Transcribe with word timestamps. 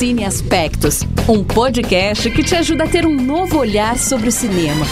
Cine 0.00 0.24
Aspectos, 0.24 1.02
um 1.28 1.44
podcast 1.44 2.30
que 2.30 2.42
te 2.42 2.56
ajuda 2.56 2.84
a 2.84 2.88
ter 2.88 3.04
um 3.04 3.14
novo 3.14 3.58
olhar 3.58 3.98
sobre 3.98 4.30
o 4.30 4.32
cinema. 4.32 4.86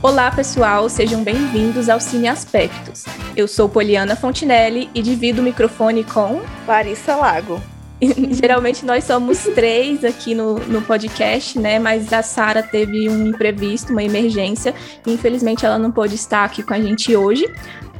Olá, 0.00 0.30
pessoal, 0.30 0.88
sejam 0.88 1.22
bem-vindos 1.22 1.90
ao 1.90 2.00
Cine 2.00 2.28
Aspectos. 2.28 3.04
Eu 3.36 3.46
sou 3.46 3.68
Poliana 3.68 4.16
Fontinelli 4.16 4.88
e 4.94 5.02
divido 5.02 5.42
o 5.42 5.44
microfone 5.44 6.02
com 6.02 6.40
Larissa 6.66 7.14
Lago. 7.16 7.60
Geralmente 8.30 8.84
nós 8.84 9.04
somos 9.04 9.44
três 9.54 10.04
aqui 10.04 10.34
no, 10.34 10.58
no 10.58 10.82
podcast, 10.82 11.58
né? 11.58 11.78
Mas 11.78 12.12
a 12.12 12.22
Sara 12.22 12.62
teve 12.62 13.08
um 13.08 13.28
imprevisto, 13.28 13.92
uma 13.92 14.02
emergência. 14.02 14.74
E 15.06 15.12
infelizmente 15.12 15.64
ela 15.64 15.78
não 15.78 15.90
pôde 15.90 16.14
estar 16.14 16.44
aqui 16.44 16.62
com 16.62 16.74
a 16.74 16.80
gente 16.80 17.14
hoje. 17.14 17.46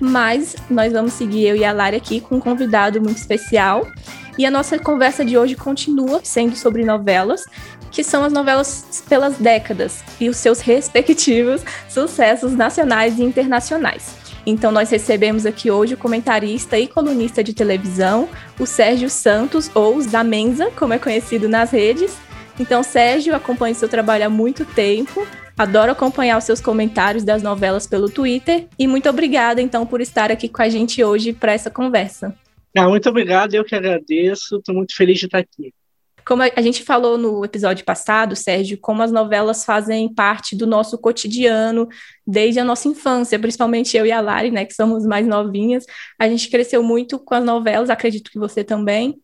Mas 0.00 0.57
nós 0.68 0.93
vamos 0.93 1.12
seguir 1.12 1.46
eu 1.46 1.57
e 1.57 1.64
a 1.64 1.72
Lari 1.72 1.96
aqui 1.96 2.21
com 2.21 2.36
um 2.36 2.40
convidado 2.40 3.00
muito 3.00 3.18
especial. 3.18 3.86
E 4.36 4.44
a 4.44 4.50
nossa 4.50 4.79
conversa 4.79 5.25
de 5.25 5.38
hoje 5.38 5.54
continua 5.54 6.21
sendo 6.24 6.57
sobre 6.57 6.85
novelas, 6.85 7.44
que 7.90 8.02
são 8.02 8.24
as 8.24 8.32
novelas 8.32 9.04
pelas 9.08 9.36
décadas 9.38 10.02
e 10.21 10.29
os 10.29 10.36
seus 10.36 10.58
respectivos 10.61 11.63
sucessos 11.88 12.52
nacionais 12.52 13.18
e 13.21 13.22
internacionais. 13.22 14.24
Então, 14.46 14.71
nós 14.71 14.90
recebemos 14.90 15.46
aqui 15.46 15.71
hoje 15.71 15.94
o 15.94 15.96
comentarista 15.96 16.79
e 16.79 16.86
colunista 16.86 17.43
de 17.43 17.54
televisão, 17.54 18.29
o 18.58 18.66
Sérgio 18.66 19.08
Santos, 19.08 19.71
ou 19.75 20.00
Zamenza, 20.00 20.71
como 20.76 20.93
é 20.93 20.98
conhecido 20.98 21.48
nas 21.48 21.71
redes. 21.71 22.16
Então, 22.58 22.82
Sérgio, 22.82 23.35
acompanho 23.35 23.75
seu 23.75 23.88
trabalho 23.88 24.26
há 24.26 24.29
muito 24.29 24.64
tempo, 24.64 25.26
adoro 25.57 25.93
acompanhar 25.93 26.38
os 26.38 26.44
seus 26.44 26.61
comentários 26.61 27.25
das 27.25 27.43
novelas 27.43 27.86
pelo 27.86 28.08
Twitter 28.08 28.66
e 28.79 28.86
muito 28.86 29.08
obrigada, 29.08 29.61
então, 29.61 29.86
por 29.86 30.00
estar 30.00 30.30
aqui 30.30 30.49
com 30.49 30.63
a 30.63 30.68
gente 30.68 31.02
hoje 31.02 31.32
para 31.32 31.52
essa 31.52 31.71
conversa. 31.71 32.34
Ah, 32.76 32.88
muito 32.88 33.08
obrigado, 33.08 33.54
eu 33.54 33.64
que 33.64 33.74
agradeço, 33.74 34.56
estou 34.56 34.74
muito 34.74 34.94
feliz 34.94 35.19
de 35.19 35.26
estar 35.26 35.38
aqui. 35.38 35.72
Como 36.27 36.42
a 36.42 36.62
gente 36.62 36.83
falou 36.83 37.19
no 37.19 37.44
episódio 37.44 37.84
passado, 37.84 38.34
Sérgio, 38.34 38.78
como 38.80 39.03
as 39.03 39.12
novelas 39.12 39.64
fazem 39.64 40.12
parte 40.12 40.56
do 40.56 40.66
nosso 40.66 40.97
cotidiano 40.97 41.86
desde 42.27 42.58
a 42.58 42.64
nossa 42.64 42.89
infância, 42.89 43.39
principalmente 43.39 43.97
eu 43.97 44.06
e 44.06 44.12
a 44.12 44.20
Lari, 44.20 44.50
né, 44.50 44.64
que 44.64 44.72
somos 44.72 45.05
mais 45.05 45.27
novinhas, 45.27 45.84
a 46.19 46.27
gente 46.27 46.48
cresceu 46.48 46.83
muito 46.83 47.19
com 47.19 47.34
as 47.34 47.44
novelas, 47.44 47.91
acredito 47.91 48.31
que 48.31 48.39
você 48.39 48.64
também. 48.64 49.20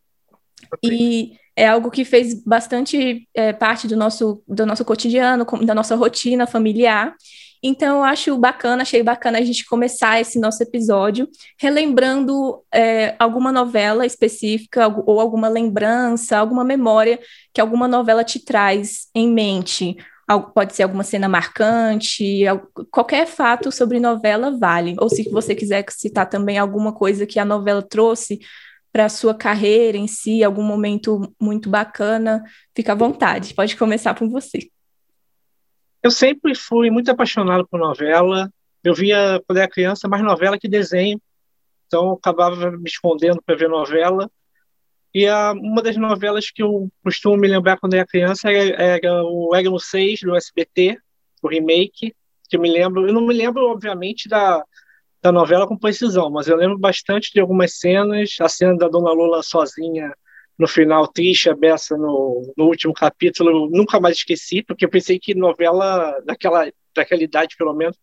E 0.85 1.37
é 1.57 1.67
algo 1.67 1.91
que 1.91 2.05
fez 2.05 2.43
bastante 2.45 3.29
é, 3.35 3.53
parte 3.53 3.89
do 3.89 3.97
nosso, 3.97 4.43
do 4.47 4.67
nosso 4.67 4.85
cotidiano, 4.85 5.47
da 5.65 5.75
nossa 5.75 5.97
rotina 5.97 6.47
familiar. 6.47 7.15
Então, 7.63 7.99
eu 7.99 8.05
acho 8.05 8.39
bacana, 8.39 8.83
achei 8.83 9.03
bacana 9.03 9.39
a 9.39 9.43
gente 9.43 9.67
começar 9.67 10.21
esse 10.21 10.39
nosso 10.39 10.63
episódio 10.63 11.29
relembrando 11.59 12.63
é, 12.73 13.15
alguma 13.19 13.53
novela 13.53 14.07
específica 14.07 14.89
ou 14.89 15.21
alguma 15.21 15.49
lembrança, 15.49 16.39
alguma 16.39 16.65
memória 16.65 17.21
que 17.53 17.61
alguma 17.61 17.87
novela 17.87 18.25
te 18.25 18.43
traz 18.43 19.09
em 19.15 19.29
mente. 19.29 19.97
Pode 20.55 20.75
ser 20.77 20.85
alguma 20.85 21.03
cena 21.03 21.29
marcante, 21.29 22.45
qualquer 22.91 23.27
fato 23.27 23.73
sobre 23.73 23.99
novela 23.99 24.57
vale. 24.57 24.95
Ou 25.01 25.09
se 25.09 25.29
você 25.29 25.57
quiser 25.57 25.85
citar 25.91 26.29
também 26.29 26.57
alguma 26.57 26.93
coisa 26.95 27.27
que 27.27 27.39
a 27.39 27.45
novela 27.45 27.83
trouxe 27.83 28.39
para 28.93 29.07
a 29.07 29.09
sua 29.09 29.35
carreira 29.35 29.99
em 29.99 30.07
si, 30.07 30.43
algum 30.43 30.63
momento 30.63 31.35
muito 31.41 31.69
bacana, 31.69 32.43
fica 32.75 32.93
à 32.93 32.95
vontade. 32.95 33.55
Pode 33.55 33.77
começar 33.77 34.15
por 34.15 34.29
você. 34.29 34.71
Eu 36.03 36.11
sempre 36.11 36.55
fui 36.55 36.91
muito 36.91 37.11
apaixonado 37.11 37.67
por 37.67 37.79
novela. 37.79 38.51
Eu 38.83 38.95
via, 38.95 39.43
quando 39.47 39.59
era 39.59 39.69
criança, 39.69 40.09
mais 40.09 40.23
novela 40.23 40.59
que 40.59 40.69
desenho. 40.69 41.21
Então, 41.87 42.07
eu 42.07 42.13
acabava 42.13 42.71
me 42.71 42.89
escondendo 42.89 43.43
para 43.43 43.57
ver 43.57 43.69
novela. 43.69 44.31
E 45.13 45.27
a, 45.27 45.53
uma 45.53 45.83
das 45.83 45.97
novelas 45.97 46.51
que 46.51 46.63
eu 46.63 46.89
costumo 47.03 47.37
me 47.37 47.49
lembrar 47.49 47.79
quando 47.79 47.95
era 47.95 48.07
criança 48.07 48.51
era, 48.51 49.01
era 49.01 49.25
o 49.25 49.55
Éramo 49.55 49.79
6, 49.79 50.21
do 50.21 50.37
SBT, 50.37 50.99
o 51.43 51.49
remake, 51.49 52.15
que 52.49 52.57
eu 52.57 52.61
me 52.61 52.71
lembro. 52.71 53.07
Eu 53.07 53.13
não 53.13 53.27
me 53.27 53.35
lembro, 53.35 53.65
obviamente, 53.67 54.29
da, 54.29 54.65
da 55.21 55.33
novela 55.33 55.67
com 55.67 55.77
precisão, 55.77 56.31
mas 56.31 56.49
eu 56.49 56.57
lembro 56.57 56.79
bastante 56.79 57.33
de 57.33 57.41
algumas 57.41 57.79
cenas. 57.79 58.37
A 58.41 58.49
cena 58.49 58.77
da 58.77 58.89
Dona 58.89 59.13
Lula 59.13 59.43
sozinha 59.43 60.15
no 60.61 60.69
final 60.69 61.09
triste, 61.09 61.49
a 61.49 61.57
beça 61.57 61.97
no, 61.97 62.53
no 62.55 62.67
último 62.67 62.93
capítulo, 62.93 63.71
nunca 63.71 63.99
mais 63.99 64.19
esqueci, 64.19 64.63
porque 64.63 64.85
eu 64.85 64.91
pensei 64.91 65.19
que 65.19 65.35
novela, 65.35 66.21
daquela, 66.27 66.71
daquela 66.95 67.23
idade 67.23 67.57
pelo 67.57 67.73
menos, 67.73 67.97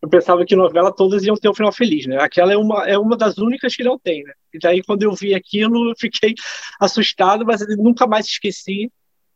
eu 0.00 0.08
pensava 0.08 0.46
que 0.46 0.56
novela 0.56 0.90
todas 0.90 1.22
iam 1.24 1.36
ter 1.36 1.50
um 1.50 1.54
final 1.54 1.70
feliz, 1.70 2.06
né? 2.06 2.16
Aquela 2.18 2.54
é 2.54 2.56
uma, 2.56 2.88
é 2.88 2.96
uma 2.96 3.18
das 3.18 3.36
únicas 3.36 3.76
que 3.76 3.84
não 3.84 3.98
tem, 3.98 4.24
né? 4.24 4.32
E 4.54 4.58
daí 4.58 4.82
quando 4.82 5.02
eu 5.02 5.12
vi 5.12 5.34
aquilo, 5.34 5.90
eu 5.90 5.94
fiquei 5.94 6.32
assustado, 6.80 7.44
mas 7.44 7.60
nunca 7.76 8.06
mais 8.06 8.24
esqueci. 8.24 8.90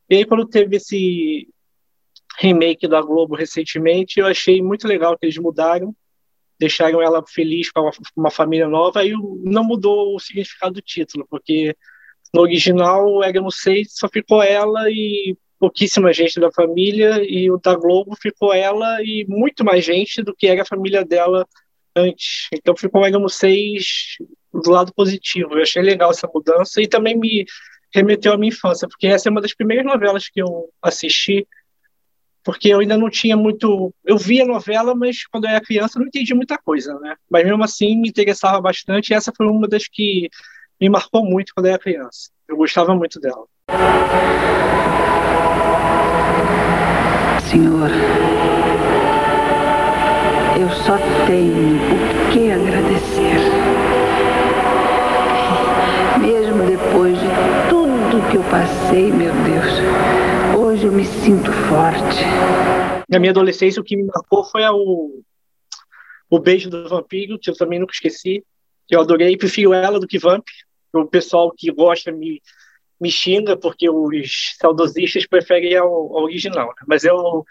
E 0.08 0.16
aí 0.16 0.24
quando 0.24 0.48
teve 0.48 0.76
esse 0.76 1.46
remake 2.38 2.88
da 2.88 3.02
Globo 3.02 3.36
recentemente, 3.36 4.20
eu 4.20 4.26
achei 4.26 4.62
muito 4.62 4.88
legal 4.88 5.18
que 5.18 5.26
eles 5.26 5.36
mudaram, 5.36 5.94
deixaram 6.58 7.02
ela 7.02 7.22
feliz 7.28 7.70
com 7.70 7.82
uma, 7.82 7.92
uma 8.16 8.30
família 8.30 8.66
nova, 8.66 9.04
e 9.04 9.12
não 9.12 9.62
mudou 9.62 10.16
o 10.16 10.18
significado 10.18 10.76
do 10.76 10.80
título, 10.80 11.26
porque 11.28 11.76
no 12.34 12.40
original, 12.40 13.06
o 13.08 13.22
Éramo 13.22 13.50
6 13.50 13.92
só 13.92 14.08
ficou 14.08 14.42
ela 14.42 14.90
e 14.90 15.36
pouquíssima 15.56 16.12
gente 16.12 16.40
da 16.40 16.50
família, 16.50 17.22
e 17.22 17.48
o 17.48 17.58
da 17.58 17.76
Globo 17.76 18.16
ficou 18.20 18.52
ela 18.52 19.00
e 19.02 19.24
muito 19.28 19.64
mais 19.64 19.84
gente 19.84 20.20
do 20.20 20.34
que 20.34 20.48
era 20.48 20.62
a 20.62 20.66
família 20.66 21.04
dela 21.04 21.46
antes. 21.94 22.48
Então 22.52 22.76
ficou 22.76 23.02
o 23.02 23.06
Éramo 23.06 23.28
6 23.28 24.16
do 24.52 24.68
lado 24.68 24.92
positivo. 24.92 25.54
Eu 25.54 25.62
achei 25.62 25.80
legal 25.80 26.10
essa 26.10 26.28
mudança 26.34 26.82
e 26.82 26.88
também 26.88 27.16
me 27.16 27.46
remeteu 27.94 28.32
à 28.32 28.36
minha 28.36 28.48
infância, 28.48 28.88
porque 28.88 29.06
essa 29.06 29.28
é 29.28 29.30
uma 29.30 29.40
das 29.40 29.54
primeiras 29.54 29.86
novelas 29.86 30.28
que 30.28 30.42
eu 30.42 30.68
assisti, 30.82 31.46
porque 32.42 32.68
eu 32.68 32.80
ainda 32.80 32.98
não 32.98 33.08
tinha 33.08 33.36
muito. 33.36 33.94
Eu 34.04 34.18
via 34.18 34.44
novela, 34.44 34.92
mas 34.92 35.24
quando 35.28 35.44
eu 35.44 35.50
era 35.50 35.64
criança 35.64 35.98
eu 35.98 36.00
não 36.00 36.08
entendi 36.08 36.34
muita 36.34 36.58
coisa, 36.58 36.98
né? 36.98 37.14
Mas 37.30 37.44
mesmo 37.44 37.62
assim 37.62 37.96
me 37.96 38.08
interessava 38.08 38.60
bastante, 38.60 39.10
e 39.10 39.14
essa 39.14 39.32
foi 39.34 39.46
uma 39.46 39.68
das 39.68 39.86
que 39.86 40.28
me 40.80 40.88
marcou 40.88 41.24
muito 41.24 41.52
quando 41.54 41.66
eu 41.66 41.72
era 41.72 41.82
criança. 41.82 42.30
Eu 42.48 42.56
gostava 42.56 42.94
muito 42.94 43.20
dela. 43.20 43.44
Senhor, 47.50 47.90
eu 50.60 50.68
só 50.70 50.98
tenho 51.26 51.76
o 51.76 52.32
que 52.32 52.50
agradecer. 52.50 53.38
Mesmo 56.20 56.66
depois 56.66 57.18
de 57.18 57.28
tudo 57.68 58.30
que 58.30 58.36
eu 58.36 58.44
passei, 58.44 59.10
meu 59.12 59.32
Deus, 59.32 60.58
hoje 60.58 60.86
eu 60.86 60.92
me 60.92 61.04
sinto 61.04 61.52
forte. 61.52 62.24
Na 63.08 63.18
minha 63.18 63.30
adolescência, 63.30 63.80
o 63.80 63.84
que 63.84 63.96
me 63.96 64.04
marcou 64.04 64.44
foi 64.44 64.62
o, 64.68 65.22
o 66.28 66.38
beijo 66.38 66.68
do 66.68 66.88
vampiro, 66.88 67.38
que 67.38 67.50
eu 67.50 67.56
também 67.56 67.78
nunca 67.78 67.92
esqueci 67.92 68.40
que 68.40 68.53
eu 68.90 69.00
adorei, 69.00 69.36
prefiro 69.36 69.72
ela 69.72 69.98
do 69.98 70.06
que 70.06 70.18
Vamp. 70.18 70.44
O 70.92 71.06
pessoal 71.06 71.50
que 71.50 71.70
gosta 71.72 72.12
me, 72.12 72.40
me 73.00 73.10
xinga 73.10 73.56
porque 73.56 73.88
os 73.90 74.54
saudosistas 74.60 75.26
preferem 75.26 75.76
a, 75.76 75.84
original. 75.84 76.68
Né? 76.68 76.84
Mas 76.86 77.04
eu 77.04 77.44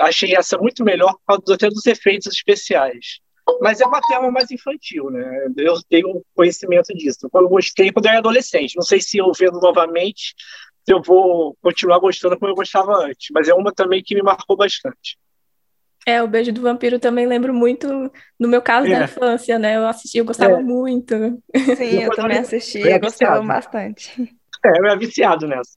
achei 0.00 0.34
essa 0.34 0.56
muito 0.58 0.84
melhor 0.84 1.12
por 1.14 1.38
causa 1.38 1.54
até 1.54 1.68
dos 1.68 1.86
efeitos 1.86 2.28
especiais. 2.28 3.20
Mas 3.60 3.80
é 3.80 3.86
uma 3.86 4.00
tela 4.00 4.30
mais 4.30 4.50
infantil, 4.50 5.08
né? 5.08 5.46
Eu 5.56 5.74
tenho 5.88 6.24
conhecimento 6.34 6.92
disso. 6.94 7.28
Eu 7.32 7.48
gostei 7.48 7.92
quando 7.92 8.06
eu 8.06 8.10
era 8.10 8.18
adolescente. 8.18 8.74
Não 8.74 8.82
sei 8.82 9.00
se 9.00 9.18
eu 9.18 9.30
vendo 9.38 9.60
novamente, 9.60 10.34
se 10.84 10.92
eu 10.92 11.00
vou 11.00 11.56
continuar 11.62 12.00
gostando 12.00 12.36
como 12.36 12.50
eu 12.50 12.56
gostava 12.56 13.04
antes. 13.04 13.28
Mas 13.32 13.46
é 13.46 13.54
uma 13.54 13.72
também 13.72 14.02
que 14.02 14.16
me 14.16 14.22
marcou 14.22 14.56
bastante. 14.56 15.16
É, 16.08 16.22
o 16.22 16.28
Beijo 16.28 16.52
do 16.52 16.62
Vampiro 16.62 17.00
também 17.00 17.26
lembro 17.26 17.52
muito, 17.52 17.88
no 18.38 18.48
meu 18.48 18.62
caso, 18.62 18.86
é. 18.86 18.90
da 18.96 19.04
infância, 19.06 19.58
né? 19.58 19.76
Eu 19.76 19.88
assisti, 19.88 20.18
eu 20.18 20.24
gostava 20.24 20.60
é. 20.60 20.62
muito. 20.62 21.14
Sim, 21.76 22.02
eu, 22.04 22.14
também 22.14 22.38
assisti, 22.38 22.78
eu 22.78 23.00
gostava 23.00 23.42
bastante. 23.42 24.12
É, 24.64 24.70
eu 24.78 24.86
era 24.86 24.96
viciado 24.96 25.48
nessa. 25.48 25.76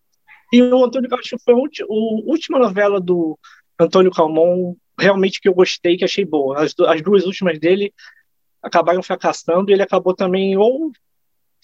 E 0.53 0.61
o 0.61 0.85
Antônio 0.85 1.09
Calmon 1.09 1.23
foi 1.43 1.53
a 1.53 1.87
última 1.89 2.59
novela 2.59 3.01
do 3.01 3.37
Antônio 3.79 4.11
Calmon, 4.11 4.75
realmente 4.99 5.41
que 5.41 5.49
eu 5.49 5.53
gostei, 5.53 5.97
que 5.97 6.05
achei 6.05 6.25
boa. 6.25 6.63
As, 6.63 6.75
as 6.87 7.01
duas 7.01 7.25
últimas 7.25 7.57
dele 7.59 7.91
acabaram 8.61 9.01
fracassando 9.01 9.71
e 9.71 9.73
ele 9.73 9.83
acabou 9.83 10.13
também 10.13 10.55
ou 10.57 10.91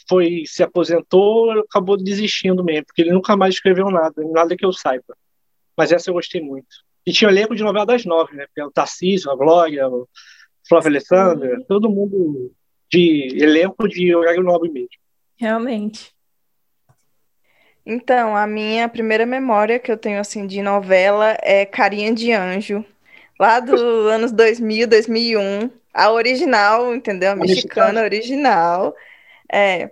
foi 0.08 0.44
se 0.46 0.64
aposentou 0.64 1.46
ou 1.46 1.60
acabou 1.60 1.98
desistindo 1.98 2.64
mesmo, 2.64 2.86
porque 2.88 3.02
ele 3.04 3.12
nunca 3.12 3.36
mais 3.38 3.56
escreveu 3.56 3.90
nada, 3.92 4.24
nada 4.32 4.56
que 4.56 4.66
eu 4.66 4.74
saiba. 4.74 5.16
Mas 5.78 5.92
essa 5.92 6.10
eu 6.10 6.14
gostei 6.16 6.42
muito. 6.42 6.68
E 7.06 7.12
tinha 7.12 7.30
o 7.30 7.32
elenco 7.32 7.56
de 7.56 7.64
novela 7.64 7.86
das 7.86 8.06
nove, 8.06 8.36
né? 8.36 8.46
O 8.60 8.72
Tarcísio, 8.72 9.32
a 9.32 9.36
Glória, 9.36 9.88
o 9.88 10.08
Flávio 10.68 10.90
Alessandra, 10.90 11.64
todo 11.68 11.90
mundo 11.90 12.52
de 12.92 13.38
elenco 13.40 13.88
de 13.88 14.16
horário 14.16 14.44
nobre 14.44 14.72
mesmo. 14.72 14.90
Realmente. 15.38 16.14
Então, 17.86 18.36
a 18.36 18.48
minha 18.48 18.90
primeira 18.90 19.26
memória 19.26 19.78
que 19.78 19.92
eu 19.92 19.98
tenho 19.98 20.20
assim 20.20 20.48
de 20.48 20.62
novela 20.62 21.38
é 21.42 21.66
Carinha 21.66 22.12
de 22.14 22.32
Anjo, 22.32 22.84
lá 23.40 23.60
dos 23.60 23.80
anos 24.10 24.32
2000, 24.32 24.88
2001, 24.88 25.70
a 25.94 26.12
original, 26.12 26.96
entendeu? 26.96 27.30
A, 27.30 27.34
a 27.34 27.36
mexicana, 27.36 28.02
mexicana 28.02 28.02
original. 28.02 28.96
É, 29.52 29.92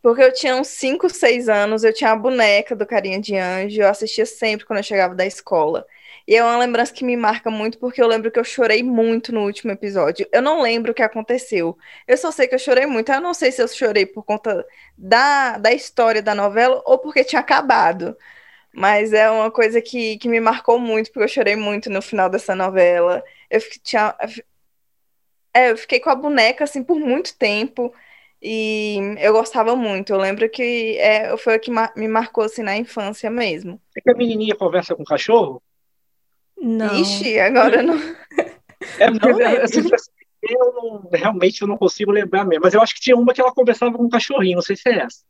porque 0.00 0.22
eu 0.22 0.32
tinha 0.32 0.54
uns 0.54 0.68
5, 0.68 1.10
6 1.10 1.48
anos, 1.48 1.82
eu 1.82 1.92
tinha 1.92 2.12
a 2.12 2.16
boneca 2.16 2.76
do 2.76 2.86
Carinha 2.86 3.20
de 3.20 3.36
Anjo, 3.36 3.82
eu 3.82 3.88
assistia 3.88 4.24
sempre 4.24 4.64
quando 4.64 4.78
eu 4.78 4.84
chegava 4.84 5.14
da 5.14 5.26
escola. 5.26 5.84
E 6.28 6.36
é 6.36 6.44
uma 6.44 6.58
lembrança 6.58 6.92
que 6.92 7.06
me 7.06 7.16
marca 7.16 7.50
muito, 7.50 7.78
porque 7.78 8.02
eu 8.02 8.06
lembro 8.06 8.30
que 8.30 8.38
eu 8.38 8.44
chorei 8.44 8.82
muito 8.82 9.32
no 9.32 9.44
último 9.46 9.72
episódio. 9.72 10.28
Eu 10.30 10.42
não 10.42 10.60
lembro 10.60 10.92
o 10.92 10.94
que 10.94 11.02
aconteceu. 11.02 11.78
Eu 12.06 12.18
só 12.18 12.30
sei 12.30 12.46
que 12.46 12.54
eu 12.54 12.58
chorei 12.58 12.84
muito. 12.84 13.10
Eu 13.10 13.18
não 13.22 13.32
sei 13.32 13.50
se 13.50 13.62
eu 13.62 13.68
chorei 13.68 14.04
por 14.04 14.22
conta 14.24 14.62
da, 14.96 15.56
da 15.56 15.72
história 15.72 16.20
da 16.22 16.34
novela 16.34 16.82
ou 16.84 16.98
porque 16.98 17.24
tinha 17.24 17.40
acabado. 17.40 18.14
Mas 18.74 19.14
é 19.14 19.30
uma 19.30 19.50
coisa 19.50 19.80
que, 19.80 20.18
que 20.18 20.28
me 20.28 20.38
marcou 20.38 20.78
muito, 20.78 21.10
porque 21.10 21.24
eu 21.24 21.28
chorei 21.28 21.56
muito 21.56 21.88
no 21.88 22.02
final 22.02 22.28
dessa 22.28 22.54
novela. 22.54 23.24
Eu 23.50 23.60
tinha, 23.82 24.14
é, 25.54 25.70
eu 25.70 25.78
fiquei 25.78 25.98
com 25.98 26.10
a 26.10 26.14
boneca 26.14 26.64
assim 26.64 26.84
por 26.84 27.00
muito 27.00 27.38
tempo. 27.38 27.90
E 28.42 28.98
eu 29.18 29.32
gostava 29.32 29.74
muito. 29.74 30.12
Eu 30.12 30.18
lembro 30.18 30.46
que 30.50 30.98
é, 30.98 31.34
foi 31.38 31.56
o 31.56 31.60
que 31.60 31.70
me 31.96 32.06
marcou 32.06 32.44
assim 32.44 32.62
na 32.62 32.76
infância 32.76 33.30
mesmo. 33.30 33.80
É 33.96 34.00
que 34.02 34.10
a 34.10 34.14
menininha 34.14 34.54
conversa 34.54 34.94
com 34.94 35.02
o 35.02 35.06
cachorro? 35.06 35.62
Não. 36.60 36.94
Ixi, 37.00 37.38
agora 37.38 37.82
não. 37.82 37.96
É 38.98 39.10
não 39.10 39.62
assim, 39.62 39.88
eu 40.42 40.72
não, 40.72 41.08
realmente 41.12 41.62
eu 41.62 41.68
não 41.68 41.76
consigo 41.76 42.10
lembrar 42.10 42.44
mesmo. 42.44 42.62
Mas 42.64 42.74
eu 42.74 42.82
acho 42.82 42.94
que 42.94 43.00
tinha 43.00 43.16
uma 43.16 43.32
que 43.32 43.40
ela 43.40 43.54
conversava 43.54 43.96
com 43.96 44.04
um 44.04 44.08
cachorrinho, 44.08 44.56
não 44.56 44.62
sei 44.62 44.76
se 44.76 44.88
é 44.88 45.00
essa. 45.00 45.22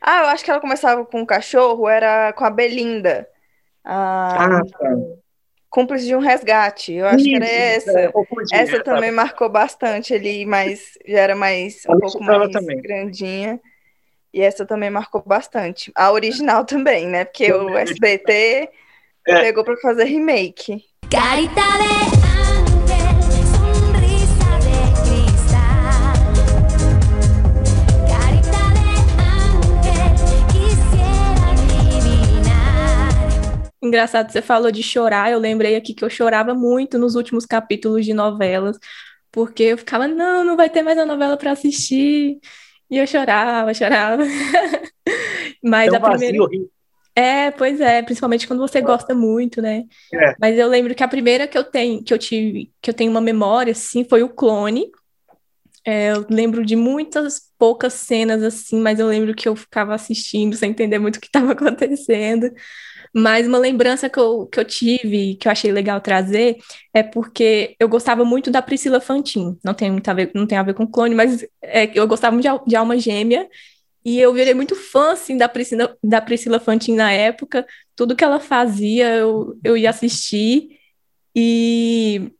Ah, 0.00 0.22
eu 0.22 0.26
acho 0.28 0.44
que 0.44 0.50
ela 0.50 0.60
começava 0.60 1.04
com 1.04 1.20
um 1.20 1.26
cachorro, 1.26 1.88
era 1.88 2.32
com 2.32 2.44
a 2.44 2.50
Belinda. 2.50 3.28
Ah, 3.84 4.58
ah 4.58 4.62
tá. 4.64 4.96
Cúmplice 5.68 6.06
de 6.06 6.14
um 6.14 6.20
resgate. 6.20 6.94
Eu 6.94 7.06
acho 7.06 7.18
Isso, 7.18 7.28
que 7.28 7.36
era 7.36 7.46
essa. 7.46 8.00
É, 8.00 8.12
essa 8.52 8.76
é, 8.76 8.82
também 8.82 9.10
marcou 9.10 9.48
bastante 9.48 10.14
ali, 10.14 10.46
mas 10.46 10.96
já 11.06 11.20
era 11.20 11.36
mais 11.36 11.82
um 11.88 11.98
pouco 11.98 12.22
mais 12.22 12.50
também. 12.50 12.80
grandinha. 12.80 13.60
E 14.32 14.40
essa 14.40 14.64
também 14.64 14.88
marcou 14.88 15.22
bastante. 15.24 15.90
A 15.94 16.12
original 16.12 16.64
também, 16.64 17.06
né? 17.06 17.24
Porque 17.24 17.52
o 17.52 17.76
SBT 17.76 18.70
é. 19.28 19.42
pegou 19.42 19.64
para 19.64 19.76
fazer 19.76 20.04
remake. 20.04 20.82
Carita 21.10 21.62
Engraçado, 33.80 34.30
você 34.30 34.42
falou 34.42 34.70
de 34.70 34.82
chorar, 34.82 35.30
eu 35.30 35.38
lembrei 35.38 35.76
aqui 35.76 35.94
que 35.94 36.04
eu 36.04 36.10
chorava 36.10 36.52
muito 36.52 36.98
nos 36.98 37.14
últimos 37.14 37.46
capítulos 37.46 38.04
de 38.04 38.12
novelas, 38.12 38.76
porque 39.30 39.62
eu 39.62 39.78
ficava, 39.78 40.06
não, 40.06 40.44
não 40.44 40.56
vai 40.56 40.68
ter 40.68 40.82
mais 40.82 40.98
a 40.98 41.06
novela 41.06 41.36
para 41.36 41.52
assistir. 41.52 42.38
E 42.90 42.98
eu 42.98 43.06
chorava, 43.06 43.72
chorava. 43.72 44.24
Mas 45.62 45.88
é 45.88 45.92
um 45.92 45.96
a 45.96 46.10
primeira. 46.10 46.38
Vazio. 46.38 46.70
É, 47.18 47.50
pois 47.50 47.80
é, 47.80 48.00
principalmente 48.00 48.46
quando 48.46 48.60
você 48.60 48.80
gosta 48.80 49.12
muito, 49.12 49.60
né? 49.60 49.82
É. 50.14 50.36
Mas 50.40 50.56
eu 50.56 50.68
lembro 50.68 50.94
que 50.94 51.02
a 51.02 51.08
primeira 51.08 51.48
que 51.48 51.58
eu 51.58 51.64
tenho, 51.64 52.00
que 52.00 52.14
eu 52.14 52.18
tive, 52.18 52.72
que 52.80 52.90
eu 52.90 52.94
tenho 52.94 53.10
uma 53.10 53.20
memória, 53.20 53.72
assim, 53.72 54.04
foi 54.04 54.22
o 54.22 54.28
Clone. 54.28 54.88
É, 55.84 56.12
eu 56.12 56.24
lembro 56.30 56.64
de 56.64 56.76
muitas 56.76 57.40
poucas 57.58 57.94
cenas 57.94 58.40
assim, 58.44 58.78
mas 58.80 59.00
eu 59.00 59.08
lembro 59.08 59.34
que 59.34 59.48
eu 59.48 59.56
ficava 59.56 59.96
assistindo 59.96 60.54
sem 60.54 60.70
entender 60.70 61.00
muito 61.00 61.16
o 61.16 61.20
que 61.20 61.26
estava 61.26 61.50
acontecendo. 61.58 62.52
Mas 63.12 63.48
uma 63.48 63.58
lembrança 63.58 64.08
que 64.08 64.18
eu, 64.20 64.46
que 64.46 64.60
eu 64.60 64.64
tive, 64.64 65.34
que 65.40 65.48
eu 65.48 65.52
achei 65.52 65.72
legal 65.72 66.00
trazer, 66.00 66.58
é 66.94 67.02
porque 67.02 67.74
eu 67.80 67.88
gostava 67.88 68.24
muito 68.24 68.48
da 68.48 68.62
Priscila 68.62 69.00
Fantin. 69.00 69.58
Não 69.64 69.74
tem 69.74 69.90
muito 69.90 70.08
a 70.08 70.14
ver, 70.14 70.30
não 70.36 70.46
tem 70.46 70.56
a 70.56 70.62
ver 70.62 70.74
com 70.74 70.86
clone, 70.86 71.16
mas 71.16 71.44
é, 71.60 71.90
eu 71.98 72.06
gostava 72.06 72.32
muito 72.32 72.48
de, 72.48 72.70
de 72.70 72.76
Alma 72.76 72.96
Gêmea. 72.96 73.48
E 74.08 74.18
eu 74.18 74.32
virei 74.32 74.54
muito 74.54 74.74
fã, 74.74 75.12
assim, 75.12 75.36
da 75.36 75.46
Priscila, 75.46 75.94
da 76.02 76.18
Priscila 76.18 76.58
Fantin 76.58 76.94
na 76.94 77.12
época. 77.12 77.66
Tudo 77.94 78.16
que 78.16 78.24
ela 78.24 78.40
fazia, 78.40 79.16
eu, 79.16 79.54
eu 79.62 79.76
ia 79.76 79.90
assistir. 79.90 80.78
E 81.36 82.32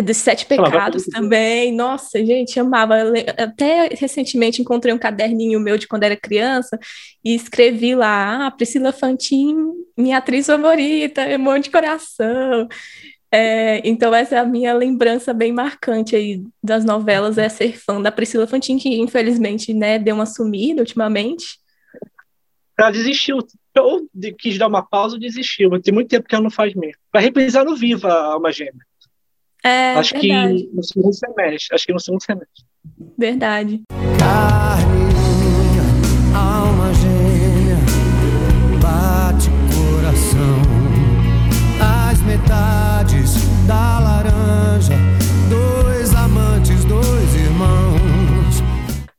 dos 0.00 0.18
Sete 0.18 0.46
Pecados 0.46 1.06
também. 1.06 1.72
Nossa, 1.72 2.24
gente, 2.24 2.60
amava. 2.60 2.94
Até 3.36 3.88
recentemente 3.88 4.62
encontrei 4.62 4.94
um 4.94 4.98
caderninho 4.98 5.58
meu 5.58 5.76
de 5.76 5.88
quando 5.88 6.04
era 6.04 6.16
criança 6.16 6.78
e 7.24 7.34
escrevi 7.34 7.96
lá: 7.96 8.46
ah, 8.46 8.50
Priscila 8.52 8.92
Fantin, 8.92 9.56
minha 9.98 10.18
atriz 10.18 10.46
favorita, 10.46 11.28
Irmão 11.28 11.58
de 11.58 11.68
Coração. 11.68 12.68
É, 13.32 13.86
então, 13.88 14.12
essa 14.12 14.36
é 14.36 14.38
a 14.38 14.44
minha 14.44 14.74
lembrança 14.74 15.32
bem 15.32 15.52
marcante 15.52 16.16
aí 16.16 16.42
das 16.62 16.84
novelas, 16.84 17.38
é 17.38 17.48
ser 17.48 17.78
fã 17.78 18.02
da 18.02 18.10
Priscila 18.10 18.46
Fantin, 18.46 18.76
que 18.76 18.88
infelizmente 19.00 19.72
né, 19.72 19.98
deu 19.98 20.16
uma 20.16 20.26
sumida 20.26 20.80
ultimamente. 20.82 21.58
Ela 22.76 22.90
desistiu, 22.90 23.38
ou 23.78 24.08
quis 24.38 24.58
dar 24.58 24.66
uma 24.66 24.82
pausa 24.82 25.14
ou 25.14 25.20
desistiu, 25.20 25.70
mas 25.70 25.82
tem 25.82 25.94
muito 25.94 26.08
tempo 26.08 26.26
que 26.26 26.34
ela 26.34 26.42
não 26.42 26.50
faz 26.50 26.74
mesmo. 26.74 27.00
Vai 27.12 27.22
reprisar 27.22 27.64
no 27.64 27.76
Viva 27.76 28.08
a 28.08 28.32
Alma 28.32 28.50
Gêmea. 28.50 28.84
É, 29.62 29.94
acho 29.94 30.18
verdade. 30.18 30.64
que 30.64 30.70
no 30.74 30.82
segundo 30.82 31.12
semestre. 31.12 31.74
Acho 31.74 31.86
que 31.86 31.92
no 31.92 32.00
segundo 32.00 32.22
semestre. 32.24 32.64
Verdade. 33.18 33.82
Carne, 34.18 34.99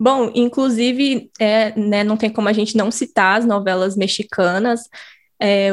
Bom, 0.01 0.31
inclusive, 0.33 1.29
é, 1.39 1.79
né, 1.79 2.03
não 2.03 2.17
tem 2.17 2.31
como 2.31 2.49
a 2.49 2.53
gente 2.53 2.75
não 2.75 2.89
citar 2.89 3.37
as 3.37 3.45
novelas 3.45 3.95
mexicanas. 3.95 4.81
É, 5.39 5.69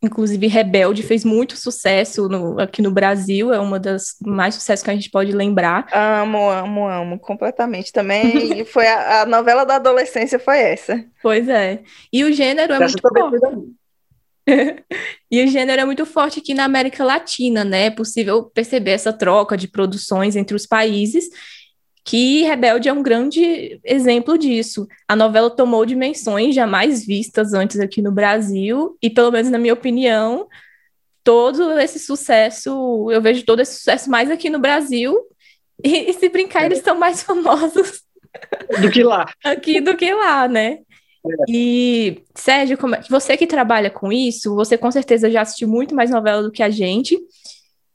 Inclusive, 0.00 0.46
Rebelde 0.46 1.02
fez 1.02 1.24
muito 1.24 1.56
sucesso 1.56 2.28
no, 2.28 2.60
aqui 2.60 2.80
no 2.80 2.90
Brasil, 2.90 3.52
é 3.52 3.58
uma 3.58 3.80
das 3.80 4.14
mais 4.24 4.54
sucessos 4.54 4.84
que 4.84 4.90
a 4.90 4.94
gente 4.94 5.10
pode 5.10 5.32
lembrar. 5.32 5.88
Amo, 5.92 6.48
amo, 6.48 6.88
amo, 6.88 7.18
completamente. 7.18 7.92
Também 7.92 8.64
foi 8.64 8.86
a, 8.86 9.22
a, 9.22 9.26
novela 9.26 9.64
da 9.64 9.74
adolescência 9.74 10.38
foi 10.38 10.60
essa. 10.60 11.04
Pois 11.20 11.48
é. 11.48 11.80
E 12.12 12.22
o 12.22 12.32
gênero 12.32 12.74
é 12.74 12.76
essa 12.76 12.84
muito 12.84 13.00
forte. 13.02 13.74
e 15.28 15.44
o 15.44 15.48
gênero 15.48 15.82
é 15.82 15.84
muito 15.84 16.06
forte 16.06 16.38
aqui 16.38 16.54
na 16.54 16.64
América 16.64 17.02
Latina, 17.02 17.64
né? 17.64 17.86
É 17.86 17.90
possível 17.90 18.44
perceber 18.44 18.92
essa 18.92 19.12
troca 19.12 19.56
de 19.56 19.66
produções 19.66 20.36
entre 20.36 20.54
os 20.54 20.64
países 20.64 21.28
que 22.08 22.42
Rebelde 22.42 22.88
é 22.88 22.92
um 22.92 23.02
grande 23.02 23.78
exemplo 23.84 24.38
disso. 24.38 24.88
A 25.06 25.14
novela 25.14 25.50
tomou 25.50 25.84
dimensões 25.84 26.54
jamais 26.54 27.04
vistas 27.04 27.52
antes 27.52 27.78
aqui 27.78 28.00
no 28.00 28.10
Brasil, 28.10 28.96
e 29.02 29.10
pelo 29.10 29.30
menos 29.30 29.50
na 29.50 29.58
minha 29.58 29.74
opinião, 29.74 30.48
todo 31.22 31.78
esse 31.78 31.98
sucesso, 31.98 33.10
eu 33.10 33.20
vejo 33.20 33.44
todo 33.44 33.60
esse 33.60 33.76
sucesso 33.76 34.08
mais 34.08 34.30
aqui 34.30 34.48
no 34.48 34.58
Brasil, 34.58 35.18
e, 35.84 36.08
e 36.08 36.12
se 36.14 36.30
brincar, 36.30 36.64
eles 36.64 36.78
são 36.78 36.98
mais 36.98 37.22
famosos 37.22 38.00
do 38.80 38.90
que 38.90 39.02
lá. 39.04 39.30
aqui 39.44 39.78
do 39.78 39.94
que 39.94 40.10
lá, 40.14 40.48
né? 40.48 40.78
É. 41.26 41.44
E, 41.46 42.22
Sérgio, 42.34 42.78
como, 42.78 42.94
é, 42.94 43.02
você 43.10 43.36
que 43.36 43.46
trabalha 43.46 43.90
com 43.90 44.10
isso, 44.10 44.54
você 44.54 44.78
com 44.78 44.90
certeza 44.90 45.30
já 45.30 45.42
assistiu 45.42 45.68
muito 45.68 45.94
mais 45.94 46.10
novela 46.10 46.42
do 46.42 46.50
que 46.50 46.62
a 46.62 46.70
gente. 46.70 47.18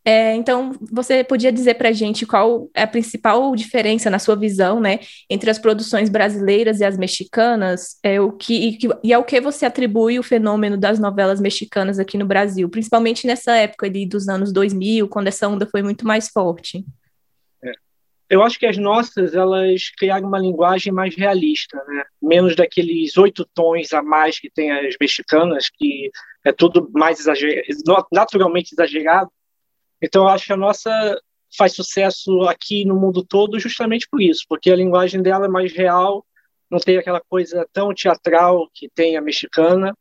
É, 0.06 0.36
então, 0.36 0.74
você 0.92 1.24
podia 1.24 1.52
dizer 1.52 1.76
para 1.76 1.90
a 1.90 1.94
gente 1.94 2.26
qual 2.26 2.70
é 2.74 2.84
a 2.84 2.88
principal 2.88 3.56
diferença 3.56 4.10
na 4.10 4.20
sua 4.20 4.36
visão, 4.36 4.82
né, 4.82 5.00
entre 5.30 5.50
as 5.50 5.58
produções 5.58 6.10
brasileiras 6.10 6.82
e 6.82 6.84
as 6.84 6.98
mexicanas, 6.98 7.98
é, 8.04 8.20
o 8.20 8.34
que, 8.34 8.78
e, 9.02 9.14
ao 9.14 9.24
que 9.24 9.40
você 9.40 9.66
atribui 9.66 10.20
o 10.20 10.24
fenômeno 10.24 10.78
das 10.78 11.00
novelas 11.00 11.40
mexicanas 11.40 12.00
aqui 12.00 12.18
no 12.18 12.26
Brasil, 12.26 12.68
principalmente 12.68 13.26
nessa 13.26 13.56
época 13.56 13.86
ali 13.86 14.06
dos 14.06 14.28
anos 14.28 14.52
2000, 14.52 15.08
quando 15.08 15.28
essa 15.28 15.48
onda 15.48 15.66
foi 15.66 15.82
muito 15.82 16.06
mais 16.06 16.28
forte? 16.28 16.84
É. 17.64 17.72
Eu 18.30 18.44
acho 18.44 18.60
que 18.60 18.66
as 18.66 18.78
nossas, 18.78 19.34
elas 19.34 19.90
criaram 19.98 20.28
uma 20.28 20.40
linguagem 20.40 20.92
mais 20.92 21.16
realista, 21.16 21.82
né? 21.88 22.04
menos 22.22 22.58
daqueles 22.58 23.16
oito 23.16 23.48
tons 23.54 23.94
a 23.94 24.04
mais 24.04 24.38
que 24.38 24.50
tem 24.50 24.70
as 24.70 24.96
mexicanas, 25.00 25.70
que 25.70 26.12
é 26.46 26.52
tudo 26.52 26.90
mais 26.94 27.22
exagerado, 27.22 28.08
naturalmente 28.12 28.74
exagerado, 28.74 29.32
então, 30.04 30.24
eu 30.24 30.28
acho 30.28 30.46
que 30.46 30.54
a 30.54 30.58
nossa 30.58 31.18
faz 31.58 31.74
sucesso 31.74 32.42
aqui 32.44 32.84
no 32.84 33.00
mundo 33.00 33.24
todo 33.24 33.58
justamente 33.58 34.08
por 34.10 34.22
isso, 34.22 34.44
porque 34.50 34.70
a 34.70 34.76
linguagem 34.76 35.22
dela 35.22 35.46
é 35.46 35.48
mais 35.50 35.72
real, 35.72 36.26
não 36.70 36.78
tem 36.78 36.98
aquela 36.98 37.22
coisa 37.22 37.66
tão 37.72 37.94
teatral 37.94 38.70
que 38.74 38.90
tem 38.90 39.16
a 39.16 39.22
mexicana. 39.22 39.96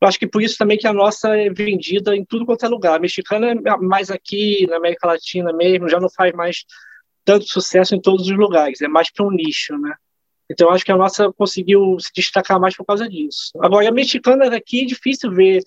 Eu 0.00 0.08
acho 0.08 0.18
que 0.18 0.26
por 0.26 0.42
isso 0.42 0.56
também 0.56 0.78
que 0.78 0.86
a 0.86 0.92
nossa 0.92 1.36
é 1.36 1.50
vendida 1.50 2.16
em 2.16 2.24
tudo 2.24 2.46
quanto 2.46 2.64
é 2.64 2.68
lugar. 2.68 2.94
A 2.94 3.00
mexicana 3.00 3.50
é 3.52 3.76
mais 3.76 4.10
aqui, 4.10 4.66
na 4.68 4.76
América 4.76 5.06
Latina 5.06 5.52
mesmo, 5.52 5.88
já 5.88 6.00
não 6.00 6.08
faz 6.08 6.32
mais 6.32 6.64
tanto 7.24 7.46
sucesso 7.46 7.94
em 7.94 8.00
todos 8.00 8.26
os 8.26 8.36
lugares, 8.36 8.80
é 8.80 8.88
mais 8.88 9.12
para 9.12 9.26
um 9.26 9.30
nicho, 9.30 9.76
né? 9.78 9.94
Então, 10.50 10.70
acho 10.70 10.84
que 10.84 10.92
a 10.92 10.96
nossa 10.96 11.32
conseguiu 11.32 11.96
se 12.00 12.10
destacar 12.14 12.58
mais 12.60 12.76
por 12.76 12.84
causa 12.84 13.08
disso. 13.08 13.52
Agora, 13.60 13.88
a 13.88 13.92
mexicana 13.92 14.50
daqui 14.50 14.82
é 14.82 14.86
difícil 14.86 15.30
ver 15.30 15.62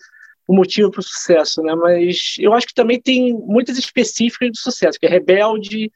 o 0.47 0.55
motivo 0.55 0.91
para 0.91 0.99
o 0.99 1.03
sucesso, 1.03 1.61
né? 1.61 1.73
Mas 1.75 2.35
eu 2.39 2.53
acho 2.53 2.67
que 2.67 2.73
também 2.73 3.01
tem 3.01 3.33
muitas 3.33 3.77
específicas 3.77 4.51
do 4.51 4.57
sucesso, 4.57 4.99
que 4.99 5.05
é 5.05 5.09
Rebelde, 5.09 5.91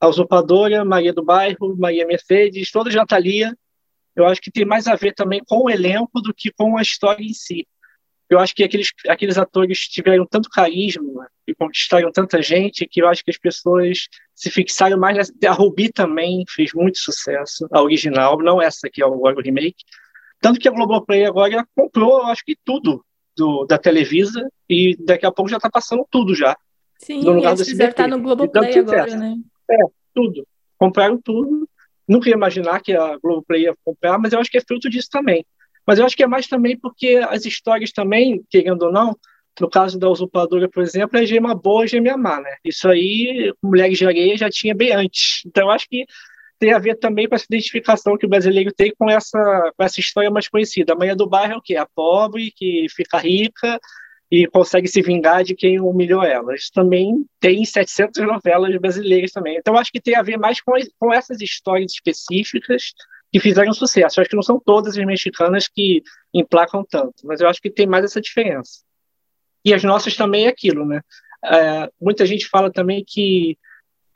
A 0.00 0.08
Usurpadora, 0.08 0.84
Maria 0.84 1.12
do 1.12 1.24
Bairro, 1.24 1.76
Maria 1.76 2.06
Mercedes, 2.06 2.70
todas 2.70 2.92
de 2.92 2.98
Natalia, 2.98 3.52
eu 4.18 4.26
acho 4.26 4.40
que 4.40 4.50
tem 4.50 4.64
mais 4.64 4.88
a 4.88 4.96
ver 4.96 5.14
também 5.14 5.40
com 5.46 5.64
o 5.64 5.70
elenco 5.70 6.20
do 6.20 6.34
que 6.34 6.50
com 6.50 6.76
a 6.76 6.82
história 6.82 7.22
em 7.22 7.32
si. 7.32 7.66
Eu 8.28 8.38
acho 8.40 8.52
que 8.52 8.64
aqueles, 8.64 8.88
aqueles 9.08 9.38
atores 9.38 9.86
tiveram 9.88 10.26
tanto 10.26 10.50
carisma 10.50 11.28
e 11.46 11.54
conquistaram 11.54 12.10
tanta 12.10 12.42
gente 12.42 12.86
que 12.86 13.00
eu 13.00 13.08
acho 13.08 13.24
que 13.24 13.30
as 13.30 13.38
pessoas 13.38 14.08
se 14.34 14.50
fixaram 14.50 14.98
mais. 14.98 15.32
A 15.46 15.52
Ruby 15.52 15.92
também 15.92 16.44
fez 16.48 16.74
muito 16.74 16.98
sucesso, 16.98 17.68
a 17.70 17.80
original, 17.80 18.38
não 18.38 18.60
essa 18.60 18.90
que 18.90 19.00
é 19.00 19.06
agora 19.06 19.36
o 19.36 19.40
remake. 19.40 19.84
Tanto 20.40 20.58
que 20.58 20.68
a 20.68 20.72
Globoplay 20.72 21.24
agora 21.24 21.66
comprou, 21.74 22.22
acho 22.24 22.44
que 22.44 22.56
tudo 22.64 23.04
do, 23.38 23.64
da 23.64 23.78
Televisa 23.78 24.46
e 24.68 24.96
daqui 24.98 25.24
a 25.24 25.30
pouco 25.30 25.50
já 25.50 25.56
está 25.56 25.70
passando 25.70 26.04
tudo 26.10 26.34
já. 26.34 26.56
Sim, 26.98 27.22
no 27.22 27.32
lugar 27.32 27.54
eles 27.54 27.68
fizeram 27.68 27.90
estar 27.90 28.08
no 28.08 28.20
Globoplay 28.20 28.78
agora, 28.78 29.16
né? 29.16 29.36
É, 29.70 29.76
tudo. 30.12 30.46
Compraram 30.76 31.20
tudo. 31.22 31.68
Nunca 32.06 32.28
ia 32.28 32.34
imaginar 32.34 32.80
que 32.80 32.92
a 32.92 33.16
Globoplay 33.18 33.62
ia 33.62 33.74
comprar, 33.84 34.18
mas 34.18 34.32
eu 34.32 34.40
acho 34.40 34.50
que 34.50 34.58
é 34.58 34.62
fruto 34.66 34.90
disso 34.90 35.08
também. 35.10 35.46
Mas 35.86 35.98
eu 35.98 36.04
acho 36.04 36.16
que 36.16 36.22
é 36.22 36.26
mais 36.26 36.48
também 36.48 36.76
porque 36.76 37.20
as 37.28 37.46
histórias 37.46 37.92
também, 37.92 38.42
querendo 38.50 38.82
ou 38.82 38.92
não, 38.92 39.16
no 39.60 39.70
caso 39.70 39.98
da 39.98 40.08
usurpadora, 40.08 40.68
por 40.68 40.82
exemplo, 40.82 41.18
é 41.18 41.24
gema 41.24 41.54
boa 41.54 41.84
e 41.84 41.88
gema 41.88 42.16
má, 42.16 42.40
né? 42.40 42.56
Isso 42.64 42.88
aí, 42.88 43.52
Mulheres 43.62 43.98
de 43.98 44.06
Areia 44.06 44.36
já 44.36 44.50
tinha 44.50 44.74
bem 44.74 44.92
antes. 44.92 45.42
Então, 45.46 45.64
eu 45.64 45.70
acho 45.70 45.88
que 45.88 46.04
tem 46.58 46.72
a 46.72 46.78
ver 46.78 46.96
também 46.96 47.28
com 47.28 47.34
essa 47.34 47.46
identificação 47.48 48.16
que 48.16 48.26
o 48.26 48.28
brasileiro 48.28 48.72
tem 48.72 48.92
com 48.98 49.08
essa, 49.08 49.72
com 49.76 49.84
essa 49.84 50.00
história 50.00 50.30
mais 50.30 50.48
conhecida. 50.48 50.92
A 50.92 50.96
manhã 50.96 51.16
do 51.16 51.28
bairro 51.28 51.54
é 51.54 51.56
o 51.56 51.62
quê? 51.62 51.76
A 51.76 51.86
pobre 51.86 52.52
que 52.54 52.86
fica 52.90 53.18
rica 53.18 53.80
e 54.30 54.46
consegue 54.46 54.88
se 54.88 55.00
vingar 55.00 55.42
de 55.42 55.54
quem 55.54 55.80
humilhou 55.80 56.22
ela. 56.22 56.54
Isso 56.54 56.70
também 56.72 57.24
tem 57.40 57.64
700 57.64 58.26
novelas 58.26 58.76
brasileiras 58.78 59.32
também. 59.32 59.56
Então, 59.56 59.76
acho 59.76 59.90
que 59.90 60.00
tem 60.00 60.16
a 60.16 60.22
ver 60.22 60.36
mais 60.36 60.60
com, 60.60 60.72
com 60.98 61.12
essas 61.12 61.40
histórias 61.40 61.92
específicas 61.92 62.92
que 63.32 63.40
fizeram 63.40 63.72
sucesso. 63.72 64.18
Eu 64.18 64.22
acho 64.22 64.30
que 64.30 64.36
não 64.36 64.42
são 64.42 64.60
todas 64.60 64.98
as 64.98 65.04
mexicanas 65.04 65.68
que 65.68 66.02
emplacam 66.34 66.84
tanto, 66.88 67.26
mas 67.26 67.40
eu 67.40 67.48
acho 67.48 67.60
que 67.60 67.70
tem 67.70 67.86
mais 67.86 68.04
essa 68.04 68.20
diferença. 68.20 68.82
E 69.64 69.72
as 69.72 69.82
nossas 69.82 70.16
também 70.16 70.46
é 70.46 70.48
aquilo, 70.48 70.84
né? 70.84 71.00
É, 71.44 71.90
muita 72.00 72.26
gente 72.26 72.48
fala 72.48 72.70
também 72.70 73.04
que 73.06 73.56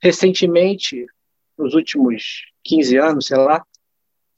recentemente 0.03 1.07
nos 1.59 1.75
últimos 1.75 2.43
15 2.65 2.97
anos, 2.97 3.27
sei 3.27 3.37
lá, 3.39 3.63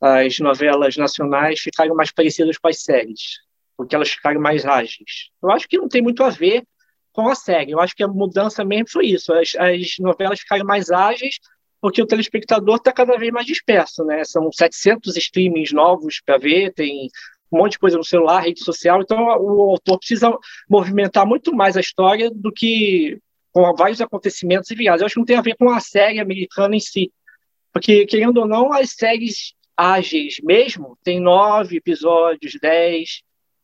as 0.01 0.39
novelas 0.39 0.97
nacionais 0.97 1.61
ficaram 1.61 1.95
mais 1.95 2.13
parecidas 2.13 2.59
com 2.59 2.69
as 2.69 2.83
séries, 2.83 3.39
porque 3.77 3.95
elas 3.95 4.11
ficaram 4.11 4.41
mais 4.41 4.65
ágeis. 4.65 5.31
Eu 5.43 5.51
acho 5.51 5.69
que 5.69 5.79
não 5.79 5.89
tem 5.89 6.03
muito 6.03 6.23
a 6.23 6.31
ver 6.31 6.65
com 7.13 7.29
a 7.29 7.35
série. 7.35 7.71
Eu 7.71 7.81
acho 7.81 7.95
que 7.95 8.03
a 8.03 8.09
mudança 8.09 8.65
mesmo 8.65 8.91
foi 8.91 9.07
isso. 9.07 9.33
As, 9.33 9.55
as 9.57 9.99
novelas 9.99 10.41
ficaram 10.41 10.65
mais 10.67 10.91
ágeis 10.91 11.39
porque 11.81 12.03
o 12.03 12.07
telespectador 12.07 12.77
está 12.77 12.91
cada 12.91 13.17
vez 13.19 13.31
mais 13.31 13.47
disperso, 13.47 14.05
né? 14.05 14.25
São 14.25 14.51
700 14.51 15.17
streamings 15.19 15.71
novos 15.71 16.21
para 16.25 16.39
ver, 16.39 16.73
tem 16.73 17.11
um 17.53 17.59
monte 17.59 17.73
de 17.73 17.79
coisa 17.79 17.99
no 17.99 18.05
celular, 18.05 18.41
rede 18.41 18.65
social, 18.65 19.03
então 19.03 19.19
o 19.19 19.71
autor 19.71 19.99
precisa 19.99 20.35
movimentar 20.67 21.27
muito 21.27 21.55
mais 21.55 21.77
a 21.77 21.81
história 21.81 22.31
do 22.31 22.51
que 22.51 23.19
com 23.55 23.73
vários 23.77 24.01
acontecimentos 24.01 24.69
e 24.71 24.75
viagens. 24.75 25.01
Eu 25.01 25.07
acho 25.07 25.15
que 25.15 25.21
não 25.21 25.25
tem 25.25 25.37
a 25.37 25.43
ver 25.43 25.55
com 25.57 25.71
a 25.71 25.79
série 25.79 26.19
americana 26.19 26.75
em 26.75 26.81
si. 26.81 27.13
Porque, 27.73 28.05
querendo 28.05 28.39
ou 28.39 28.49
não, 28.49 28.73
as 28.73 28.91
séries 28.91 29.55
ágeis 29.77 30.39
mesmo 30.43 30.99
tem 31.05 31.21
nove 31.21 31.77
episódios, 31.77 32.59
dez. 32.61 33.23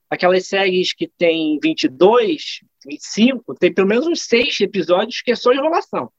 Aquelas 0.08 0.46
séries 0.46 0.92
que 0.92 1.08
tem 1.08 1.58
22, 1.60 2.60
25, 2.86 3.54
tem 3.56 3.74
pelo 3.74 3.88
menos 3.88 4.06
uns 4.06 4.22
seis 4.22 4.60
episódios 4.60 5.22
que 5.22 5.32
é 5.32 5.36
só 5.36 5.52
enrolação. 5.52 6.10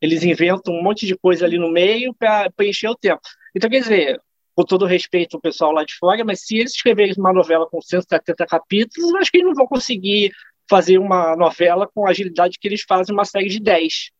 Eles 0.00 0.22
inventam 0.22 0.74
um 0.74 0.82
monte 0.82 1.06
de 1.06 1.16
coisa 1.16 1.44
ali 1.44 1.58
no 1.58 1.70
meio 1.70 2.14
para 2.14 2.50
preencher 2.50 2.88
o 2.88 2.96
tempo. 2.96 3.20
Então, 3.54 3.68
quer 3.68 3.80
dizer, 3.80 4.20
com 4.54 4.64
todo 4.64 4.86
respeito 4.86 5.36
ao 5.36 5.40
pessoal 5.40 5.72
lá 5.72 5.84
de 5.84 5.94
fora, 5.94 6.24
mas 6.24 6.40
se 6.46 6.56
eles 6.56 6.72
escreverem 6.72 7.14
uma 7.18 7.32
novela 7.32 7.66
com 7.68 7.80
170 7.80 8.46
capítulos, 8.46 9.10
eu 9.10 9.18
acho 9.18 9.30
que 9.30 9.38
eles 9.38 9.48
não 9.48 9.54
vão 9.54 9.66
conseguir 9.66 10.32
fazer 10.72 10.96
uma 10.96 11.36
novela 11.36 11.86
com 11.86 12.06
a 12.06 12.10
agilidade 12.10 12.58
que 12.58 12.66
eles 12.66 12.82
fazem 12.88 13.14
uma 13.14 13.26
série 13.26 13.50
de 13.50 13.60
10, 13.60 14.10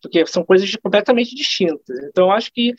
porque 0.00 0.24
são 0.24 0.42
coisas 0.42 0.74
completamente 0.76 1.34
distintas. 1.34 1.94
Então, 2.08 2.32
acho 2.32 2.50
que 2.50 2.74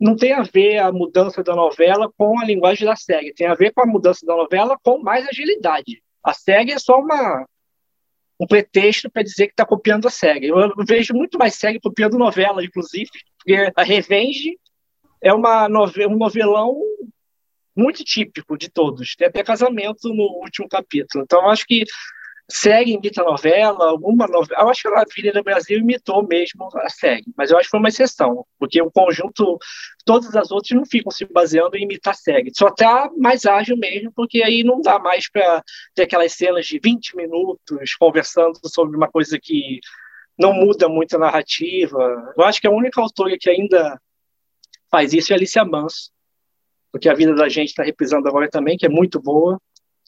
não 0.00 0.16
tem 0.16 0.32
a 0.32 0.40
ver 0.40 0.78
a 0.78 0.90
mudança 0.90 1.42
da 1.42 1.54
novela 1.54 2.10
com 2.16 2.40
a 2.40 2.46
linguagem 2.46 2.86
da 2.86 2.96
série, 2.96 3.34
tem 3.34 3.46
a 3.46 3.54
ver 3.54 3.72
com 3.72 3.82
a 3.82 3.86
mudança 3.86 4.24
da 4.24 4.34
novela 4.34 4.78
com 4.82 4.98
mais 5.02 5.28
agilidade. 5.28 6.02
A 6.24 6.32
série 6.32 6.72
é 6.72 6.78
só 6.78 6.98
uma, 6.98 7.46
um 8.40 8.46
pretexto 8.46 9.10
para 9.10 9.22
dizer 9.22 9.48
que 9.48 9.52
está 9.52 9.66
copiando 9.66 10.08
a 10.08 10.10
série. 10.10 10.46
Eu, 10.46 10.72
vejo 10.88 11.12
muito 11.12 11.36
mais 11.36 11.54
série 11.54 11.78
copiando 11.78 12.16
novela, 12.16 12.64
inclusive, 12.64 13.10
porque 13.36 13.70
a 13.76 13.82
Revenge 13.82 14.58
é 15.20 15.34
uma 15.34 15.68
nove, 15.68 16.06
um 16.06 16.16
novelão 16.16 16.80
muito 17.76 18.02
típico 18.02 18.56
de 18.56 18.70
todos. 18.70 19.14
Tem 19.14 19.28
até 19.28 19.44
casamento 19.44 20.08
no 20.08 20.24
último 20.42 20.66
capítulo. 20.70 21.22
Então, 21.22 21.50
acho 21.50 21.66
que 21.66 21.84
série 22.52 22.92
imita 22.92 23.22
novela, 23.22 23.88
alguma 23.88 24.26
novela. 24.26 24.62
Eu 24.62 24.68
acho 24.68 24.82
que 24.82 24.88
a 24.88 25.00
Avenida 25.00 25.42
Brasil 25.42 25.78
imitou 25.78 26.26
mesmo 26.26 26.68
a 26.76 26.88
série, 26.88 27.24
mas 27.36 27.50
eu 27.50 27.56
acho 27.56 27.66
que 27.66 27.70
foi 27.70 27.80
uma 27.80 27.88
exceção, 27.88 28.46
porque 28.58 28.80
o 28.82 28.90
conjunto, 28.90 29.58
todas 30.04 30.34
as 30.36 30.50
outras 30.50 30.70
não 30.72 30.84
ficam 30.84 31.10
se 31.10 31.24
baseando 31.24 31.76
em 31.76 31.84
imitar 31.84 32.12
a 32.12 32.16
série. 32.16 32.52
Só 32.54 32.70
tá 32.70 33.10
mais 33.16 33.46
ágil 33.46 33.76
mesmo, 33.76 34.12
porque 34.14 34.42
aí 34.42 34.62
não 34.62 34.80
dá 34.80 34.98
mais 34.98 35.30
para 35.30 35.62
ter 35.94 36.02
aquelas 36.02 36.32
cenas 36.32 36.66
de 36.66 36.78
20 36.82 37.16
minutos 37.16 37.94
conversando 37.94 38.58
sobre 38.66 38.96
uma 38.96 39.08
coisa 39.08 39.38
que 39.40 39.80
não 40.38 40.52
muda 40.52 40.88
muito 40.88 41.16
a 41.16 41.18
narrativa. 41.18 42.34
Eu 42.36 42.44
acho 42.44 42.60
que 42.60 42.66
a 42.66 42.70
única 42.70 43.00
autora 43.00 43.36
que 43.38 43.48
ainda 43.48 43.98
faz 44.90 45.12
isso 45.12 45.32
é 45.32 45.36
Alicia 45.36 45.64
Manso, 45.64 46.10
porque 46.90 47.08
a 47.08 47.14
vida 47.14 47.34
da 47.34 47.48
gente 47.48 47.68
está 47.68 47.82
reprisando 47.82 48.28
agora 48.28 48.48
também, 48.50 48.76
que 48.76 48.84
é 48.84 48.90
muito 48.90 49.18
boa. 49.20 49.58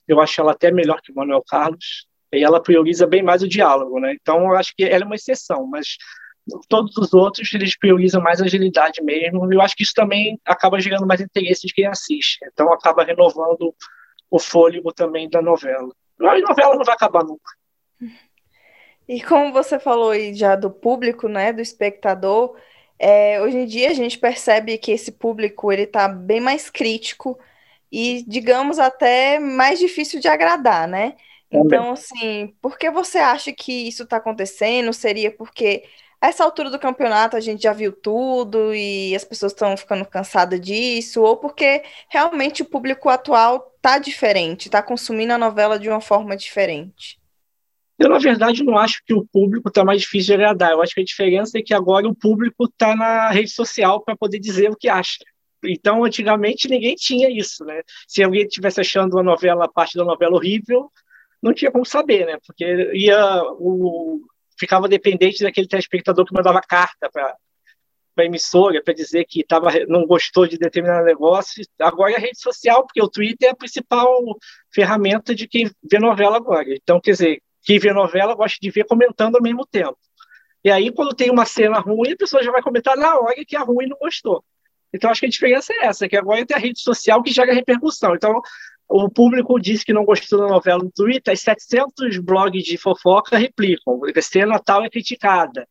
Eu 0.06 0.20
acho 0.20 0.38
ela 0.40 0.52
até 0.52 0.70
melhor 0.70 1.00
que 1.00 1.12
Manuel 1.12 1.42
Carlos 1.46 2.06
e 2.36 2.44
ela 2.44 2.62
prioriza 2.62 3.06
bem 3.06 3.22
mais 3.22 3.42
o 3.42 3.48
diálogo, 3.48 3.98
né? 4.00 4.14
Então, 4.20 4.40
eu 4.44 4.56
acho 4.56 4.74
que 4.76 4.84
ela 4.84 5.04
é 5.04 5.06
uma 5.06 5.14
exceção, 5.14 5.66
mas 5.66 5.96
todos 6.68 6.96
os 6.96 7.14
outros 7.14 7.52
eles 7.54 7.76
priorizam 7.76 8.20
mais 8.20 8.40
agilidade 8.40 9.02
mesmo, 9.02 9.50
e 9.50 9.56
eu 9.56 9.60
acho 9.60 9.74
que 9.74 9.82
isso 9.82 9.94
também 9.94 10.38
acaba 10.44 10.80
gerando 10.80 11.06
mais 11.06 11.20
interesse 11.20 11.66
de 11.66 11.72
quem 11.72 11.86
assiste, 11.86 12.38
então 12.52 12.72
acaba 12.72 13.04
renovando 13.04 13.74
o 14.30 14.38
fôlego 14.38 14.92
também 14.92 15.28
da 15.28 15.40
novela. 15.40 15.90
A 16.20 16.38
novela 16.40 16.76
não 16.76 16.84
vai 16.84 16.94
acabar 16.94 17.24
nunca. 17.24 17.50
E 19.08 19.22
como 19.22 19.52
você 19.52 19.78
falou 19.78 20.10
aí 20.10 20.34
já 20.34 20.56
do 20.56 20.70
público, 20.70 21.28
né, 21.28 21.52
do 21.52 21.60
espectador, 21.60 22.56
é, 22.98 23.40
hoje 23.40 23.58
em 23.58 23.66
dia 23.66 23.90
a 23.90 23.94
gente 23.94 24.18
percebe 24.18 24.78
que 24.78 24.92
esse 24.92 25.12
público 25.12 25.70
ele 25.70 25.82
está 25.82 26.08
bem 26.08 26.40
mais 26.40 26.70
crítico 26.70 27.38
e, 27.92 28.24
digamos, 28.26 28.78
até 28.78 29.38
mais 29.38 29.78
difícil 29.78 30.20
de 30.20 30.26
agradar, 30.26 30.88
né? 30.88 31.14
Então, 31.54 31.92
assim, 31.92 32.54
por 32.60 32.76
que 32.76 32.90
você 32.90 33.18
acha 33.18 33.52
que 33.52 33.72
isso 33.86 34.02
está 34.02 34.16
acontecendo? 34.16 34.92
Seria 34.92 35.30
porque 35.30 35.84
a 36.20 36.28
essa 36.28 36.42
altura 36.42 36.70
do 36.70 36.78
campeonato 36.78 37.36
a 37.36 37.40
gente 37.40 37.62
já 37.62 37.72
viu 37.72 37.92
tudo 37.92 38.74
e 38.74 39.14
as 39.14 39.24
pessoas 39.24 39.52
estão 39.52 39.76
ficando 39.76 40.04
cansadas 40.04 40.60
disso, 40.60 41.22
ou 41.22 41.36
porque 41.36 41.82
realmente 42.08 42.62
o 42.62 42.64
público 42.64 43.08
atual 43.08 43.72
está 43.76 43.98
diferente, 43.98 44.66
está 44.66 44.82
consumindo 44.82 45.34
a 45.34 45.38
novela 45.38 45.78
de 45.78 45.88
uma 45.88 46.00
forma 46.00 46.36
diferente? 46.36 47.20
Eu, 47.98 48.08
na 48.08 48.18
verdade, 48.18 48.64
não 48.64 48.76
acho 48.76 49.02
que 49.06 49.14
o 49.14 49.24
público 49.24 49.68
está 49.68 49.84
mais 49.84 50.00
difícil 50.00 50.28
de 50.28 50.42
agradar. 50.42 50.72
Eu 50.72 50.82
acho 50.82 50.94
que 50.94 51.00
a 51.00 51.04
diferença 51.04 51.58
é 51.58 51.62
que 51.62 51.72
agora 51.72 52.08
o 52.08 52.14
público 52.14 52.64
está 52.64 52.96
na 52.96 53.30
rede 53.30 53.50
social 53.50 54.02
para 54.02 54.16
poder 54.16 54.40
dizer 54.40 54.70
o 54.70 54.76
que 54.76 54.88
acha. 54.88 55.18
Então, 55.62 56.04
antigamente, 56.04 56.68
ninguém 56.68 56.94
tinha 56.94 57.30
isso, 57.30 57.64
né? 57.64 57.82
Se 58.08 58.22
alguém 58.22 58.42
estivesse 58.42 58.80
achando 58.80 59.18
a 59.18 59.22
novela, 59.22 59.66
a 59.66 59.68
parte 59.68 59.96
da 59.96 60.04
novela 60.04 60.34
horrível, 60.34 60.90
não 61.44 61.52
tinha 61.52 61.70
como 61.70 61.84
saber, 61.84 62.24
né? 62.24 62.38
Porque 62.46 62.64
ia 62.94 63.42
o 63.58 64.22
ficava 64.58 64.88
dependente 64.88 65.42
daquele 65.42 65.68
telespectador 65.68 66.24
que 66.24 66.32
mandava 66.32 66.60
carta 66.62 67.10
para 67.12 67.36
a 68.16 68.24
emissora 68.24 68.82
para 68.82 68.94
dizer 68.94 69.26
que 69.26 69.44
tava, 69.44 69.70
não 69.86 70.06
gostou 70.06 70.46
de 70.46 70.56
determinado 70.56 71.04
negócio. 71.04 71.62
Agora 71.78 72.12
é 72.12 72.16
a 72.16 72.20
rede 72.20 72.40
social, 72.40 72.86
porque 72.86 73.02
o 73.02 73.08
Twitter 73.08 73.48
é 73.48 73.52
a 73.52 73.56
principal 73.56 74.08
ferramenta 74.72 75.34
de 75.34 75.46
quem 75.46 75.70
vê 75.82 75.98
novela 75.98 76.36
agora. 76.36 76.64
Então, 76.68 76.98
quer 76.98 77.10
dizer, 77.10 77.42
quem 77.62 77.78
vê 77.78 77.92
novela 77.92 78.34
gosta 78.34 78.56
de 78.58 78.70
ver 78.70 78.86
comentando 78.86 79.36
ao 79.36 79.42
mesmo 79.42 79.66
tempo. 79.66 79.98
E 80.64 80.70
aí, 80.70 80.90
quando 80.92 81.14
tem 81.14 81.30
uma 81.30 81.44
cena 81.44 81.78
ruim, 81.78 82.12
a 82.12 82.16
pessoa 82.16 82.42
já 82.42 82.50
vai 82.50 82.62
comentar 82.62 82.96
na 82.96 83.18
hora 83.18 83.44
que 83.46 83.56
a 83.56 83.60
ruim 83.60 83.86
não 83.86 83.98
gostou. 83.98 84.42
Então, 84.94 85.10
acho 85.10 85.20
que 85.20 85.26
a 85.26 85.30
diferença 85.30 85.74
é 85.74 85.86
essa, 85.86 86.08
que 86.08 86.16
agora 86.16 86.46
tem 86.46 86.56
a 86.56 86.60
rede 86.60 86.80
social 86.80 87.22
que 87.22 87.32
gera 87.32 87.52
repercussão. 87.52 88.14
Então, 88.14 88.40
o 88.88 89.08
público 89.08 89.58
disse 89.58 89.84
que 89.84 89.92
não 89.92 90.04
gostou 90.04 90.38
da 90.40 90.46
novela 90.46 90.82
no 90.82 90.90
Twitter, 90.90 91.32
as 91.32 91.40
700 91.40 92.18
blogs 92.18 92.64
de 92.64 92.76
fofoca 92.76 93.36
replicam, 93.36 94.00
a 94.04 94.22
cena 94.22 94.58
tal 94.58 94.84
é 94.84 94.90
criticada. 94.90 95.66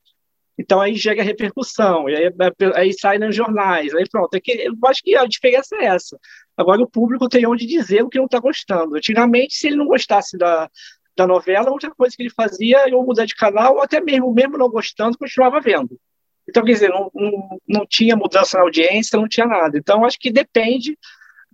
Então 0.58 0.80
aí 0.80 0.96
gera 0.96 1.24
repercussão, 1.24 2.08
e 2.08 2.16
aí, 2.16 2.32
aí 2.76 2.94
sai 2.94 3.18
nos 3.18 3.36
jornais, 3.36 3.94
aí 3.94 4.08
pronto. 4.10 4.34
É 4.36 4.40
que, 4.40 4.52
eu 4.52 4.74
acho 4.86 5.02
que 5.02 5.16
a 5.16 5.26
diferença 5.26 5.76
é 5.78 5.86
essa. 5.86 6.20
Agora 6.56 6.82
o 6.82 6.90
público 6.90 7.28
tem 7.28 7.46
onde 7.48 7.66
dizer 7.66 8.04
o 8.04 8.10
que 8.10 8.20
não 8.20 8.26
está 8.26 8.40
gostando. 8.40 8.96
Antigamente, 8.96 9.56
se 9.56 9.68
ele 9.68 9.78
não 9.78 9.88
gostasse 9.88 10.38
da, 10.38 10.70
da 11.18 11.26
novela, 11.26 11.72
outra 11.72 11.92
coisa 11.92 12.16
que 12.16 12.24
ele 12.24 12.30
fazia 12.30 12.80
era 12.80 12.96
mudar 12.96 13.26
de 13.26 13.36
canal, 13.36 13.76
ou 13.76 13.82
até 13.82 14.00
mesmo, 14.00 14.32
mesmo 14.34 14.58
não 14.58 14.70
gostando, 14.70 15.18
continuava 15.18 15.60
vendo. 15.60 16.00
Então, 16.48 16.64
quer 16.64 16.74
dizer, 16.74 16.90
não, 16.90 17.10
não, 17.14 17.60
não 17.68 17.86
tinha 17.88 18.16
mudança 18.16 18.58
na 18.58 18.64
audiência, 18.64 19.18
não 19.18 19.28
tinha 19.28 19.48
nada. 19.48 19.78
Então, 19.78 20.06
acho 20.06 20.20
que 20.20 20.32
depende 20.32 20.98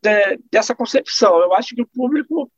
de, 0.01 0.39
dessa 0.51 0.75
concepção. 0.75 1.39
Eu 1.39 1.53
acho 1.53 1.75
que 1.75 1.81
o 1.81 1.87
público 1.87 2.51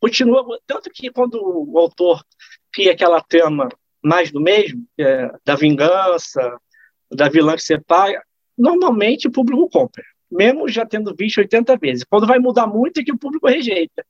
continua. 0.00 0.44
Tanto 0.66 0.90
que 0.90 1.10
quando 1.10 1.38
o 1.40 1.78
autor 1.78 2.24
cria 2.72 2.92
aquela 2.92 3.20
trama 3.20 3.68
mais 4.02 4.30
do 4.32 4.40
mesmo, 4.40 4.84
é, 4.98 5.30
da 5.44 5.54
vingança, 5.54 6.58
da 7.10 7.28
vilã 7.28 7.54
que 7.54 7.62
separa, 7.62 8.22
normalmente 8.58 9.28
o 9.28 9.32
público 9.32 9.68
compra, 9.68 10.02
mesmo 10.30 10.68
já 10.68 10.84
tendo 10.84 11.14
visto 11.14 11.38
80 11.38 11.76
vezes. 11.76 12.04
Quando 12.04 12.26
vai 12.26 12.38
mudar 12.38 12.66
muito 12.66 13.00
é 13.00 13.04
que 13.04 13.12
o 13.12 13.18
público 13.18 13.46
rejeita. 13.46 14.04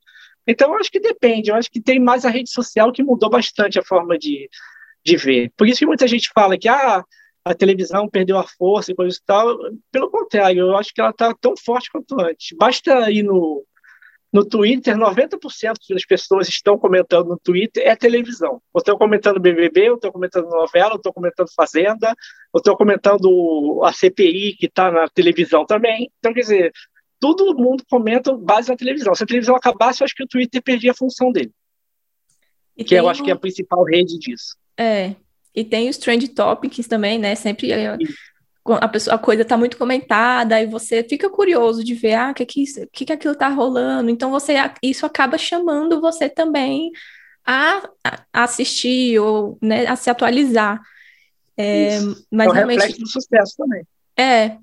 Então, 0.47 0.73
eu 0.73 0.79
acho 0.79 0.91
que 0.91 0.99
depende. 0.99 1.51
Eu 1.51 1.57
acho 1.57 1.71
que 1.71 1.81
tem 1.81 2.01
mais 2.01 2.25
a 2.25 2.31
rede 2.31 2.51
social 2.51 2.93
que 2.93 3.03
mudou 3.03 3.31
bastante 3.31 3.79
a 3.79 3.85
forma 3.85 4.19
de, 4.19 4.49
de 5.05 5.17
ver. 5.17 5.53
Por 5.57 5.69
isso 5.69 5.81
que 5.81 5.87
muita 5.87 6.07
gente 6.09 6.31
fala 6.35 6.59
que 6.59 6.69
ah, 6.69 7.05
a 7.45 7.55
televisão 7.55 8.09
perdeu 8.09 8.39
a 8.39 8.47
força 8.47 8.93
e 8.93 8.95
coisa 8.95 9.17
e 9.17 9.25
tal. 9.25 9.59
Pelo 9.91 10.11
contrário, 10.11 10.61
eu 10.61 10.77
acho 10.77 10.93
que 10.95 11.01
ela 11.01 11.11
está 11.11 11.35
tão 11.41 11.55
forte 11.57 11.91
quanto 11.91 12.21
antes. 12.21 12.57
Basta 12.57 13.11
ir 13.11 13.23
no, 13.23 13.65
no 14.33 14.45
Twitter, 14.45 14.97
90% 14.97 15.75
das 15.91 16.07
pessoas 16.07 16.49
estão 16.49 16.79
comentando 16.79 17.29
no 17.29 17.39
Twitter 17.39 17.87
é 17.87 17.95
televisão. 17.95 18.63
Ou 18.73 18.79
estão 18.79 18.97
comentando 18.97 19.41
BBB, 19.41 19.91
ou 19.91 19.97
estão 19.97 20.13
comentando 20.13 20.49
novela, 20.49 20.93
ou 20.93 20.97
estão 20.97 21.13
comentando 21.13 21.53
Fazenda, 21.55 22.15
ou 22.53 22.59
estão 22.59 22.77
comentando 22.77 23.81
a 23.85 23.93
CPI 23.93 24.57
que 24.57 24.67
está 24.67 24.91
na 24.91 25.09
televisão 25.09 25.67
também. 25.67 26.11
Então, 26.19 26.33
quer 26.33 26.41
dizer, 26.41 26.73
todo 27.21 27.57
mundo 27.57 27.85
comenta 27.91 28.33
base 28.35 28.71
na 28.71 28.77
televisão. 28.77 29.15
Se 29.15 29.25
a 29.25 29.27
televisão 29.27 29.57
acabasse, 29.57 30.01
eu 30.01 30.05
acho 30.05 30.15
que 30.15 30.25
o 30.25 30.29
Twitter 30.29 30.63
perdia 30.63 30.93
a 30.93 30.97
função 30.97 31.31
dele. 31.31 31.53
E 32.77 32.85
que 32.85 32.95
eu 32.95 33.09
acho 33.09 33.23
que 33.23 33.31
é 33.31 33.35
a 33.35 33.39
principal 33.39 33.85
rede 33.85 34.19
disso. 34.19 34.57
É. 34.79 35.15
E 35.55 35.65
tem 35.65 35.89
os 35.89 35.99
trend 35.99 36.29
topics 36.29 36.87
também, 36.87 37.19
né? 37.19 37.35
Sempre 37.35 37.73
é, 37.73 37.97
a, 38.65 38.89
pessoa, 38.89 39.17
a 39.17 39.19
coisa 39.19 39.43
está 39.43 39.57
muito 39.57 39.77
comentada 39.77 40.61
e 40.61 40.67
você 40.67 41.03
fica 41.03 41.29
curioso 41.29 41.83
de 41.83 41.95
ver 41.95 42.15
ah, 42.15 42.31
o 42.31 42.35
que, 42.35 42.47
que, 42.47 42.65
que, 42.93 43.05
que 43.05 43.13
aquilo 43.13 43.35
está 43.35 43.49
rolando. 43.49 44.11
Então 44.11 44.31
você 44.31 44.55
isso 44.83 45.05
acaba 45.05 45.37
chamando 45.37 46.01
você 46.01 46.29
também 46.29 46.91
a, 47.45 47.83
a 48.05 48.45
assistir 48.45 49.19
ou 49.19 49.59
né, 49.61 49.87
a 49.87 49.97
se 49.97 50.09
atualizar. 50.09 50.81
É, 51.57 51.99
mas 52.31 52.47
é 52.47 52.51
um 52.51 52.53
realmente, 52.53 52.79
reflexo 52.81 53.01
do 53.01 53.09
sucesso 53.09 53.57
também. 53.57 53.87
É, 54.17 54.57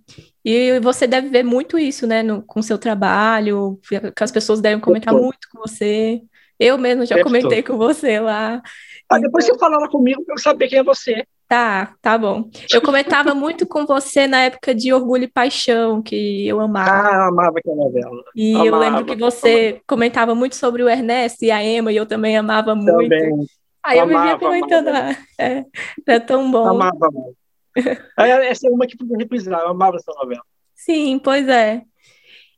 e 0.45 0.79
você 0.79 1.05
deve 1.07 1.29
ver 1.29 1.43
muito 1.43 1.77
isso, 1.77 2.07
né, 2.07 2.23
no, 2.23 2.41
com 2.41 2.59
o 2.59 2.63
seu 2.63 2.77
trabalho, 2.77 3.79
que 4.15 4.23
as 4.23 4.31
pessoas 4.31 4.61
devem 4.61 4.79
comentar 4.79 5.13
muito 5.13 5.47
com 5.51 5.59
você. 5.59 6.21
Eu 6.59 6.77
mesmo 6.77 7.05
já 7.05 7.21
comentei 7.23 7.63
com 7.63 7.77
você 7.77 8.19
lá. 8.19 8.61
Ah, 9.09 9.17
depois 9.17 9.45
então... 9.45 9.55
você 9.55 9.59
fala 9.59 9.77
lá 9.77 9.89
comigo 9.89 10.23
para 10.23 10.35
eu 10.35 10.39
saber 10.39 10.67
quem 10.67 10.79
é 10.79 10.83
você. 10.83 11.25
Tá, 11.47 11.95
tá 11.99 12.15
bom. 12.15 12.47
Eu 12.71 12.79
comentava 12.79 13.33
muito 13.33 13.65
com 13.65 13.83
você 13.83 14.27
na 14.27 14.41
época 14.41 14.75
de 14.75 14.93
Orgulho 14.93 15.23
e 15.23 15.27
Paixão, 15.27 15.99
que 15.99 16.47
eu 16.47 16.59
amava. 16.59 16.91
Ah, 16.91 17.27
amava 17.27 17.57
aquela 17.57 17.75
novela. 17.75 18.23
E 18.35 18.53
amava, 18.53 18.67
eu 18.67 18.77
lembro 18.77 19.05
que 19.05 19.15
você 19.15 19.69
amava. 19.69 19.83
comentava 19.87 20.35
muito 20.35 20.55
sobre 20.55 20.83
o 20.83 20.89
Ernesto 20.89 21.43
e 21.43 21.49
a 21.49 21.63
Emma, 21.63 21.91
e 21.91 21.95
eu 21.95 22.05
também 22.05 22.37
amava 22.37 22.75
muito. 22.75 23.09
Também. 23.09 23.47
Aí 23.83 23.97
eu 23.97 24.03
amava, 24.03 24.23
vivia 24.25 24.39
comentando, 24.39 24.87
amava. 24.89 25.17
é, 25.39 25.65
é 26.05 26.19
tão 26.19 26.51
bom. 26.51 26.67
Amava, 26.67 27.07
amava. 27.07 27.33
Essa 28.45 28.67
é 28.67 28.71
uma 28.71 28.85
que 28.85 28.95
podia 28.95 29.17
reprisar, 29.17 29.61
eu 29.61 29.69
amava 29.69 29.97
essa 29.97 30.11
novela. 30.13 30.43
Sim, 30.75 31.17
pois 31.17 31.47
é. 31.47 31.81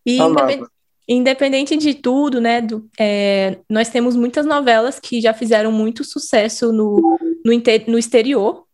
E 0.05 0.19
independente, 0.19 0.69
independente 1.13 1.75
de 1.77 1.93
tudo, 1.93 2.39
né, 2.39 2.61
do, 2.61 2.89
é, 2.99 3.57
nós 3.69 3.89
temos 3.89 4.15
muitas 4.15 4.45
novelas 4.45 4.99
que 4.99 5.19
já 5.19 5.33
fizeram 5.33 5.71
muito 5.71 6.03
sucesso 6.03 6.71
no, 6.71 7.17
no, 7.45 7.51
inter, 7.51 7.83
no 7.87 7.97
exterior, 7.97 8.65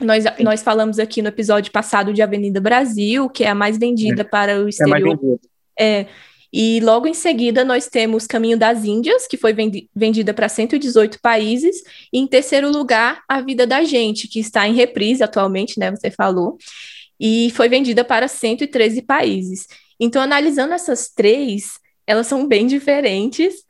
nós, 0.00 0.24
nós 0.40 0.62
falamos 0.62 0.98
aqui 0.98 1.22
no 1.22 1.28
episódio 1.28 1.72
passado 1.72 2.12
de 2.12 2.20
Avenida 2.20 2.60
Brasil, 2.60 3.30
que 3.30 3.44
é 3.44 3.48
a 3.48 3.54
mais 3.54 3.78
vendida 3.78 4.22
é. 4.22 4.24
para 4.24 4.62
o 4.62 4.68
exterior. 4.68 5.18
É, 5.78 6.00
é, 6.00 6.06
e 6.52 6.80
logo 6.80 7.06
em 7.06 7.14
seguida 7.14 7.64
nós 7.64 7.88
temos 7.88 8.26
Caminho 8.26 8.58
das 8.58 8.84
Índias, 8.84 9.26
que 9.26 9.36
foi 9.36 9.52
vendi 9.52 9.88
vendida 9.94 10.34
para 10.34 10.48
118 10.48 11.18
países. 11.20 11.82
E 12.12 12.18
em 12.18 12.26
terceiro 12.26 12.70
lugar, 12.70 13.22
A 13.28 13.40
Vida 13.40 13.66
da 13.66 13.84
Gente, 13.84 14.28
que 14.28 14.38
está 14.38 14.68
em 14.68 14.74
reprise 14.74 15.22
atualmente, 15.22 15.78
né? 15.78 15.90
Você 15.90 16.10
falou. 16.10 16.58
E 17.18 17.50
foi 17.54 17.68
vendida 17.68 18.04
para 18.04 18.28
113 18.28 19.00
países. 19.02 19.66
Então, 19.98 20.20
analisando 20.20 20.74
essas 20.74 21.08
três, 21.08 21.78
elas 22.06 22.26
são 22.26 22.46
bem 22.46 22.66
diferentes. 22.66 23.64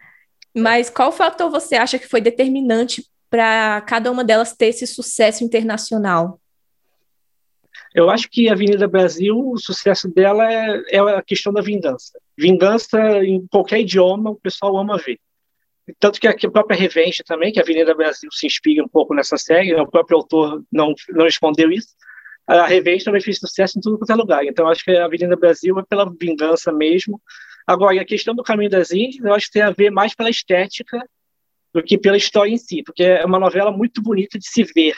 Mas 0.56 0.88
qual 0.88 1.12
fator 1.12 1.50
você 1.50 1.74
acha 1.74 1.98
que 1.98 2.08
foi 2.08 2.20
determinante 2.20 3.04
para 3.28 3.80
cada 3.82 4.10
uma 4.10 4.24
delas 4.24 4.54
ter 4.54 4.66
esse 4.66 4.86
sucesso 4.86 5.44
internacional? 5.44 6.40
Eu 7.94 8.10
acho 8.10 8.28
que 8.30 8.48
a 8.48 8.52
Avenida 8.52 8.88
Brasil, 8.88 9.38
o 9.38 9.58
sucesso 9.58 10.08
dela 10.08 10.50
é, 10.50 10.82
é 10.92 10.98
a 10.98 11.22
questão 11.22 11.52
da 11.52 11.60
vingança. 11.60 12.18
Vingança 12.36 12.98
em 13.24 13.46
qualquer 13.46 13.80
idioma, 13.80 14.30
o 14.30 14.36
pessoal 14.36 14.76
ama 14.76 14.98
ver. 14.98 15.18
Tanto 16.00 16.20
que 16.20 16.26
a 16.26 16.50
própria 16.50 16.76
Revenge 16.76 17.22
também, 17.24 17.52
que 17.52 17.60
a 17.60 17.62
Avenida 17.62 17.94
Brasil 17.94 18.28
se 18.32 18.46
inspira 18.46 18.84
um 18.84 18.88
pouco 18.88 19.14
nessa 19.14 19.36
série, 19.36 19.74
o 19.74 19.86
próprio 19.86 20.18
autor 20.18 20.62
não, 20.72 20.94
não 21.10 21.24
respondeu 21.24 21.70
isso. 21.70 21.88
A 22.46 22.66
Revenge 22.66 23.04
também 23.04 23.20
fez 23.20 23.38
sucesso 23.38 23.78
em 23.78 23.80
tudo 23.80 23.98
quanto 23.98 24.12
é 24.12 24.14
lugar. 24.14 24.44
Então, 24.44 24.68
acho 24.68 24.84
que 24.84 24.92
a 24.92 25.04
Avenida 25.04 25.36
Brasil 25.36 25.78
é 25.78 25.82
pela 25.82 26.08
vingança 26.08 26.72
mesmo. 26.72 27.20
Agora, 27.66 28.00
a 28.00 28.04
questão 28.04 28.34
do 28.34 28.44
Caminho 28.44 28.70
das 28.70 28.92
Índias, 28.92 29.24
eu 29.24 29.34
acho 29.34 29.46
que 29.46 29.54
tem 29.54 29.62
a 29.62 29.70
ver 29.70 29.90
mais 29.90 30.14
pela 30.14 30.30
estética 30.30 31.04
do 31.74 31.82
que 31.82 31.98
pela 31.98 32.16
história 32.16 32.52
em 32.52 32.56
si, 32.56 32.82
porque 32.84 33.02
é 33.02 33.24
uma 33.24 33.40
novela 33.40 33.70
muito 33.70 34.00
bonita 34.00 34.38
de 34.38 34.48
se 34.48 34.62
ver, 34.62 34.94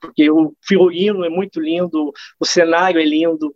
porque 0.00 0.30
o 0.30 0.54
figurino 0.66 1.24
é 1.24 1.28
muito 1.28 1.60
lindo, 1.60 2.12
o 2.40 2.44
cenário 2.44 3.00
é 3.00 3.04
lindo, 3.04 3.54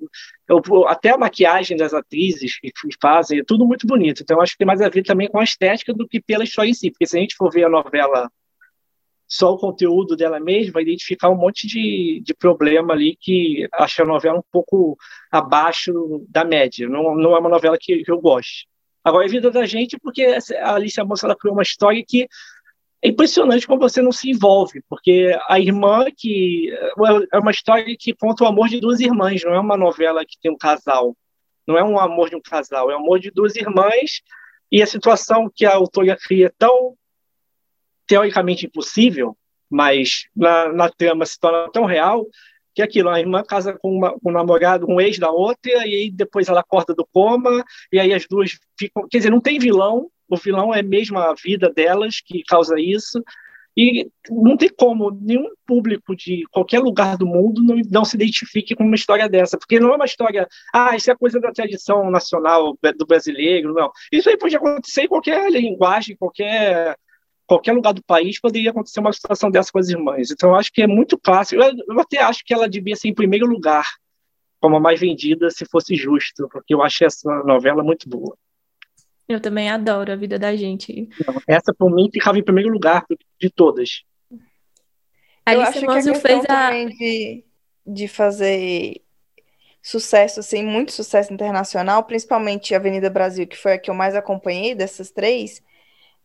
até 0.86 1.10
a 1.10 1.18
maquiagem 1.18 1.76
das 1.76 1.94
atrizes 1.94 2.60
que 2.60 2.70
fazem, 3.00 3.40
é 3.40 3.44
tudo 3.44 3.66
muito 3.66 3.86
bonito. 3.86 4.22
Então, 4.22 4.40
acho 4.40 4.52
que 4.52 4.58
tem 4.58 4.66
mais 4.66 4.82
a 4.82 4.88
ver 4.88 5.02
também 5.02 5.28
com 5.28 5.40
a 5.40 5.44
estética 5.44 5.94
do 5.94 6.06
que 6.06 6.20
pela 6.20 6.44
história 6.44 6.70
em 6.70 6.74
si, 6.74 6.90
porque 6.90 7.06
se 7.06 7.16
a 7.16 7.20
gente 7.20 7.34
for 7.34 7.50
ver 7.50 7.64
a 7.64 7.68
novela 7.70 8.30
só 9.32 9.54
o 9.54 9.56
conteúdo 9.56 10.14
dela 10.14 10.38
mesma, 10.38 10.74
vai 10.74 10.82
identificar 10.82 11.30
um 11.30 11.36
monte 11.36 11.66
de, 11.66 12.20
de 12.22 12.34
problema 12.34 12.92
ali 12.92 13.16
que 13.18 13.66
acho 13.72 14.02
a 14.02 14.04
novela 14.04 14.38
um 14.38 14.44
pouco 14.52 14.94
abaixo 15.30 16.22
da 16.28 16.44
média. 16.44 16.86
Não, 16.86 17.14
não 17.14 17.34
é 17.34 17.38
uma 17.38 17.48
novela 17.48 17.78
que, 17.80 18.04
que 18.04 18.10
eu 18.10 18.20
gosto. 18.20 18.66
Agora, 19.02 19.24
é 19.24 19.28
vida 19.28 19.50
da 19.50 19.64
gente, 19.64 19.98
porque 19.98 20.36
a 20.60 20.74
Alicia 20.74 21.02
Moça 21.02 21.26
ela 21.26 21.34
criou 21.34 21.54
uma 21.54 21.62
história 21.62 22.04
que 22.06 22.28
é 23.00 23.08
impressionante 23.08 23.66
como 23.66 23.80
você 23.80 24.02
não 24.02 24.12
se 24.12 24.28
envolve, 24.28 24.82
porque 24.86 25.34
a 25.48 25.58
irmã 25.58 26.04
que 26.14 26.70
é 27.32 27.38
uma 27.38 27.50
história 27.50 27.96
que 27.98 28.14
conta 28.14 28.44
o 28.44 28.46
amor 28.46 28.68
de 28.68 28.80
duas 28.80 29.00
irmãs, 29.00 29.42
não 29.42 29.54
é 29.54 29.58
uma 29.58 29.78
novela 29.78 30.26
que 30.26 30.38
tem 30.42 30.52
um 30.52 30.58
casal, 30.58 31.16
não 31.66 31.78
é 31.78 31.82
um 31.82 31.98
amor 31.98 32.28
de 32.28 32.36
um 32.36 32.42
casal, 32.42 32.90
é 32.90 32.94
o 32.94 32.98
amor 32.98 33.18
de 33.18 33.30
duas 33.30 33.56
irmãs 33.56 34.20
e 34.70 34.82
a 34.82 34.86
situação 34.86 35.50
que 35.52 35.64
a 35.64 35.74
autora 35.74 36.18
cria 36.22 36.48
é 36.48 36.52
tão 36.58 36.94
teoricamente 38.06 38.66
impossível, 38.66 39.36
mas 39.70 40.26
na, 40.34 40.72
na 40.72 40.88
trama 40.88 41.24
se 41.24 41.38
torna 41.38 41.70
tão 41.70 41.84
real 41.84 42.26
que 42.74 42.82
aquilo, 42.82 43.10
a 43.10 43.20
irmã 43.20 43.42
casa 43.42 43.74
com, 43.74 43.90
uma, 43.90 44.18
com 44.18 44.30
um 44.30 44.32
namorado, 44.32 44.86
um 44.88 45.00
ex 45.00 45.18
da 45.18 45.30
outra, 45.30 45.86
e 45.86 45.94
aí 45.94 46.10
depois 46.10 46.48
ela 46.48 46.60
acorda 46.60 46.94
do 46.94 47.06
coma, 47.12 47.64
e 47.92 48.00
aí 48.00 48.12
as 48.12 48.26
duas 48.26 48.58
ficam. 48.78 49.06
Quer 49.08 49.18
dizer, 49.18 49.30
não 49.30 49.40
tem 49.40 49.58
vilão, 49.58 50.08
o 50.28 50.36
vilão 50.36 50.74
é 50.74 50.82
mesmo 50.82 51.18
a 51.18 51.34
vida 51.34 51.70
delas 51.70 52.20
que 52.24 52.42
causa 52.44 52.80
isso, 52.80 53.22
e 53.76 54.10
não 54.30 54.56
tem 54.56 54.68
como 54.68 55.10
nenhum 55.10 55.48
público 55.66 56.14
de 56.14 56.44
qualquer 56.50 56.80
lugar 56.80 57.16
do 57.16 57.26
mundo 57.26 57.62
não, 57.62 57.80
não 57.90 58.04
se 58.04 58.16
identifique 58.16 58.74
com 58.74 58.84
uma 58.84 58.94
história 58.94 59.28
dessa, 59.28 59.56
porque 59.56 59.80
não 59.80 59.92
é 59.92 59.96
uma 59.96 60.04
história, 60.04 60.46
ah, 60.74 60.94
isso 60.94 61.10
é 61.10 61.16
coisa 61.16 61.40
da 61.40 61.52
tradição 61.52 62.10
nacional 62.10 62.76
do 62.98 63.06
brasileiro, 63.06 63.72
não. 63.72 63.90
Isso 64.10 64.28
aí 64.28 64.36
pode 64.36 64.56
acontecer 64.56 65.02
em 65.02 65.08
qualquer 65.08 65.50
linguagem, 65.50 66.16
qualquer 66.16 66.96
qualquer 67.46 67.72
lugar 67.72 67.92
do 67.92 68.02
país 68.02 68.40
poderia 68.40 68.70
acontecer 68.70 69.00
uma 69.00 69.12
situação 69.12 69.50
dessa 69.50 69.70
com 69.72 69.78
as 69.78 69.88
irmãs. 69.88 70.30
Então, 70.30 70.50
eu 70.50 70.56
acho 70.56 70.72
que 70.72 70.82
é 70.82 70.86
muito 70.86 71.18
clássico. 71.18 71.62
Eu, 71.62 71.72
eu 71.88 72.00
até 72.00 72.22
acho 72.22 72.44
que 72.44 72.54
ela 72.54 72.68
devia 72.68 72.96
ser 72.96 73.08
em 73.08 73.14
primeiro 73.14 73.46
lugar, 73.46 73.86
como 74.60 74.76
a 74.76 74.80
mais 74.80 75.00
vendida, 75.00 75.50
se 75.50 75.64
fosse 75.66 75.94
justo, 75.94 76.48
porque 76.50 76.74
eu 76.74 76.82
acho 76.82 77.04
essa 77.04 77.42
novela 77.44 77.82
muito 77.82 78.08
boa. 78.08 78.36
Eu 79.28 79.40
também 79.40 79.70
adoro 79.70 80.12
a 80.12 80.16
vida 80.16 80.38
da 80.38 80.54
gente. 80.56 81.08
essa, 81.46 81.72
por 81.72 81.90
mim, 81.90 82.10
ficava 82.12 82.38
em 82.38 82.44
primeiro 82.44 82.70
lugar 82.70 83.04
de 83.40 83.50
todas. 83.50 84.02
A 85.44 85.54
eu 85.54 85.62
acho 85.62 85.80
que 85.80 85.86
a 85.86 86.14
fez 86.14 86.44
a... 86.48 86.70
de, 86.70 87.44
de 87.86 88.08
fazer 88.08 89.00
sucesso, 89.82 90.40
assim, 90.40 90.62
muito 90.62 90.92
sucesso 90.92 91.32
internacional, 91.32 92.04
principalmente 92.04 92.74
Avenida 92.74 93.10
Brasil, 93.10 93.46
que 93.46 93.56
foi 93.56 93.72
a 93.72 93.78
que 93.78 93.90
eu 93.90 93.94
mais 93.94 94.14
acompanhei 94.14 94.74
dessas 94.74 95.10
três, 95.10 95.60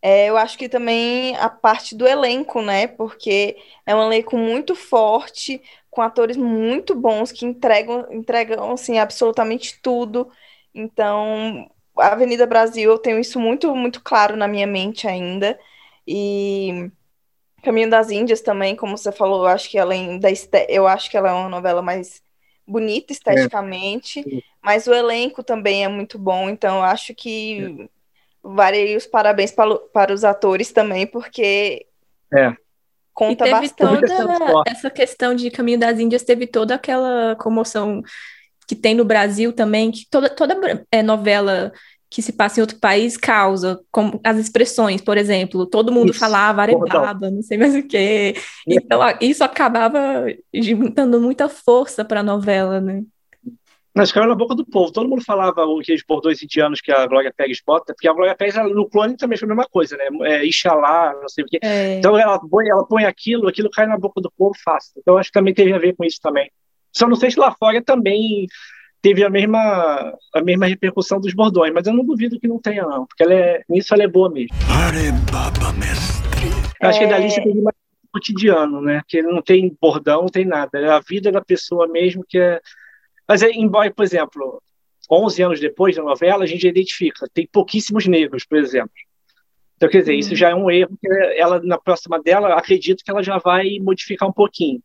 é, 0.00 0.28
eu 0.28 0.36
acho 0.36 0.56
que 0.56 0.68
também 0.68 1.36
a 1.36 1.48
parte 1.48 1.94
do 1.94 2.06
elenco, 2.06 2.62
né? 2.62 2.86
Porque 2.86 3.56
é 3.84 3.94
um 3.94 4.02
elenco 4.02 4.36
muito 4.36 4.74
forte, 4.74 5.60
com 5.90 6.00
atores 6.02 6.36
muito 6.36 6.94
bons 6.94 7.32
que 7.32 7.44
entregam, 7.44 8.06
entregam 8.10 8.72
assim, 8.72 8.98
absolutamente 8.98 9.80
tudo. 9.82 10.30
Então, 10.74 11.68
a 11.98 12.12
Avenida 12.12 12.46
Brasil, 12.46 12.90
eu 12.92 12.98
tenho 12.98 13.18
isso 13.18 13.40
muito, 13.40 13.74
muito 13.74 14.00
claro 14.02 14.36
na 14.36 14.46
minha 14.46 14.66
mente 14.66 15.08
ainda. 15.08 15.58
E 16.06 16.90
Caminho 17.62 17.90
das 17.90 18.10
Índias 18.10 18.40
também, 18.40 18.76
como 18.76 18.96
você 18.96 19.10
falou, 19.10 19.42
eu 19.42 19.48
acho 19.48 19.68
que 19.68 19.78
além 19.78 20.18
da 20.18 20.28
eu 20.68 20.86
acho 20.86 21.10
que 21.10 21.16
ela 21.16 21.30
é 21.30 21.32
uma 21.32 21.48
novela 21.48 21.82
mais 21.82 22.22
bonita 22.66 23.12
esteticamente, 23.12 24.20
é. 24.20 24.42
mas 24.62 24.86
o 24.86 24.94
elenco 24.94 25.42
também 25.42 25.84
é 25.84 25.88
muito 25.88 26.18
bom, 26.18 26.48
então 26.48 26.76
eu 26.76 26.82
acho 26.82 27.14
que 27.14 27.80
é. 27.80 27.97
Varei 28.54 28.96
os 28.96 29.06
parabéns 29.06 29.50
para, 29.50 29.74
para 29.92 30.12
os 30.12 30.24
atores 30.24 30.72
também, 30.72 31.06
porque 31.06 31.86
é. 32.32 32.54
conta 33.12 33.46
e 33.46 33.50
teve 33.50 33.68
bastante. 33.68 34.06
toda 34.06 34.62
essa 34.66 34.90
questão 34.90 35.34
de 35.34 35.50
Caminho 35.50 35.78
das 35.78 35.98
Índias, 35.98 36.22
teve 36.22 36.46
toda 36.46 36.74
aquela 36.74 37.36
comoção 37.36 38.02
que 38.66 38.74
tem 38.74 38.94
no 38.94 39.04
Brasil 39.04 39.52
também, 39.52 39.90
que 39.90 40.06
toda, 40.10 40.28
toda 40.28 40.84
é, 40.92 41.02
novela 41.02 41.72
que 42.10 42.22
se 42.22 42.32
passa 42.32 42.58
em 42.58 42.62
outro 42.62 42.78
país 42.78 43.16
causa, 43.16 43.80
como 43.90 44.18
as 44.24 44.38
expressões, 44.38 45.00
por 45.00 45.18
exemplo, 45.18 45.66
todo 45.66 45.92
mundo 45.92 46.10
isso, 46.10 46.18
falava 46.18 46.62
arebaba, 46.62 47.30
não 47.30 47.42
sei 47.42 47.58
mais 47.58 47.74
o 47.74 47.82
quê. 47.82 48.34
Então, 48.66 49.00
isso 49.20 49.44
acabava 49.44 50.24
dando 50.94 51.20
muita 51.20 51.48
força 51.48 52.04
para 52.04 52.20
a 52.20 52.22
novela, 52.22 52.80
né? 52.80 53.02
Mas 53.98 54.12
caiu 54.12 54.28
na 54.28 54.34
boca 54.36 54.54
do 54.54 54.64
povo. 54.64 54.92
Todo 54.92 55.08
mundo 55.08 55.24
falava 55.24 55.64
aqueles 55.80 56.04
bordões 56.06 56.40
indianos 56.40 56.80
que 56.80 56.92
a 56.92 57.04
Glória 57.04 57.34
Pérez 57.36 57.60
bota, 57.66 57.92
porque 57.92 58.06
a 58.06 58.12
Glória 58.12 58.36
Pérez 58.36 58.54
no 58.72 58.88
clone 58.88 59.16
também 59.16 59.36
foi 59.36 59.46
a 59.46 59.48
mesma 59.48 59.66
coisa, 59.68 59.96
né? 59.96 60.04
É, 60.22 60.44
Ixalá, 60.44 61.16
não 61.20 61.28
sei 61.28 61.42
o 61.42 61.46
quê. 61.48 61.58
É. 61.60 61.98
Então 61.98 62.16
ela 62.16 62.38
põe, 62.38 62.68
ela 62.68 62.86
põe 62.86 63.04
aquilo, 63.04 63.48
aquilo 63.48 63.68
cai 63.68 63.88
na 63.88 63.98
boca 63.98 64.20
do 64.20 64.30
povo 64.38 64.54
fácil. 64.64 64.92
Então 64.98 65.18
acho 65.18 65.30
que 65.30 65.32
também 65.32 65.52
teve 65.52 65.72
a 65.72 65.78
ver 65.78 65.96
com 65.96 66.04
isso 66.04 66.20
também. 66.22 66.48
Só 66.92 67.08
não 67.08 67.16
sei 67.16 67.32
se 67.32 67.40
lá 67.40 67.52
fora 67.58 67.82
também 67.82 68.46
teve 69.02 69.24
a 69.24 69.28
mesma, 69.28 70.16
a 70.32 70.40
mesma 70.44 70.66
repercussão 70.66 71.20
dos 71.20 71.34
bordões, 71.34 71.72
mas 71.74 71.88
eu 71.88 71.92
não 71.92 72.04
duvido 72.04 72.38
que 72.38 72.46
não 72.46 72.60
tenha, 72.60 72.84
não, 72.84 73.04
porque 73.04 73.24
ela 73.24 73.34
é, 73.34 73.62
nisso 73.68 73.92
ela 73.94 74.04
é 74.04 74.08
boa 74.08 74.30
mesmo. 74.30 74.54
Arebaba, 74.70 75.72
mestre. 75.72 76.50
Acho 76.80 77.00
é... 77.00 77.02
que 77.02 77.10
dali 77.10 77.30
você 77.32 77.42
tem 77.42 77.62
mais 77.62 77.76
cotidiano, 78.12 78.80
né? 78.80 79.02
Que 79.08 79.22
não 79.22 79.42
tem 79.42 79.76
bordão, 79.82 80.20
não 80.20 80.28
tem 80.28 80.44
nada. 80.44 80.78
É 80.78 80.88
a 80.88 81.00
vida 81.00 81.32
da 81.32 81.40
pessoa 81.40 81.88
mesmo 81.88 82.24
que 82.28 82.38
é. 82.38 82.60
Mas, 83.28 83.42
é, 83.42 83.50
embora, 83.50 83.92
por 83.92 84.02
exemplo, 84.02 84.62
11 85.10 85.42
anos 85.42 85.60
depois 85.60 85.94
da 85.94 86.02
novela, 86.02 86.44
a 86.44 86.46
gente 86.46 86.66
identifica, 86.66 87.28
tem 87.32 87.46
pouquíssimos 87.46 88.06
negros, 88.06 88.44
por 88.44 88.58
exemplo. 88.58 88.90
Então, 89.76 89.88
quer 89.88 90.00
dizer, 90.00 90.14
isso 90.14 90.30
uhum. 90.30 90.36
já 90.36 90.50
é 90.50 90.54
um 90.54 90.70
erro 90.70 90.96
que 91.00 91.08
ela, 91.36 91.60
na 91.62 91.78
próxima 91.78 92.20
dela, 92.20 92.54
acredito 92.54 93.04
que 93.04 93.10
ela 93.10 93.22
já 93.22 93.38
vai 93.38 93.78
modificar 93.80 94.28
um 94.28 94.32
pouquinho. 94.32 94.82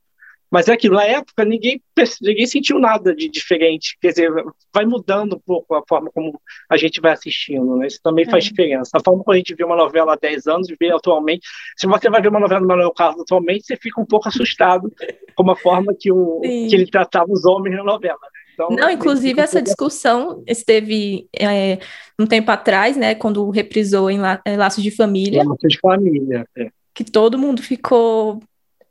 Mas 0.53 0.67
é 0.67 0.73
aquilo, 0.73 0.93
na 0.93 1.03
época 1.03 1.43
ninguém, 1.43 1.81
ninguém 2.21 2.45
sentiu 2.45 2.77
nada 2.77 3.15
de 3.15 3.27
diferente. 3.27 3.97
Quer 3.99 4.09
dizer, 4.09 4.31
vai 4.71 4.85
mudando 4.85 5.35
um 5.35 5.39
pouco 5.39 5.73
a 5.73 5.81
forma 5.89 6.11
como 6.13 6.39
a 6.69 6.77
gente 6.77 7.01
vai 7.01 7.13
assistindo, 7.13 7.75
né? 7.75 7.87
Isso 7.87 7.99
também 8.03 8.23
é. 8.23 8.29
faz 8.29 8.43
diferença. 8.43 8.91
A 8.93 8.99
forma 9.03 9.23
como 9.23 9.33
a 9.33 9.37
gente 9.37 9.55
vê 9.55 9.63
uma 9.63 9.75
novela 9.75 10.13
há 10.13 10.15
10 10.15 10.45
anos 10.45 10.69
e 10.69 10.75
vê 10.79 10.91
atualmente. 10.91 11.47
Se 11.75 11.87
você 11.87 12.07
vai 12.07 12.21
ver 12.21 12.27
uma 12.27 12.39
novela 12.39 12.61
do 12.61 12.67
Manuel 12.67 12.93
Carlos 12.93 13.23
atualmente, 13.23 13.65
você 13.65 13.75
fica 13.75 13.99
um 13.99 14.05
pouco 14.05 14.27
assustado 14.29 14.93
com 15.33 15.49
a 15.49 15.55
forma 15.55 15.91
que, 15.99 16.11
o, 16.11 16.39
que 16.41 16.75
ele 16.75 16.85
tratava 16.85 17.31
os 17.31 17.45
homens 17.45 17.75
na 17.75 17.83
novela. 17.83 18.19
Então, 18.53 18.69
Não, 18.69 18.91
inclusive 18.91 19.41
essa 19.41 19.59
discussão 19.59 20.43
esteve 20.45 21.27
é, 21.35 21.79
um 22.19 22.27
tempo 22.27 22.51
atrás, 22.51 22.95
né, 22.95 23.15
quando 23.15 23.49
reprisou 23.49 24.07
em 24.07 24.19
La 24.19 24.39
Laços 24.55 24.83
de 24.83 24.91
Família. 24.91 25.43
Laços 25.43 25.67
de 25.67 25.79
Família, 25.79 26.45
é. 26.55 26.69
Que 26.93 27.03
todo 27.03 27.39
mundo 27.39 27.63
ficou 27.63 28.39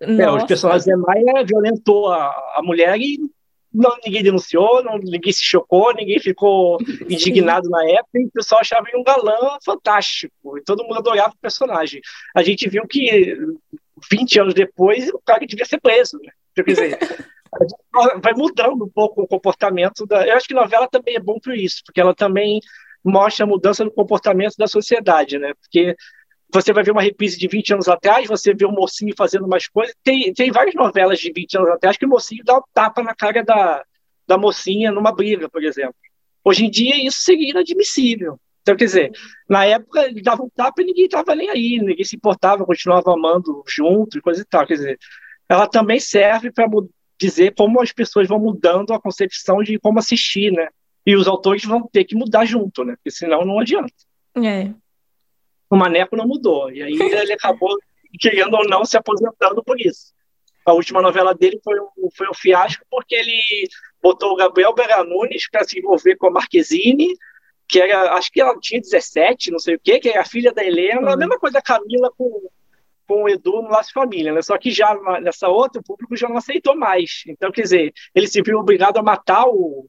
é, 0.03 0.31
os 0.31 0.45
personagens 0.45 0.99
Maia 0.99 1.45
violentou 1.45 2.09
a, 2.11 2.27
a 2.57 2.61
mulher 2.63 2.99
e 2.99 3.19
não, 3.73 3.97
ninguém 4.05 4.23
denunciou, 4.23 4.85
não, 4.85 4.99
ninguém 4.99 5.33
se 5.33 5.43
chocou, 5.43 5.95
ninguém 5.95 6.21
ficou 6.21 6.79
indignado 7.09 7.71
na 7.71 7.83
época, 7.89 8.19
e 8.19 8.27
o 8.27 8.31
pessoal 8.31 8.61
achava 8.61 8.87
ele 8.89 8.99
um 8.99 9.05
galã 9.05 9.57
fantástico, 9.65 10.59
e 10.59 10.63
todo 10.63 10.85
mundo 10.85 10.99
adorava 10.99 11.33
o 11.33 11.41
personagem. 11.41 12.01
A 12.35 12.43
gente 12.43 12.69
viu 12.69 12.87
que 12.87 13.35
20 14.11 14.41
anos 14.41 14.55
depois 14.55 15.09
o 15.09 15.21
cara 15.25 15.47
devia 15.47 15.65
ser 15.65 15.81
preso. 15.81 16.19
Né? 16.23 16.33
Quer 16.55 16.65
dizer, 16.65 16.99
vai 18.23 18.35
mudando 18.35 18.85
um 18.85 18.91
pouco 18.91 19.23
o 19.23 19.29
comportamento 19.29 20.07
da. 20.07 20.27
Eu 20.27 20.37
acho 20.37 20.49
que 20.49 20.55
novela 20.55 20.89
também 20.89 21.17
é 21.17 21.21
bom 21.21 21.39
por 21.43 21.57
isso, 21.57 21.83
porque 21.87 22.01
ela 22.01 22.15
também 22.15 22.61
mostra 23.05 23.45
a 23.45 23.49
mudança 23.49 23.85
no 23.85 23.91
comportamento 23.91 24.55
da 24.57 24.67
sociedade, 24.67 25.39
né? 25.39 25.53
Porque 25.61 25.97
você 26.53 26.73
vai 26.73 26.85
ver 26.85 26.91
uma 26.91 27.03
reprise 27.03 27.39
de 27.39 27.49
20 27.49 27.75
anos 27.75 27.89
atrás, 27.89 28.29
você 28.29 28.53
vê 28.53 28.67
o 28.67 28.71
mocinho 28.71 29.15
fazendo 29.17 29.47
umas 29.47 29.67
coisas. 29.67 29.95
Tem, 30.05 30.33
tem 30.35 30.51
várias 30.51 30.75
novelas 30.75 31.19
de 31.19 31.33
20 31.33 31.57
anos 31.57 31.71
atrás 31.71 31.97
que 31.97 32.05
o 32.05 32.09
mocinho 32.09 32.45
dá 32.45 32.59
um 32.59 32.63
tapa 32.75 33.03
na 33.03 33.15
cara 33.15 33.43
da, 33.43 33.83
da 34.27 34.37
mocinha 34.37 34.93
numa 34.93 35.13
briga, 35.13 35.49
por 35.49 35.65
exemplo. 35.65 35.95
Hoje 36.45 36.67
em 36.67 36.71
dia, 36.71 37.07
isso 37.07 37.23
seria 37.23 37.51
inadmissível. 37.51 38.39
Então, 38.61 38.77
quer 38.77 38.85
dizer, 38.85 39.13
na 39.49 39.65
época 39.65 40.05
ele 40.05 40.21
dava 40.21 40.43
um 40.43 40.49
tapa 40.51 40.83
e 40.83 40.85
ninguém 40.85 41.07
estava 41.07 41.35
nem 41.35 41.49
aí, 41.49 41.79
ninguém 41.79 42.05
se 42.05 42.17
importava, 42.17 42.67
continuava 42.67 43.13
amando 43.13 43.65
junto 43.67 44.19
e 44.19 44.21
coisa 44.21 44.43
e 44.43 44.45
tal. 44.45 44.67
Quer 44.67 44.75
dizer, 44.75 44.99
ela 45.49 45.67
também 45.67 45.99
serve 45.99 46.53
para 46.53 46.69
dizer 47.19 47.55
como 47.55 47.81
as 47.81 47.93
pessoas 47.93 48.29
vão 48.29 48.39
mudando 48.39 48.93
a 48.93 49.01
concepção 49.01 49.63
de 49.63 49.79
como 49.79 49.99
assistir, 49.99 50.53
né? 50.53 50.69
E 51.05 51.17
os 51.17 51.27
autores 51.27 51.65
vão 51.65 51.89
ter 51.91 52.05
que 52.05 52.15
mudar 52.15 52.45
junto, 52.45 52.85
né? 52.85 52.95
Porque 52.97 53.11
senão 53.11 53.45
não 53.45 53.59
adianta. 53.59 53.93
É 54.37 54.75
o 55.73 55.77
Maneco 55.77 56.17
não 56.17 56.27
mudou. 56.27 56.71
E 56.71 56.83
aí 56.83 56.93
ele 56.93 57.33
acabou, 57.33 57.75
querendo 58.21 58.55
ou 58.55 58.69
não, 58.69 58.85
se 58.85 58.95
aposentando 58.95 59.65
por 59.65 59.81
isso. 59.81 60.13
A 60.67 60.75
última 60.75 61.01
novela 61.01 61.35
dele 61.35 61.59
foi 61.65 61.81
um, 61.81 62.11
foi 62.15 62.29
um 62.29 62.35
fiasco 62.35 62.85
porque 62.91 63.15
ele 63.15 63.67
botou 64.03 64.33
o 64.33 64.37
Gabriel 64.37 64.75
Beranunes 64.75 65.49
para 65.51 65.65
se 65.65 65.79
envolver 65.79 66.17
com 66.17 66.27
a 66.27 66.31
Marquezine, 66.31 67.17
que 67.67 67.81
era, 67.81 68.13
acho 68.13 68.31
que 68.31 68.41
ela 68.41 68.55
tinha 68.61 68.83
17, 68.83 69.51
não 69.51 69.59
sei 69.59 69.77
o 69.77 69.81
quê, 69.83 69.99
que 69.99 70.11
era 70.11 70.21
a 70.21 70.27
filha 70.27 70.53
da 70.53 70.63
Helena, 70.63 71.01
uhum. 71.01 71.13
a 71.15 71.17
mesma 71.17 71.39
coisa 71.39 71.63
Camila 71.63 72.13
com, 72.19 72.51
com 73.09 73.23
o 73.23 73.29
Edu 73.29 73.63
no 73.63 73.71
Laço 73.71 73.95
Família, 73.95 74.31
né? 74.31 74.43
Só 74.43 74.59
que 74.59 74.71
já 74.71 74.95
nessa 75.23 75.49
outra, 75.49 75.81
o 75.81 75.85
público 75.85 76.15
já 76.15 76.29
não 76.29 76.37
aceitou 76.37 76.77
mais. 76.77 77.23
Então, 77.27 77.51
quer 77.51 77.63
dizer, 77.63 77.95
ele 78.15 78.29
se 78.29 78.43
viu 78.43 78.59
obrigado 78.59 78.99
a 78.99 79.03
matar 79.03 79.47
o, 79.47 79.89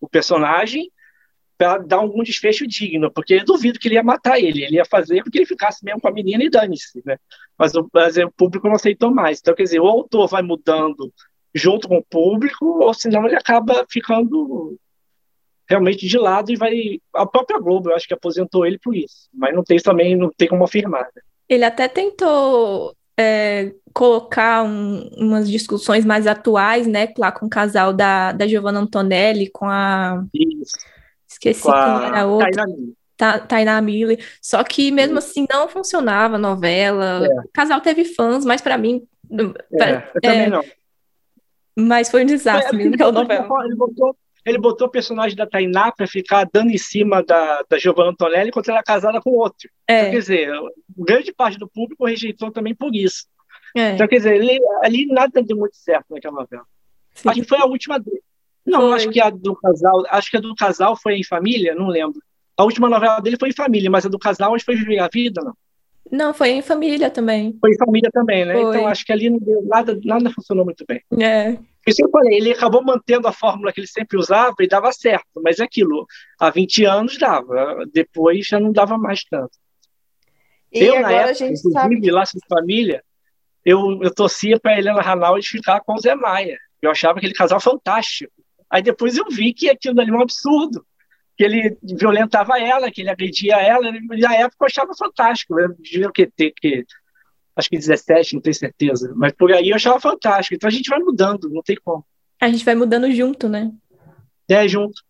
o 0.00 0.08
personagem 0.08 0.90
para 1.60 1.76
dar 1.76 1.96
algum 1.96 2.22
desfecho 2.22 2.66
digno, 2.66 3.10
porque 3.12 3.34
eu 3.34 3.44
duvido 3.44 3.78
que 3.78 3.86
ele 3.86 3.96
ia 3.96 4.02
matar 4.02 4.40
ele, 4.40 4.64
ele 4.64 4.76
ia 4.76 4.84
fazer 4.86 5.22
com 5.22 5.30
que 5.30 5.36
ele 5.36 5.44
ficasse 5.44 5.84
mesmo 5.84 6.00
com 6.00 6.08
a 6.08 6.10
menina 6.10 6.42
e 6.42 6.48
dane-se, 6.48 7.02
né? 7.04 7.18
Mas 7.58 7.74
o, 7.74 7.86
mas 7.92 8.16
o 8.16 8.30
público 8.30 8.66
não 8.66 8.76
aceitou 8.76 9.10
mais. 9.10 9.40
Então, 9.40 9.54
quer 9.54 9.64
dizer, 9.64 9.78
o 9.78 9.86
autor 9.86 10.26
vai 10.26 10.40
mudando 10.40 11.12
junto 11.54 11.86
com 11.86 11.98
o 11.98 12.02
público, 12.02 12.64
ou 12.82 12.94
senão 12.94 13.26
ele 13.26 13.36
acaba 13.36 13.84
ficando 13.90 14.74
realmente 15.68 16.08
de 16.08 16.16
lado 16.16 16.50
e 16.50 16.56
vai. 16.56 16.98
A 17.14 17.26
própria 17.26 17.60
Globo, 17.60 17.90
eu 17.90 17.94
acho 17.94 18.08
que 18.08 18.14
aposentou 18.14 18.64
ele 18.64 18.78
por 18.78 18.96
isso, 18.96 19.28
mas 19.30 19.54
não 19.54 19.62
tem 19.62 19.76
também, 19.78 20.16
não 20.16 20.30
tem 20.34 20.48
como 20.48 20.64
afirmar. 20.64 21.10
Né? 21.14 21.20
Ele 21.46 21.64
até 21.64 21.88
tentou 21.88 22.96
é, 23.18 23.74
colocar 23.92 24.62
um, 24.62 25.10
umas 25.18 25.50
discussões 25.50 26.06
mais 26.06 26.26
atuais, 26.26 26.86
né, 26.86 27.12
lá 27.18 27.30
com 27.30 27.44
o 27.44 27.50
casal 27.50 27.92
da, 27.92 28.32
da 28.32 28.46
Giovanna 28.46 28.80
Antonelli, 28.80 29.50
com 29.50 29.66
a. 29.68 30.24
Isso 30.32 30.72
Esqueci 31.40 31.62
quem 31.62 32.06
era 32.06 32.26
outra. 32.26 32.66
Tainá 33.48 33.80
Miller. 33.80 34.22
Só 34.40 34.62
que 34.62 34.90
mesmo 34.90 35.18
assim 35.18 35.46
não 35.50 35.68
funcionava 35.68 36.36
a 36.36 36.38
novela. 36.38 37.26
É. 37.26 37.40
O 37.40 37.48
casal 37.52 37.80
teve 37.80 38.04
fãs, 38.04 38.44
mas 38.44 38.60
para 38.60 38.76
mim. 38.76 39.06
É, 39.72 40.10
eu 40.14 40.20
também 40.20 40.40
é, 40.42 40.50
não. 40.50 40.64
Mas 41.78 42.10
foi 42.10 42.22
um 42.22 42.26
desastre 42.26 42.76
mesmo 42.76 42.94
aquela 42.94 43.12
novela. 43.12 43.64
Ele 43.64 43.74
botou, 43.74 44.16
ele 44.44 44.58
botou 44.58 44.86
o 44.86 44.90
personagem 44.90 45.36
da 45.36 45.46
Tainá 45.46 45.92
para 45.92 46.06
ficar 46.06 46.48
dando 46.52 46.70
em 46.70 46.78
cima 46.78 47.22
da, 47.22 47.62
da 47.68 47.78
Giovanna 47.78 48.10
Antonelli 48.10 48.48
enquanto 48.48 48.68
ela 48.68 48.80
é 48.80 48.82
casada 48.82 49.20
com 49.20 49.30
outro. 49.30 49.68
É. 49.86 50.00
Então, 50.00 50.10
quer 50.12 50.18
dizer, 50.18 50.52
grande 50.96 51.32
parte 51.32 51.58
do 51.58 51.68
público 51.68 52.06
rejeitou 52.06 52.50
também 52.50 52.74
por 52.74 52.94
isso. 52.94 53.26
É. 53.76 53.92
Então, 53.92 54.08
quer 54.08 54.16
dizer, 54.16 54.34
ele, 54.34 54.58
ali 54.82 55.06
nada 55.06 55.42
deu 55.42 55.56
muito 55.56 55.76
certo 55.76 56.06
naquela 56.10 56.34
novela. 56.34 56.64
Sim. 57.14 57.28
Acho 57.28 57.40
que 57.40 57.48
foi 57.48 57.58
a 57.58 57.66
última 57.66 57.98
dele. 57.98 58.22
Não, 58.70 58.80
foi. 58.80 58.96
acho 58.96 59.10
que 59.10 59.20
a 59.20 59.30
do 59.30 59.54
casal, 59.56 60.04
acho 60.08 60.30
que 60.30 60.36
a 60.36 60.40
do 60.40 60.54
casal 60.54 60.96
foi 60.96 61.16
em 61.16 61.24
família, 61.24 61.74
não 61.74 61.88
lembro. 61.88 62.20
A 62.56 62.64
última 62.64 62.88
novela 62.88 63.20
dele 63.20 63.36
foi 63.38 63.48
em 63.48 63.54
família, 63.54 63.90
mas 63.90 64.04
a 64.04 64.08
do 64.08 64.18
casal 64.18 64.54
acho 64.54 64.64
que 64.64 64.72
foi 64.72 64.80
Viver 64.80 64.98
a 64.98 65.08
Vida, 65.12 65.42
não? 65.42 65.54
Não, 66.10 66.34
foi 66.34 66.50
em 66.50 66.62
família 66.62 67.08
também. 67.08 67.56
Foi 67.60 67.70
em 67.70 67.76
família 67.76 68.10
também, 68.12 68.44
né? 68.44 68.54
Foi. 68.54 68.76
Então 68.76 68.86
acho 68.86 69.04
que 69.04 69.12
ali 69.12 69.30
não 69.30 69.38
deu, 69.38 69.62
nada, 69.62 69.98
nada 70.04 70.30
funcionou 70.30 70.64
muito 70.64 70.84
bem. 70.86 71.00
É. 71.20 71.56
Isso 71.86 72.04
eu 72.04 72.10
falei, 72.10 72.36
ele 72.36 72.52
acabou 72.52 72.82
mantendo 72.82 73.26
a 73.26 73.32
fórmula 73.32 73.72
que 73.72 73.80
ele 73.80 73.86
sempre 73.86 74.18
usava 74.18 74.54
e 74.60 74.68
dava 74.68 74.92
certo, 74.92 75.40
mas 75.42 75.58
é 75.60 75.64
aquilo, 75.64 76.06
há 76.38 76.50
20 76.50 76.84
anos 76.84 77.18
dava, 77.18 77.84
depois 77.92 78.46
já 78.46 78.60
não 78.60 78.72
dava 78.72 78.98
mais 78.98 79.24
tanto. 79.24 79.52
E 80.72 80.84
eu, 80.84 80.96
agora 80.96 81.14
época, 81.14 81.30
a 81.30 81.32
gente 81.32 81.58
sabe. 81.58 82.10
lá 82.10 82.24
de 82.24 82.40
família, 82.48 83.02
eu, 83.64 84.02
eu 84.02 84.14
torcia 84.14 84.58
para 84.58 84.78
Helena 84.78 85.00
Ranaldi 85.00 85.46
ficar 85.48 85.80
com 85.80 85.94
o 85.94 85.98
Zé 85.98 86.14
Maia. 86.14 86.58
Eu 86.80 86.90
achava 86.90 87.18
aquele 87.18 87.34
casal 87.34 87.60
fantástico. 87.60 88.32
Aí 88.70 88.82
depois 88.82 89.16
eu 89.16 89.24
vi 89.28 89.52
que 89.52 89.68
aquilo 89.68 90.00
ali 90.00 90.10
é 90.10 90.14
um 90.14 90.22
absurdo, 90.22 90.86
que 91.36 91.44
ele 91.44 91.76
violentava 91.82 92.58
ela, 92.60 92.90
que 92.90 93.00
ele 93.00 93.10
agredia 93.10 93.56
ela, 93.56 93.88
e 93.88 94.20
na 94.20 94.34
época 94.34 94.56
eu 94.60 94.66
achava 94.66 94.94
fantástico. 94.94 95.58
Eu 95.58 95.74
devia 95.78 96.10
que 96.12 96.26
ter 96.26 96.52
que 96.54 96.84
acho 97.56 97.68
que 97.68 97.76
17, 97.76 98.34
não 98.34 98.42
tenho 98.42 98.54
certeza, 98.54 99.12
mas 99.16 99.32
por 99.32 99.52
aí 99.52 99.70
eu 99.70 99.76
achava 99.76 100.00
fantástico. 100.00 100.54
Então 100.54 100.68
a 100.68 100.72
gente 100.72 100.88
vai 100.88 100.98
mudando, 100.98 101.48
não 101.50 101.62
tem 101.62 101.76
como. 101.84 102.04
A 102.40 102.48
gente 102.48 102.64
vai 102.64 102.74
mudando 102.74 103.10
junto, 103.10 103.48
né? 103.48 103.70
É, 104.48 104.66
junto. 104.66 105.02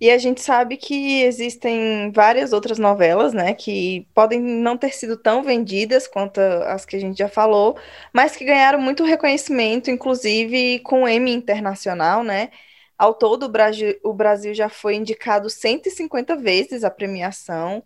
E 0.00 0.10
a 0.10 0.18
gente 0.18 0.40
sabe 0.40 0.76
que 0.76 1.22
existem 1.22 2.12
várias 2.12 2.52
outras 2.52 2.78
novelas, 2.78 3.32
né, 3.32 3.52
que 3.54 4.06
podem 4.14 4.40
não 4.40 4.76
ter 4.78 4.92
sido 4.94 5.16
tão 5.16 5.42
vendidas 5.42 6.06
quanto 6.06 6.38
as 6.40 6.84
que 6.84 6.94
a 6.96 7.00
gente 7.00 7.18
já 7.18 7.28
falou, 7.28 7.76
mas 8.12 8.36
que 8.36 8.44
ganharam 8.44 8.80
muito 8.80 9.02
reconhecimento, 9.04 9.90
inclusive 9.90 10.78
com 10.80 11.08
Emmy 11.08 11.32
Internacional, 11.32 12.22
né? 12.22 12.50
Ao 12.96 13.14
todo, 13.14 13.44
o 13.44 13.48
Brasil, 13.48 13.98
o 14.04 14.12
Brasil 14.12 14.54
já 14.54 14.68
foi 14.68 14.94
indicado 14.96 15.50
150 15.50 16.36
vezes 16.36 16.84
à 16.84 16.90
premiação. 16.90 17.82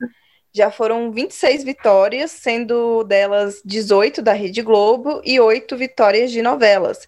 Já 0.55 0.71
foram 0.71 1.11
26 1.13 1.65
vitórias, 1.65 2.31
sendo 2.31 3.05
delas 3.05 3.63
18 3.65 4.23
da 4.23 4.33
Rede 4.35 4.63
Globo 4.63 5.21
e 5.25 5.41
8 5.41 5.77
vitórias 5.77 6.31
de 6.31 6.43
novelas. 6.43 7.07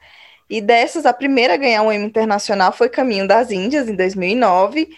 E 0.48 0.60
dessas, 0.60 1.06
a 1.06 1.12
primeira 1.12 1.54
a 1.54 1.56
ganhar 1.56 1.82
um 1.82 1.92
Emmy 1.92 2.06
Internacional 2.06 2.72
foi 2.72 2.88
Caminho 2.88 3.26
das 3.26 3.50
Índias, 3.50 3.88
em 3.88 3.94
2009. 3.94 4.88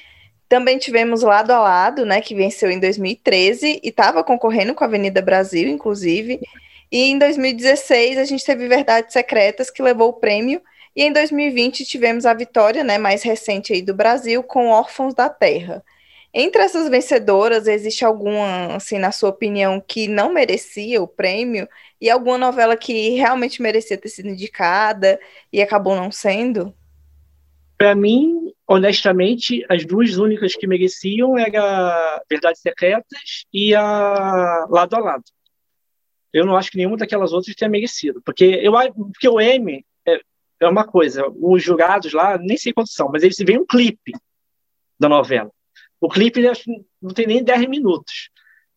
Também 0.48 0.78
tivemos 0.78 1.22
Lado 1.22 1.50
a 1.52 1.58
Lado, 1.58 2.04
né, 2.04 2.20
que 2.20 2.34
venceu 2.34 2.70
em 2.70 2.78
2013 2.78 3.80
e 3.82 3.88
estava 3.88 4.22
concorrendo 4.22 4.74
com 4.74 4.84
a 4.84 4.86
Avenida 4.86 5.20
Brasil, 5.22 5.68
inclusive. 5.68 6.40
E 6.90 7.10
em 7.10 7.18
2016 7.18 8.18
a 8.18 8.24
gente 8.24 8.44
teve 8.44 8.68
Verdades 8.68 9.12
Secretas, 9.12 9.70
que 9.70 9.82
levou 9.82 10.10
o 10.10 10.14
prêmio. 10.14 10.60
E 10.94 11.02
em 11.02 11.12
2020 11.12 11.84
tivemos 11.84 12.24
a 12.24 12.32
vitória, 12.32 12.82
né, 12.82 12.96
mais 12.96 13.22
recente 13.22 13.72
aí 13.72 13.82
do 13.82 13.94
Brasil, 13.94 14.42
com 14.42 14.68
Órfãos 14.68 15.14
da 15.14 15.28
Terra. 15.28 15.84
Entre 16.38 16.60
essas 16.60 16.86
vencedoras, 16.90 17.66
existe 17.66 18.04
alguma, 18.04 18.76
assim, 18.76 18.98
na 18.98 19.10
sua 19.10 19.30
opinião, 19.30 19.80
que 19.80 20.06
não 20.06 20.30
merecia 20.30 21.00
o 21.00 21.08
prêmio? 21.08 21.66
E 21.98 22.10
alguma 22.10 22.36
novela 22.36 22.76
que 22.76 23.08
realmente 23.12 23.62
merecia 23.62 23.96
ter 23.96 24.10
sido 24.10 24.28
indicada 24.28 25.18
e 25.50 25.62
acabou 25.62 25.96
não 25.96 26.12
sendo? 26.12 26.74
Para 27.78 27.94
mim, 27.94 28.52
honestamente, 28.68 29.64
as 29.66 29.86
duas 29.86 30.18
únicas 30.18 30.54
que 30.54 30.66
mereciam 30.66 31.38
eram 31.38 32.20
Verdades 32.28 32.60
Secretas 32.60 33.46
e 33.50 33.74
a 33.74 34.66
Lado 34.68 34.94
a 34.94 34.98
Lado. 34.98 35.24
Eu 36.34 36.44
não 36.44 36.54
acho 36.54 36.70
que 36.70 36.76
nenhuma 36.76 36.98
daquelas 36.98 37.32
outras 37.32 37.56
tenha 37.56 37.70
merecido, 37.70 38.20
porque 38.22 38.44
eu 38.44 38.72
porque 38.94 39.26
o 39.26 39.40
M 39.40 39.82
é, 40.06 40.20
é 40.60 40.68
uma 40.68 40.84
coisa, 40.84 41.24
os 41.40 41.62
jurados 41.62 42.12
lá, 42.12 42.36
nem 42.36 42.58
sei 42.58 42.74
quantos 42.74 42.92
são, 42.92 43.08
mas 43.10 43.22
eles 43.22 43.38
veem 43.38 43.58
um 43.58 43.64
clipe 43.66 44.12
da 45.00 45.08
novela. 45.08 45.50
O 46.00 46.08
clipe 46.08 46.42
não 47.00 47.12
tem 47.12 47.26
nem 47.26 47.42
10 47.42 47.68
minutos. 47.68 48.30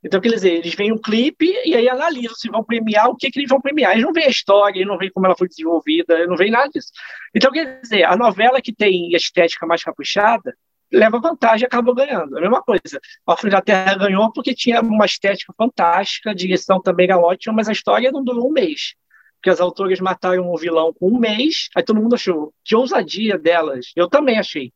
Então, 0.03 0.21
quer 0.21 0.29
dizer, 0.29 0.53
eles 0.53 0.73
veem 0.75 0.93
um 0.93 0.97
clipe 0.97 1.45
e 1.65 1.75
aí 1.75 1.89
analisam 1.89 2.33
se 2.33 2.49
vão 2.49 2.63
premiar, 2.63 3.09
o 3.09 3.15
que, 3.15 3.29
que 3.29 3.39
eles 3.39 3.49
vão 3.49 3.59
premiar. 3.59 3.91
Eles 3.91 4.05
não 4.05 4.13
veem 4.13 4.27
a 4.27 4.29
história, 4.29 4.77
eles 4.77 4.87
não 4.87 4.97
veem 4.97 5.11
como 5.11 5.25
ela 5.25 5.35
foi 5.35 5.47
desenvolvida, 5.49 6.25
não 6.25 6.37
veem 6.37 6.51
nada 6.51 6.69
disso. 6.69 6.89
Então, 7.35 7.51
quer 7.51 7.81
dizer, 7.81 8.03
a 8.03 8.15
novela 8.15 8.61
que 8.61 8.73
tem 8.73 9.11
estética 9.13 9.67
mais 9.67 9.83
caprichada 9.83 10.55
leva 10.91 11.19
vantagem 11.19 11.63
e 11.63 11.67
acaba 11.67 11.93
ganhando. 11.93 12.37
A 12.37 12.41
mesma 12.41 12.63
coisa. 12.63 12.99
A 13.27 13.37
Filho 13.37 13.51
da 13.51 13.61
Terra 13.61 13.95
ganhou 13.95 14.31
porque 14.31 14.53
tinha 14.53 14.81
uma 14.81 15.05
estética 15.05 15.53
fantástica, 15.57 16.31
a 16.31 16.33
direção 16.33 16.81
também 16.81 17.05
era 17.05 17.19
ótima, 17.19 17.55
mas 17.55 17.67
a 17.67 17.73
história 17.73 18.11
não 18.11 18.23
durou 18.23 18.47
um 18.47 18.53
mês. 18.53 18.95
Porque 19.35 19.49
as 19.49 19.61
autoras 19.61 19.99
mataram 19.99 20.49
o 20.49 20.57
vilão 20.57 20.93
com 20.93 21.09
um 21.09 21.19
mês, 21.19 21.69
aí 21.75 21.83
todo 21.83 22.01
mundo 22.01 22.15
achou 22.15 22.53
que 22.63 22.75
ousadia 22.75 23.37
delas. 23.37 23.91
Eu 23.95 24.09
também 24.09 24.39
achei. 24.39 24.73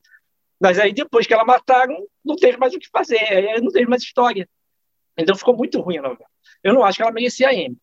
Mas 0.63 0.79
aí 0.79 0.93
depois 0.93 1.27
que 1.27 1.33
ela 1.33 1.43
mataram, 1.43 1.93
não 2.23 2.37
teve 2.37 2.57
mais 2.57 2.73
o 2.73 2.79
que 2.79 2.87
fazer, 2.87 3.19
aí 3.19 3.59
não 3.59 3.69
teve 3.69 3.85
mais 3.85 4.01
história. 4.01 4.47
Então 5.17 5.35
ficou 5.35 5.53
muito 5.53 5.81
ruim 5.81 5.97
a 5.97 6.03
novela. 6.03 6.29
Eu 6.63 6.73
não 6.73 6.85
acho 6.85 6.95
que 6.95 7.03
ela 7.03 7.11
merecia 7.11 7.53
M. 7.53 7.77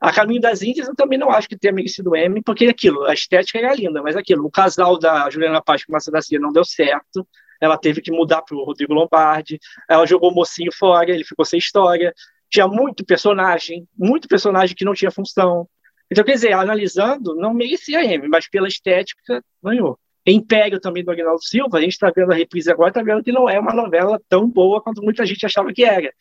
A 0.00 0.12
Caminho 0.12 0.40
das 0.40 0.62
Índias 0.62 0.86
eu 0.86 0.94
também 0.94 1.18
não 1.18 1.28
acho 1.28 1.48
que 1.48 1.58
tenha 1.58 1.74
merecido 1.74 2.14
M, 2.14 2.40
porque 2.42 2.66
aquilo, 2.66 3.04
a 3.04 3.12
estética 3.12 3.58
era 3.58 3.74
linda, 3.74 4.00
mas 4.00 4.14
aquilo, 4.14 4.46
o 4.46 4.50
casal 4.50 4.96
da 4.96 5.28
Juliana 5.28 5.60
Paz 5.60 5.84
com 5.84 5.92
Massa 5.92 6.12
da 6.12 6.22
Cia 6.22 6.38
não 6.38 6.52
deu 6.52 6.64
certo, 6.64 7.26
ela 7.60 7.76
teve 7.76 8.00
que 8.00 8.12
mudar 8.12 8.42
para 8.42 8.56
o 8.56 8.64
Rodrigo 8.64 8.94
Lombardi, 8.94 9.58
ela 9.88 10.06
jogou 10.06 10.30
o 10.30 10.34
mocinho 10.34 10.70
fora, 10.72 11.10
ele 11.10 11.24
ficou 11.24 11.44
sem 11.44 11.58
história, 11.58 12.14
tinha 12.48 12.68
muito 12.68 13.04
personagem, 13.04 13.88
muito 13.98 14.28
personagem 14.28 14.76
que 14.76 14.84
não 14.84 14.94
tinha 14.94 15.10
função. 15.10 15.68
Então, 16.08 16.24
quer 16.24 16.34
dizer, 16.34 16.52
analisando, 16.52 17.34
não 17.34 17.52
merecia 17.52 18.04
M, 18.04 18.28
mas 18.28 18.48
pela 18.48 18.68
estética, 18.68 19.44
ganhou. 19.62 19.98
Império 20.26 20.78
também 20.78 21.02
do 21.02 21.10
Aguinaldo 21.10 21.42
Silva, 21.42 21.78
a 21.78 21.80
gente 21.80 21.92
está 21.92 22.10
vendo 22.14 22.32
a 22.32 22.34
reprise 22.34 22.70
agora, 22.70 22.90
está 22.90 23.02
vendo 23.02 23.22
que 23.22 23.32
não 23.32 23.48
é 23.48 23.58
uma 23.58 23.72
novela 23.72 24.20
tão 24.28 24.48
boa 24.48 24.80
quanto 24.82 25.02
muita 25.02 25.24
gente 25.24 25.44
achava 25.46 25.72
que 25.72 25.84
era. 25.84 26.12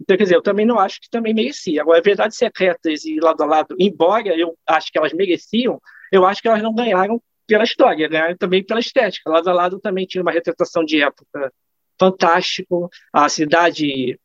Então, 0.00 0.16
quer 0.16 0.22
dizer, 0.22 0.36
eu 0.36 0.42
também 0.42 0.64
não 0.64 0.78
acho 0.78 1.00
que 1.00 1.10
também 1.10 1.34
merecia. 1.34 1.82
Agora, 1.82 2.00
Verdades 2.00 2.36
Secretas 2.36 3.04
e 3.04 3.18
Lado 3.18 3.42
a 3.42 3.46
Lado, 3.46 3.74
embora 3.78 4.28
eu 4.28 4.56
acho 4.66 4.92
que 4.92 4.98
elas 4.98 5.12
mereciam, 5.12 5.80
eu 6.12 6.24
acho 6.24 6.40
que 6.40 6.48
elas 6.48 6.62
não 6.62 6.72
ganharam 6.72 7.20
pela 7.46 7.64
história, 7.64 8.08
ganharam 8.08 8.36
também 8.36 8.62
pela 8.62 8.78
estética. 8.78 9.28
Lado 9.28 9.50
a 9.50 9.52
Lado 9.52 9.80
também 9.80 10.06
tinha 10.06 10.22
uma 10.22 10.30
retratação 10.30 10.84
de 10.84 11.02
época 11.02 11.52
fantástico, 11.98 12.88
a 13.12 13.28
cidade 13.28 14.18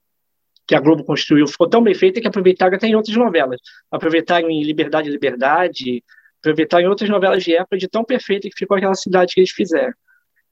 que 0.66 0.76
a 0.76 0.80
Globo 0.80 1.04
construiu 1.04 1.48
ficou 1.48 1.68
tão 1.68 1.84
bem 1.84 1.94
feita 1.94 2.22
que 2.22 2.28
aproveitaram 2.28 2.76
até 2.76 2.88
em 2.88 2.96
outras 2.96 3.16
novelas. 3.16 3.60
Aproveitaram 3.92 4.50
em 4.50 4.64
Liberdade, 4.64 5.10
Liberdade, 5.10 6.04
aproveitar 6.44 6.82
em 6.82 6.88
outras 6.88 7.10
novelas 7.10 7.42
de 7.42 7.56
época 7.56 7.78
de 7.78 7.88
tão 7.88 8.04
perfeita 8.04 8.50
que 8.50 8.58
ficou 8.58 8.76
aquela 8.76 8.94
cidade 8.94 9.34
que 9.34 9.40
eles 9.40 9.52
fizeram. 9.52 9.94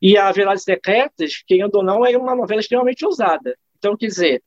E 0.02 0.18
a 0.18 0.32
Verdades 0.32 0.64
Secretas, 0.64 1.44
querendo 1.46 1.76
ou 1.76 1.84
não, 1.84 2.06
era 2.06 2.18
uma 2.18 2.34
novela 2.34 2.62
extremamente 2.62 3.06
ousada. 3.06 3.56
Então, 3.78 3.96
quer 3.98 4.08
dizer, 4.08 4.42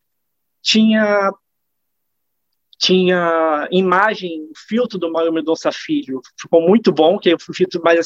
tinha 0.62 1.30
tinha 2.76 3.68
imagem, 3.70 4.42
o 4.50 4.58
filtro 4.68 4.98
do 4.98 5.10
Mário 5.10 5.32
Mendonça 5.32 5.70
Filho 5.72 6.20
ficou 6.38 6.60
muito 6.60 6.92
bom, 6.92 7.18
que 7.18 7.30
é 7.30 7.34
o 7.34 7.54
filtro 7.54 7.80
mais 7.82 8.00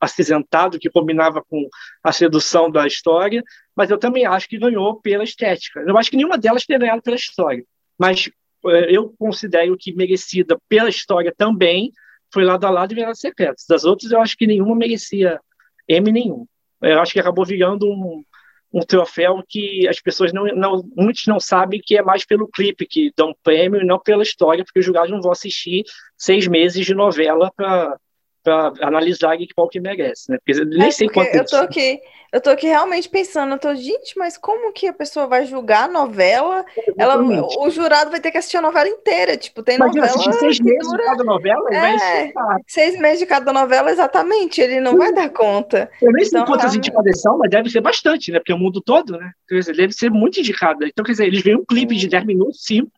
acinzentado, 0.00 0.78
que 0.78 0.88
combinava 0.88 1.42
com 1.42 1.68
a 2.02 2.12
sedução 2.12 2.70
da 2.70 2.86
história, 2.86 3.42
mas 3.76 3.90
eu 3.90 3.98
também 3.98 4.24
acho 4.24 4.48
que 4.48 4.58
ganhou 4.58 5.00
pela 5.00 5.24
estética. 5.24 5.80
Eu 5.80 5.98
acho 5.98 6.08
que 6.08 6.16
nenhuma 6.16 6.38
delas 6.38 6.64
teria 6.64 6.78
ganhado 6.78 7.02
pela 7.02 7.16
história, 7.16 7.64
mas 7.98 8.30
eh, 8.66 8.96
eu 8.96 9.12
considero 9.18 9.76
que 9.78 9.92
merecida 9.92 10.56
pela 10.68 10.88
história 10.88 11.34
também, 11.36 11.92
foi 12.32 12.44
lado 12.44 12.64
a 12.66 12.70
lado 12.70 12.92
e 12.92 12.94
Verdades 12.94 13.20
Secretas. 13.20 13.64
Das 13.68 13.84
outras, 13.84 14.10
eu 14.10 14.20
acho 14.20 14.36
que 14.36 14.46
nenhuma 14.46 14.74
merecia 14.74 15.40
M 15.88 16.10
nenhum. 16.10 16.46
Eu 16.80 17.00
acho 17.00 17.12
que 17.12 17.20
acabou 17.20 17.44
virando 17.44 17.86
um, 17.86 18.24
um 18.72 18.80
troféu 18.80 19.42
que 19.48 19.86
as 19.86 20.00
pessoas 20.00 20.32
não, 20.32 20.46
não, 20.46 20.82
muitos 20.96 21.26
não 21.26 21.38
sabem 21.38 21.80
que 21.84 21.96
é 21.96 22.02
mais 22.02 22.24
pelo 22.24 22.48
clipe 22.48 22.86
que 22.86 23.12
dão 23.16 23.34
prêmio 23.42 23.80
e 23.80 23.84
não 23.84 23.98
pela 23.98 24.22
história, 24.22 24.64
porque 24.64 24.80
os 24.80 24.86
julgados 24.86 25.10
não 25.10 25.20
vão 25.20 25.30
assistir 25.30 25.84
seis 26.16 26.48
meses 26.48 26.84
de 26.84 26.94
novela 26.94 27.52
para 27.54 27.96
para 28.42 28.72
analisar 28.80 29.36
qual 29.54 29.68
que 29.68 29.80
merece, 29.80 30.30
né? 30.30 30.38
Porque 30.44 30.64
nem 30.64 30.88
é 30.88 30.90
sei 30.90 31.08
quanto 31.08 31.34
eu 31.34 31.44
tô 31.44 31.56
aqui, 31.56 32.00
eu 32.32 32.40
tô 32.40 32.50
aqui 32.50 32.66
realmente 32.66 33.08
pensando, 33.08 33.52
eu 33.52 33.58
tô, 33.58 33.74
gente, 33.74 34.18
mas 34.18 34.36
como 34.36 34.72
que 34.72 34.86
a 34.86 34.92
pessoa 34.92 35.26
vai 35.26 35.44
julgar 35.46 35.84
a 35.84 35.92
novela? 35.92 36.64
Ela, 36.98 37.20
o 37.58 37.70
jurado 37.70 38.10
vai 38.10 38.20
ter 38.20 38.30
que 38.30 38.38
assistir 38.38 38.56
a 38.56 38.62
novela 38.62 38.88
inteira, 38.88 39.36
tipo, 39.36 39.62
tem 39.62 39.78
novela 39.78 40.08
seis 40.08 40.58
meses 40.60 40.88
dura... 40.88 40.98
de 40.98 41.04
cada 41.04 41.24
novela, 41.24 41.68
é, 41.74 42.32
seis 42.66 42.98
meses 42.98 43.18
de 43.20 43.26
cada 43.26 43.52
novela, 43.52 43.90
exatamente, 43.90 44.60
ele 44.60 44.80
não 44.80 44.96
vai 44.96 45.12
dar 45.12 45.30
conta. 45.30 45.90
Eu 46.00 46.12
nem 46.12 46.24
sei 46.24 46.40
então, 46.40 46.46
quantas 46.46 46.72
realmente... 46.72 46.88
indicadas 46.88 47.20
são, 47.20 47.38
mas 47.38 47.50
deve 47.50 47.70
ser 47.70 47.80
bastante, 47.80 48.32
né? 48.32 48.38
Porque 48.38 48.52
o 48.52 48.58
mundo 48.58 48.80
todo, 48.80 49.18
né? 49.18 49.30
Quer 49.48 49.58
dizer, 49.58 49.76
deve 49.76 49.92
ser 49.92 50.10
muito 50.10 50.40
indicada. 50.40 50.86
Então, 50.86 51.04
quer 51.04 51.12
dizer, 51.12 51.26
eles 51.26 51.42
veem 51.42 51.56
um 51.56 51.64
clipe 51.64 51.94
de 51.94 52.08
10 52.08 52.24
minutos, 52.24 52.64
5, 52.64 52.90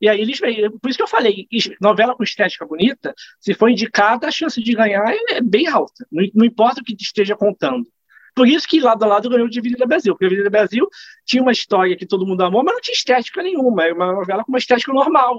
e 0.00 0.08
aí 0.08 0.20
eles 0.20 0.38
veem. 0.38 0.70
Por 0.70 0.88
isso 0.88 0.98
que 0.98 1.02
eu 1.02 1.08
falei, 1.08 1.46
novela 1.80 2.14
com 2.14 2.22
estética 2.22 2.66
bonita, 2.66 3.14
se 3.40 3.54
for 3.54 3.68
indicada, 3.68 4.28
a 4.28 4.30
chance 4.30 4.62
de 4.62 4.74
ganhar 4.74 5.04
é 5.30 5.40
bem 5.40 5.66
alta. 5.68 6.06
Não, 6.10 6.26
não 6.34 6.44
importa 6.44 6.80
o 6.80 6.84
que 6.84 6.96
esteja 6.98 7.34
contando. 7.36 7.86
Por 8.34 8.46
isso 8.46 8.68
que 8.68 8.78
lado 8.80 9.02
a 9.02 9.06
lado 9.06 9.30
ganhou 9.30 9.48
de 9.48 9.58
Avenida 9.58 9.86
Brasil, 9.86 10.12
porque 10.12 10.26
Avenida 10.26 10.50
Brasil 10.50 10.86
tinha 11.24 11.42
uma 11.42 11.52
história 11.52 11.96
que 11.96 12.04
todo 12.04 12.26
mundo 12.26 12.42
amou, 12.42 12.62
mas 12.62 12.74
não 12.74 12.80
tinha 12.82 12.94
estética 12.94 13.42
nenhuma. 13.42 13.84
Era 13.84 13.94
uma 13.94 14.12
novela 14.12 14.44
com 14.44 14.52
uma 14.52 14.58
estética 14.58 14.92
normal, 14.92 15.38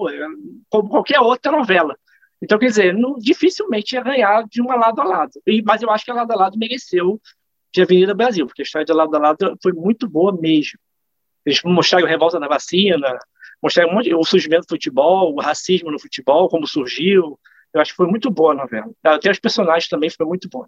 como 0.67 0.89
qualquer 0.89 1.19
outra 1.19 1.51
novela. 1.51 1.95
Então, 2.41 2.57
quer 2.57 2.67
dizer, 2.67 2.93
não, 2.95 3.15
dificilmente 3.19 3.93
ia 3.93 4.01
ganhar 4.01 4.43
de 4.47 4.61
uma 4.61 4.75
lado 4.75 4.99
a 4.99 5.03
lado. 5.03 5.31
E, 5.45 5.61
mas 5.61 5.83
eu 5.83 5.91
acho 5.91 6.05
que 6.05 6.11
a 6.11 6.15
lado 6.15 6.31
a 6.31 6.35
lado 6.35 6.57
mereceu 6.57 7.21
de 7.71 7.83
Avenida 7.83 8.15
Brasil, 8.15 8.47
porque 8.47 8.63
a 8.63 8.65
história 8.65 8.85
de 8.85 8.93
lado 8.93 9.15
a 9.15 9.19
lado 9.19 9.57
foi 9.61 9.73
muito 9.73 10.09
boa 10.09 10.35
mesmo. 10.35 10.79
Eles 11.45 11.61
mostraram 11.63 12.07
revolta 12.07 12.39
na 12.39 12.47
vacina, 12.47 13.17
mostrar 13.61 13.87
um 13.87 13.93
monte, 13.93 14.13
o 14.13 14.23
surgimento 14.23 14.63
do 14.63 14.69
futebol, 14.69 15.33
o 15.33 15.41
racismo 15.41 15.91
no 15.91 15.99
futebol, 15.99 16.49
como 16.49 16.67
surgiu. 16.67 17.39
Eu 17.73 17.81
acho 17.81 17.91
que 17.91 17.97
foi 17.97 18.07
muito 18.07 18.29
boa 18.29 18.53
a 18.53 18.55
novela. 18.55 18.89
Até 19.03 19.29
os 19.29 19.39
personagens 19.39 19.87
também 19.87 20.09
foi 20.09 20.25
muito 20.25 20.49
bom. 20.49 20.65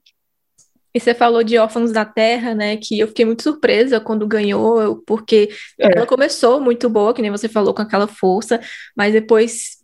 E 0.93 0.99
você 0.99 1.13
falou 1.13 1.43
de 1.43 1.57
Órfãos 1.57 1.91
da 1.91 2.03
Terra, 2.03 2.55
né? 2.55 2.75
Que 2.77 2.99
eu 2.99 3.07
fiquei 3.07 3.23
muito 3.23 3.43
surpresa 3.43 3.99
quando 3.99 4.27
ganhou, 4.27 5.03
porque 5.05 5.49
é. 5.79 5.97
ela 5.97 6.05
começou 6.05 6.59
muito 6.59 6.89
boa, 6.89 7.13
que 7.13 7.21
nem 7.21 7.29
você 7.29 7.47
falou, 7.47 7.73
com 7.73 7.81
aquela 7.81 8.07
força, 8.07 8.59
mas 8.95 9.13
depois 9.13 9.77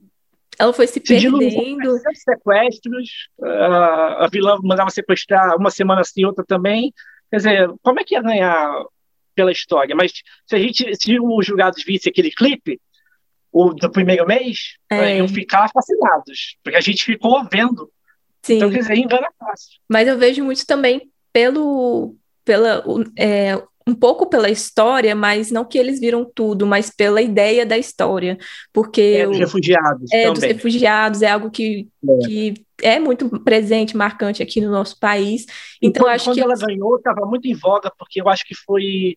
ela 0.57 0.73
foi 0.73 0.87
se, 0.87 0.93
se 0.93 0.99
perdendo. 1.01 1.99
sequestros, 2.13 3.09
a 3.41 4.27
vilã 4.31 4.57
mandava 4.63 4.89
sequestrar 4.89 5.55
uma 5.57 5.69
semana 5.69 6.01
assim, 6.01 6.25
outra 6.25 6.43
também. 6.45 6.91
Quer 7.29 7.37
dizer, 7.37 7.69
como 7.83 7.99
é 7.99 8.03
que 8.03 8.15
ia 8.15 8.21
ganhar 8.21 8.83
pela 9.35 9.51
história? 9.51 9.95
Mas 9.95 10.11
se 10.47 10.55
a 10.55 10.59
gente, 10.59 10.95
se 10.95 11.19
os 11.19 11.45
julgados 11.45 11.83
vissem 11.83 12.09
aquele 12.09 12.31
clipe, 12.31 12.79
o 13.55 13.73
do 13.73 13.89
primeiro 13.89 14.27
mês, 14.27 14.75
é. 14.91 15.17
iam 15.17 15.29
ficar 15.29 15.69
fascinados, 15.69 16.57
porque 16.61 16.75
a 16.77 16.81
gente 16.81 17.05
ficou 17.05 17.41
vendo. 17.49 17.89
Sim. 18.43 18.55
Então, 18.57 18.69
quer 18.69 18.79
dizer, 18.79 18.97
engana 18.97 19.29
fácil. 19.39 19.79
Mas 19.89 20.09
eu 20.09 20.17
vejo 20.17 20.43
muito 20.43 20.65
também 20.67 21.09
pelo, 21.31 22.17
pela, 22.43 22.83
é, 23.17 23.57
um 23.87 23.95
pouco 23.95 24.27
pela 24.27 24.49
história, 24.49 25.15
mas 25.15 25.51
não 25.51 25.63
que 25.63 25.77
eles 25.77 26.01
viram 26.01 26.25
tudo, 26.25 26.67
mas 26.67 26.89
pela 26.89 27.21
ideia 27.21 27.65
da 27.65 27.77
história. 27.77 28.37
Porque. 28.73 29.19
É, 29.19 29.25
dos 29.25 29.39
refugiados. 29.39 30.11
É, 30.11 30.23
também. 30.23 30.33
dos 30.33 30.43
refugiados, 30.43 31.21
é 31.21 31.31
algo 31.31 31.49
que 31.49 31.87
é. 32.05 32.25
que 32.25 32.53
é 32.83 32.99
muito 32.99 33.29
presente, 33.41 33.95
marcante 33.95 34.43
aqui 34.43 34.59
no 34.59 34.69
nosso 34.69 34.99
país. 34.99 35.45
Então, 35.81 36.03
quando, 36.03 36.13
acho 36.13 36.25
quando 36.25 36.35
que. 36.35 36.41
ela 36.41 36.55
ganhou, 36.57 36.97
estava 36.97 37.25
muito 37.25 37.47
em 37.47 37.55
voga, 37.55 37.89
porque 37.97 38.19
eu 38.19 38.27
acho 38.27 38.43
que 38.45 38.53
foi. 38.53 39.15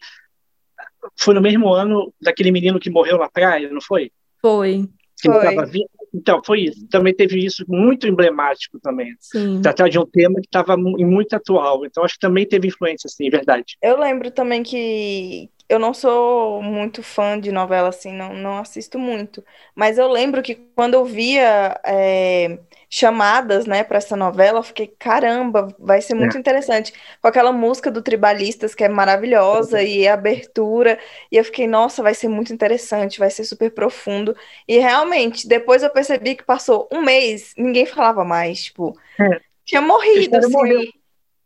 Foi 1.18 1.34
no 1.34 1.40
mesmo 1.40 1.72
ano 1.72 2.14
daquele 2.20 2.52
menino 2.52 2.78
que 2.78 2.88
morreu 2.88 3.18
na 3.18 3.28
praia, 3.28 3.68
não 3.68 3.80
foi? 3.80 4.12
Foi. 4.40 4.88
Que 5.20 5.30
foi. 5.30 5.54
Tava... 5.54 5.70
Então, 6.14 6.40
foi 6.44 6.60
isso. 6.62 6.86
Também 6.88 7.14
teve 7.14 7.44
isso 7.44 7.64
muito 7.68 8.06
emblemático 8.06 8.80
também. 8.80 9.14
Sim. 9.20 9.60
Tratar 9.60 9.88
de 9.88 9.98
um 9.98 10.06
tema 10.06 10.36
que 10.40 10.46
estava 10.46 10.76
muito 10.76 11.34
atual. 11.34 11.84
Então, 11.84 12.02
acho 12.02 12.14
que 12.14 12.20
também 12.20 12.46
teve 12.46 12.68
influência, 12.68 13.08
sim, 13.08 13.28
verdade. 13.28 13.76
Eu 13.82 13.98
lembro 13.98 14.30
também 14.30 14.62
que 14.62 15.50
eu 15.68 15.78
não 15.78 15.92
sou 15.92 16.62
muito 16.62 17.02
fã 17.02 17.38
de 17.38 17.52
novela, 17.52 17.90
assim, 17.90 18.12
não, 18.12 18.32
não 18.32 18.58
assisto 18.58 18.98
muito. 18.98 19.44
Mas 19.74 19.98
eu 19.98 20.08
lembro 20.08 20.42
que 20.42 20.54
quando 20.54 20.94
eu 20.94 21.04
via 21.04 21.78
é, 21.84 22.58
chamadas, 22.88 23.66
né, 23.66 23.84
para 23.84 23.98
essa 23.98 24.16
novela, 24.16 24.60
eu 24.60 24.62
fiquei, 24.62 24.86
caramba, 24.98 25.68
vai 25.78 26.00
ser 26.00 26.14
muito 26.14 26.36
é. 26.38 26.40
interessante. 26.40 26.92
Com 27.20 27.28
aquela 27.28 27.52
música 27.52 27.90
do 27.90 28.00
Tribalistas, 28.00 28.74
que 28.74 28.82
é 28.82 28.88
maravilhosa, 28.88 29.82
e 29.82 30.08
a 30.08 30.14
abertura, 30.14 30.98
e 31.30 31.36
eu 31.36 31.44
fiquei, 31.44 31.66
nossa, 31.66 32.02
vai 32.02 32.14
ser 32.14 32.28
muito 32.28 32.50
interessante, 32.52 33.18
vai 33.18 33.30
ser 33.30 33.44
super 33.44 33.70
profundo. 33.70 34.34
E 34.66 34.78
realmente, 34.78 35.46
depois 35.46 35.82
eu 35.82 35.90
percebi 35.90 36.34
que 36.34 36.44
passou 36.44 36.88
um 36.90 37.02
mês, 37.02 37.52
ninguém 37.58 37.84
falava 37.84 38.24
mais, 38.24 38.64
tipo, 38.64 38.98
é. 39.20 39.40
tinha 39.66 39.82
morrido, 39.82 40.34
assim. 40.38 40.50
Morreu. 40.50 40.80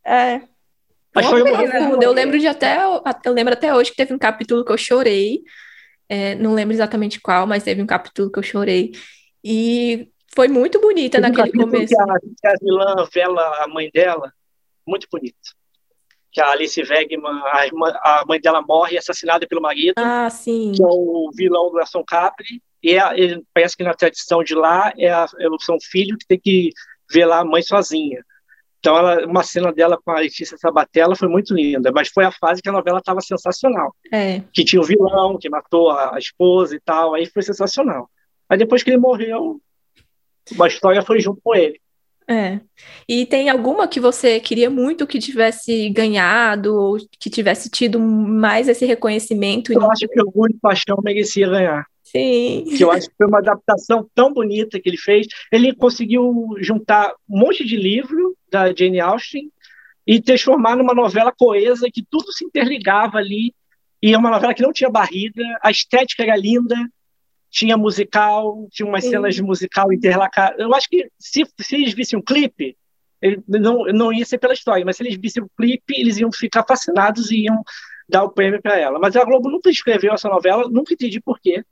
É. 0.05 0.52
Mas 1.14 1.27
foi 1.27 1.42
uma. 1.42 2.03
Eu 2.03 2.12
lembro 2.12 2.38
de 2.38 2.46
até, 2.46 2.79
eu 3.25 3.33
lembro 3.33 3.53
até 3.53 3.75
hoje 3.75 3.90
que 3.90 3.96
teve 3.96 4.14
um 4.14 4.18
capítulo 4.18 4.64
que 4.64 4.72
eu 4.72 4.79
chorei. 4.79 5.42
É, 6.09 6.35
não 6.35 6.55
lembro 6.55 6.75
exatamente 6.75 7.20
qual, 7.20 7.46
mas 7.46 7.62
teve 7.62 7.83
um 7.83 7.87
capítulo 7.87 8.31
que 8.31 8.38
eu 8.38 8.42
chorei. 8.42 8.92
E 9.44 10.09
foi 10.35 10.48
muito 10.48 10.81
bonita 10.81 11.20
teve 11.20 11.37
naquele 11.37 11.62
um 11.62 11.66
começo. 11.66 11.94
Que 11.94 12.01
a, 12.01 12.18
que 12.20 12.46
a 12.46 12.55
vilã 12.61 13.09
vela 13.12 13.64
a 13.64 13.68
mãe 13.68 13.90
dela, 13.92 14.33
muito 14.87 15.07
bonito. 15.11 15.37
Que 16.31 16.40
a 16.40 16.51
Alice 16.51 16.81
Wegman, 16.83 17.42
a, 17.53 17.66
irmã, 17.66 17.92
a 18.03 18.25
mãe 18.27 18.40
dela 18.40 18.62
morre 18.62 18.96
assassinada 18.96 19.46
pelo 19.46 19.61
marido. 19.61 19.94
Ah, 19.98 20.31
sim. 20.31 20.72
Que 20.75 20.83
é 20.83 20.87
o 20.87 21.31
vilão 21.35 21.70
do 21.70 21.79
Ação 21.79 22.03
Capri. 22.07 22.62
E 22.83 22.96
é, 22.96 23.18
ele, 23.18 23.44
parece 23.55 23.77
que 23.77 23.85
na 23.85 23.94
tradição 23.94 24.42
de 24.42 24.55
lá 24.55 24.92
é, 24.98 25.11
a, 25.11 25.27
é 25.38 25.48
o 25.48 25.59
filho 25.83 26.16
que 26.18 26.27
tem 26.27 26.40
que 26.40 26.70
velar 27.11 27.40
a 27.40 27.44
mãe 27.44 27.62
sozinha. 27.62 28.25
Então, 28.83 28.99
ela, 28.99 29.25
uma 29.25 29.45
cena 29.45 29.73
dela 29.73 29.97
com 30.05 30.11
a 30.11 30.18
Letícia 30.18 30.59
Sabatella 30.59 31.14
foi 31.14 31.29
muito 31.29 31.55
linda, 31.55 31.92
mas 31.95 32.09
foi 32.09 32.25
a 32.25 32.33
fase 32.33 32.61
que 32.61 32.68
a 32.68 32.73
novela 32.73 32.99
estava 32.99 33.21
sensacional. 33.21 33.95
É. 34.12 34.42
Que 34.53 34.64
tinha 34.64 34.83
o 34.83 34.85
vilão, 34.85 35.38
que 35.38 35.49
matou 35.49 35.92
a, 35.92 36.18
esposa 36.18 36.75
e 36.75 36.81
tal, 36.81 37.14
aí 37.14 37.25
foi 37.27 37.42
sensacional. 37.42 38.11
Aí 38.49 38.59
depois 38.59 38.83
que 38.83 38.90
ele 38.90 38.97
morreu, 38.97 39.61
a 40.61 40.66
história 40.66 41.01
foi 41.01 41.21
junto 41.21 41.40
com 41.45 41.55
ele. 41.55 41.81
É. 42.29 42.59
E 43.09 43.25
tem 43.25 43.49
alguma 43.49 43.87
que 43.87 44.01
você 44.01 44.40
queria 44.40 44.68
muito 44.68 45.07
que 45.07 45.21
tivesse 45.21 45.88
ganhado, 45.90 46.75
ou 46.75 46.97
que 47.21 47.31
tivesse 47.31 47.71
tido 47.71 48.01
mais 48.01 48.68
esse 48.68 48.85
reconhecimento? 48.85 49.73
Eu 49.73 49.88
acho 49.88 50.09
que 50.09 50.21
o 50.21 50.27
Orgulho 50.27 50.55
e 50.57 50.61
Paixão 50.61 50.99
merecia 51.05 51.49
ganhar. 51.49 51.87
Sim. 52.03 52.64
Que 52.77 52.83
eu 52.83 52.90
acho 52.90 53.09
que 53.09 53.14
foi 53.16 53.29
uma 53.29 53.38
adaptação 53.38 54.09
tão 54.12 54.35
bonita 54.35 54.81
que 54.81 54.88
ele 54.88 54.99
fez. 54.99 55.29
Ele 55.53 55.73
conseguiu 55.73 56.49
juntar 56.59 57.12
um 57.31 57.38
monte 57.38 57.64
de 57.64 57.77
livro 57.77 58.32
da 58.53 58.73
Jane 58.73 59.01
Austen 59.01 59.51
e 60.07 60.21
transformar 60.21 60.77
numa 60.77 60.95
novela 60.95 61.33
coesa 61.33 61.88
que 61.93 62.05
tudo 62.09 62.31
se 62.33 62.45
interligava 62.45 63.19
ali. 63.19 63.55
E 64.01 64.12
é 64.12 64.19
uma 64.19 64.31
novela 64.31 64.53
que 64.53 64.62
não 64.62 64.73
tinha 64.73 64.91
barriga, 64.91 65.43
a 65.62 65.71
estética 65.71 66.23
era 66.23 66.37
linda, 66.37 66.77
tinha 67.51 67.77
musical, 67.77 68.67
tinha 68.71 68.87
umas 68.87 69.05
Sim. 69.05 69.11
cenas 69.11 69.35
de 69.35 69.43
musical 69.43 69.93
interlacadas. 69.93 70.59
Eu 70.59 70.75
acho 70.75 70.88
que 70.88 71.09
se, 71.19 71.45
se 71.61 71.77
eles 71.77 71.95
vissem 71.95 72.19
um 72.19 72.23
clipe, 72.23 72.77
não, 73.49 73.85
não 73.87 74.12
ia 74.12 74.25
ser 74.25 74.38
pela 74.38 74.53
história, 74.53 74.85
mas 74.85 74.97
se 74.97 75.05
eles 75.05 75.17
vissem 75.17 75.43
o 75.43 75.47
um 75.47 75.49
clipe, 75.57 75.95
eles 75.97 76.19
iam 76.19 76.31
ficar 76.33 76.65
fascinados 76.67 77.31
e 77.31 77.45
iam 77.45 77.62
dar 78.09 78.25
o 78.25 78.31
prêmio 78.31 78.61
para 78.61 78.77
ela. 78.77 78.99
Mas 78.99 79.15
a 79.15 79.25
Globo 79.25 79.49
nunca 79.49 79.71
escreveu 79.71 80.12
essa 80.12 80.29
novela, 80.29 80.69
nunca 80.69 80.93
entendi 80.93 81.21
por 81.21 81.38
quê 81.41 81.65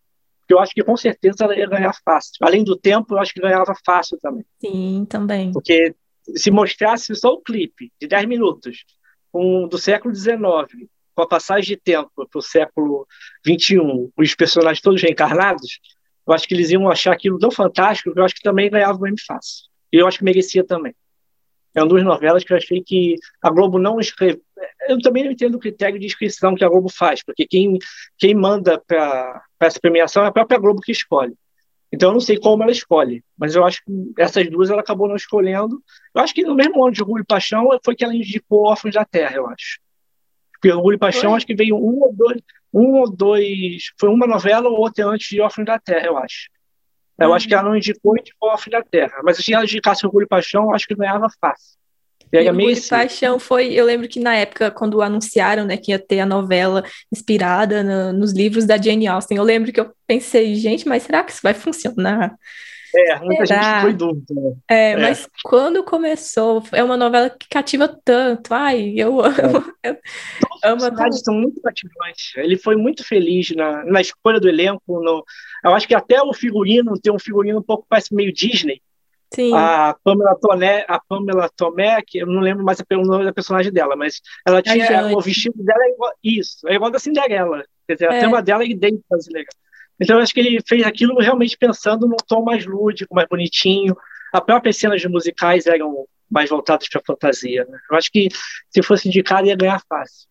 eu 0.53 0.59
acho 0.59 0.73
que 0.73 0.83
com 0.83 0.97
certeza 0.97 1.45
ela 1.45 1.57
ia 1.57 1.67
ganhar 1.67 1.93
fácil. 2.05 2.33
Além 2.43 2.65
do 2.65 2.77
tempo, 2.77 3.15
eu 3.15 3.19
acho 3.19 3.33
que 3.33 3.41
ganhava 3.41 3.73
fácil 3.85 4.19
também. 4.21 4.45
Sim, 4.61 5.07
também. 5.09 5.53
Porque 5.53 5.95
se 6.37 6.51
mostrasse 6.51 7.15
só 7.15 7.33
o 7.33 7.41
clipe 7.41 7.93
de 8.01 8.07
10 8.07 8.27
minutos 8.27 8.85
um, 9.33 9.69
do 9.69 9.79
século 9.79 10.15
XIX, 10.15 10.39
com 11.15 11.23
a 11.23 11.29
passagem 11.29 11.75
de 11.75 11.77
tempo 11.77 12.11
para 12.15 12.39
o 12.39 12.43
século 12.43 13.07
XXI, 13.47 13.79
os 14.17 14.35
personagens 14.35 14.81
todos 14.81 15.03
reencarnados, 15.03 15.81
eu 16.27 16.35
acho 16.35 16.47
que 16.47 16.55
eles 16.55 16.71
iam 16.71 16.89
achar 16.89 17.13
aquilo 17.13 17.39
tão 17.39 17.51
fantástico 17.51 18.13
que 18.13 18.21
eu 18.21 18.25
acho 18.25 18.35
que 18.35 18.43
também 18.43 18.71
ganhava 18.71 18.99
o 18.99 19.07
M 19.07 19.17
fácil. 19.27 19.67
E 19.93 19.97
eu 19.97 20.07
acho 20.07 20.19
que 20.19 20.25
merecia 20.25 20.65
também. 20.65 20.95
É 21.75 21.81
uma 21.81 21.89
duas 21.89 22.05
novelas 22.05 22.45
que 22.45 22.53
eu 22.53 22.57
achei 22.57 22.83
que 22.83 23.17
a 23.43 23.51
Globo 23.51 23.79
não 23.79 24.01
escreve. 24.01 24.41
Eu 24.89 25.01
também 25.01 25.25
não 25.25 25.33
entendo 25.33 25.55
o 25.55 25.61
critério 25.61 25.99
de 25.99 26.07
inscrição 26.07 26.55
que 26.55 26.65
a 26.65 26.69
Globo 26.69 26.89
faz, 26.89 27.23
porque 27.25 27.47
quem, 27.47 27.79
quem 28.19 28.35
manda 28.35 28.81
para 28.87 29.43
essa 29.61 29.79
premiação 29.81 30.25
é 30.25 30.29
a 30.29 30.33
própria 30.33 30.59
Globo 30.59 30.81
que 30.81 30.93
escolhe. 30.93 31.35
Então 31.93 32.11
eu 32.11 32.13
não 32.13 32.21
sei 32.21 32.39
como 32.39 32.63
ela 32.63 32.71
escolhe, 32.71 33.25
mas 33.37 33.55
eu 33.57 33.65
acho 33.65 33.83
que 33.85 33.93
essas 34.19 34.49
duas 34.49 34.71
ela 34.71 34.81
acabou 34.81 35.09
não 35.09 35.17
escolhendo. 35.17 35.83
Eu 36.15 36.23
acho 36.23 36.33
que 36.33 36.43
no 36.43 36.55
mesmo 36.55 36.85
ano 36.85 36.93
de 36.93 37.03
Orgulho 37.03 37.23
e 37.23 37.27
Paixão 37.27 37.69
foi 37.85 37.97
que 37.97 38.05
ela 38.05 38.15
indicou 38.15 38.67
Órfãos 38.69 38.95
da 38.95 39.05
Terra, 39.05 39.37
eu 39.37 39.49
acho. 39.49 39.81
Porque 40.53 40.71
Orgulho 40.71 40.95
e 40.95 40.99
Paixão 40.99 41.31
foi? 41.31 41.37
acho 41.37 41.47
que 41.47 41.55
veio 41.55 41.77
um 41.77 42.01
ou 42.01 42.15
dois, 42.15 42.41
um 42.73 43.01
ou 43.01 43.11
dois, 43.11 43.93
foi 43.99 44.09
uma 44.09 44.27
novela 44.27 44.69
ou 44.69 44.79
outra 44.79 45.07
antes 45.07 45.29
de 45.29 45.41
Órfãos 45.41 45.67
da 45.67 45.79
Terra, 45.79 46.07
eu 46.07 46.17
acho. 46.17 46.49
Eu 47.19 47.35
acho 47.35 47.47
que 47.47 47.53
ela 47.53 47.65
não 47.65 47.77
indicou 47.77 48.17
e 48.17 48.21
indicou 48.21 48.51
Órfãos 48.51 48.71
da 48.71 48.83
Terra, 48.83 49.21
mas 49.25 49.39
se 49.39 49.53
ela 49.53 49.65
indicasse 49.65 50.07
Orgulho 50.07 50.25
e 50.25 50.29
Paixão, 50.29 50.65
eu 50.65 50.75
acho 50.75 50.87
que 50.87 50.95
ganhava 50.95 51.27
fácil. 51.41 51.80
Pega 52.31 52.53
meio 52.53 52.75
de 52.75 52.89
Paixão 52.89 53.39
foi, 53.39 53.73
eu 53.73 53.85
lembro 53.85 54.09
que 54.09 54.21
na 54.21 54.37
época, 54.37 54.71
quando 54.71 55.03
anunciaram, 55.03 55.65
né, 55.65 55.77
que 55.77 55.91
ia 55.91 55.99
ter 55.99 56.21
a 56.21 56.27
novela 56.27 56.85
inspirada 57.13 57.83
no, 57.83 58.13
nos 58.13 58.33
livros 58.33 58.65
da 58.65 58.77
Jane 58.77 59.09
Austen, 59.09 59.37
eu 59.37 59.43
lembro 59.43 59.73
que 59.73 59.81
eu 59.81 59.91
pensei, 60.07 60.55
gente, 60.55 60.87
mas 60.87 61.03
será 61.03 61.25
que 61.25 61.33
isso 61.33 61.41
vai 61.43 61.55
funcionar? 61.55 62.37
É, 62.95 63.19
muita 63.21 63.47
será? 63.47 63.63
gente 63.63 63.83
foi 63.83 63.93
dúvida. 63.93 64.35
Né? 64.35 64.57
É, 64.69 64.91
é, 64.93 64.97
mas 64.97 65.29
quando 65.45 65.83
começou, 65.85 66.63
é 66.73 66.83
uma 66.83 66.97
novela 66.97 67.31
que 67.31 67.49
cativa 67.49 67.89
tanto. 68.05 68.53
Ai, 68.53 68.95
eu 68.97 69.21
amo. 69.21 69.73
É. 69.83 69.91
Eu 70.63 70.77
Todos 70.77 70.85
amo 70.85 71.09
os 71.09 71.21
são 71.23 71.35
muito 71.35 71.59
cativantes. 71.63 72.33
Ele 72.37 72.59
foi 72.59 72.77
muito 72.77 73.03
feliz 73.03 73.49
na, 73.57 73.83
na 73.87 74.01
escolha 74.03 74.39
do 74.39 74.47
elenco. 74.47 75.01
No, 75.01 75.25
eu 75.65 75.73
acho 75.73 75.89
que 75.89 75.95
até 75.95 76.21
o 76.21 76.35
figurino 76.35 77.01
tem 77.01 77.11
um 77.11 77.19
figurino 77.19 77.61
um 77.61 77.63
pouco 77.63 77.87
parece 77.89 78.15
meio 78.15 78.31
Disney. 78.31 78.83
Sim. 79.33 79.55
A 79.55 79.97
Pamela 80.03 80.37
Tomé, 80.41 80.85
a 80.89 81.01
Pamela 81.01 81.49
Tomé, 81.57 82.03
que 82.05 82.19
eu 82.19 82.27
não 82.27 82.41
lembro 82.41 82.65
mais 82.65 82.81
o 82.81 83.03
nome 83.03 83.25
da 83.25 83.33
personagem 83.33 83.73
dela, 83.73 83.95
mas 83.95 84.21
ela 84.47 84.61
tinha 84.61 85.17
o 85.17 85.21
vestido 85.21 85.63
dela 85.63 85.85
é 85.85 85.91
igual, 85.91 86.13
isso, 86.23 86.69
é 86.69 86.75
igual 86.75 86.91
da 86.91 86.99
Cinderela. 86.99 87.65
Quer 87.87 87.95
dizer, 87.95 88.11
a 88.11 88.15
é. 88.15 88.21
tema 88.21 88.43
dela 88.43 88.65
é 88.65 88.67
idêntica 88.67 89.05
à 89.13 89.21
Cinderela. 89.21 89.47
Então 90.01 90.17
eu 90.17 90.23
acho 90.23 90.33
que 90.33 90.41
ele 90.41 90.59
fez 90.67 90.83
aquilo 90.85 91.19
realmente 91.19 91.57
pensando 91.57 92.09
num 92.09 92.17
tom 92.27 92.43
mais 92.43 92.67
lúdico, 92.67 93.15
mais 93.15 93.29
bonitinho. 93.29 93.97
As 94.33 94.41
próprias 94.41 94.77
cenas 94.77 95.01
de 95.01 95.09
musicais 95.09 95.67
eram 95.67 96.07
mais 96.29 96.49
voltadas 96.49 96.89
para 96.89 97.03
fantasia. 97.07 97.67
Né? 97.69 97.79
Eu 97.91 97.97
acho 97.97 98.11
que 98.11 98.29
se 98.71 98.83
fosse 98.83 99.09
indicado 99.09 99.47
ia 99.47 99.57
ganhar 99.57 99.83
fácil. 99.89 100.27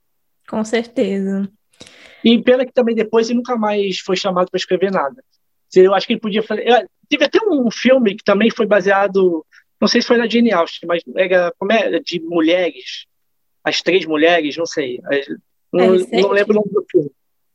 Com 0.47 0.63
certeza. 0.63 1.47
E 2.23 2.41
pena 2.41 2.65
que 2.65 2.73
também 2.73 2.95
depois 2.95 3.29
ele 3.29 3.37
nunca 3.37 3.55
mais 3.55 3.99
foi 3.99 4.15
chamado 4.15 4.49
para 4.49 4.57
escrever 4.57 4.91
nada. 4.91 5.23
Eu 5.75 5.93
acho 5.93 6.07
que 6.07 6.13
ele 6.13 6.19
podia 6.19 6.43
fazer. 6.43 6.87
Teve 7.07 7.25
até 7.25 7.39
um 7.43 7.69
filme 7.71 8.15
que 8.15 8.23
também 8.23 8.49
foi 8.49 8.65
baseado, 8.65 9.45
não 9.79 9.87
sei 9.87 10.01
se 10.01 10.07
foi 10.07 10.17
na 10.17 10.27
Jane 10.27 10.51
Austen, 10.51 10.87
mas 10.87 11.03
era 11.15 11.53
como 11.57 11.71
é, 11.71 11.99
de 11.99 12.19
mulheres, 12.19 13.05
as 13.63 13.81
três 13.81 14.05
mulheres, 14.05 14.57
não 14.57 14.65
sei. 14.65 14.99
Não, 15.71 15.95
é 15.95 16.21
não 16.21 16.29
lembro 16.29 16.53
o 16.53 16.61
nome 16.61 16.71
do 16.71 16.85
filme. 16.89 17.11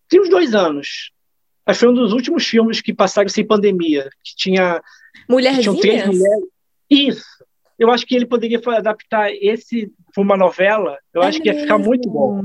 Tem 0.09 0.20
uns 0.20 0.29
dois 0.29 0.55
anos. 0.55 1.11
Mas 1.66 1.79
foi 1.79 1.88
um 1.88 1.94
dos 1.94 2.12
últimos 2.12 2.46
filmes 2.46 2.81
que 2.81 2.92
passaram 2.92 3.29
sem 3.29 3.47
pandemia, 3.47 4.11
que 4.22 4.36
tinha. 4.36 4.82
Mulherzinhas? 5.28 5.80
três 5.80 6.07
mulheres. 6.07 6.45
Isso. 6.91 7.45
Eu 7.78 7.91
acho 7.91 8.07
que 8.07 8.14
ele 8.14 8.26
poderia 8.26 8.61
adaptar 8.66 9.32
esse 9.32 9.91
para 10.12 10.22
uma 10.22 10.36
novela. 10.36 10.99
Eu 11.12 11.22
é 11.22 11.26
acho 11.26 11.38
mesmo. 11.38 11.43
que 11.43 11.57
ia 11.57 11.62
ficar 11.62 11.78
muito 11.78 12.09
bom. 12.09 12.43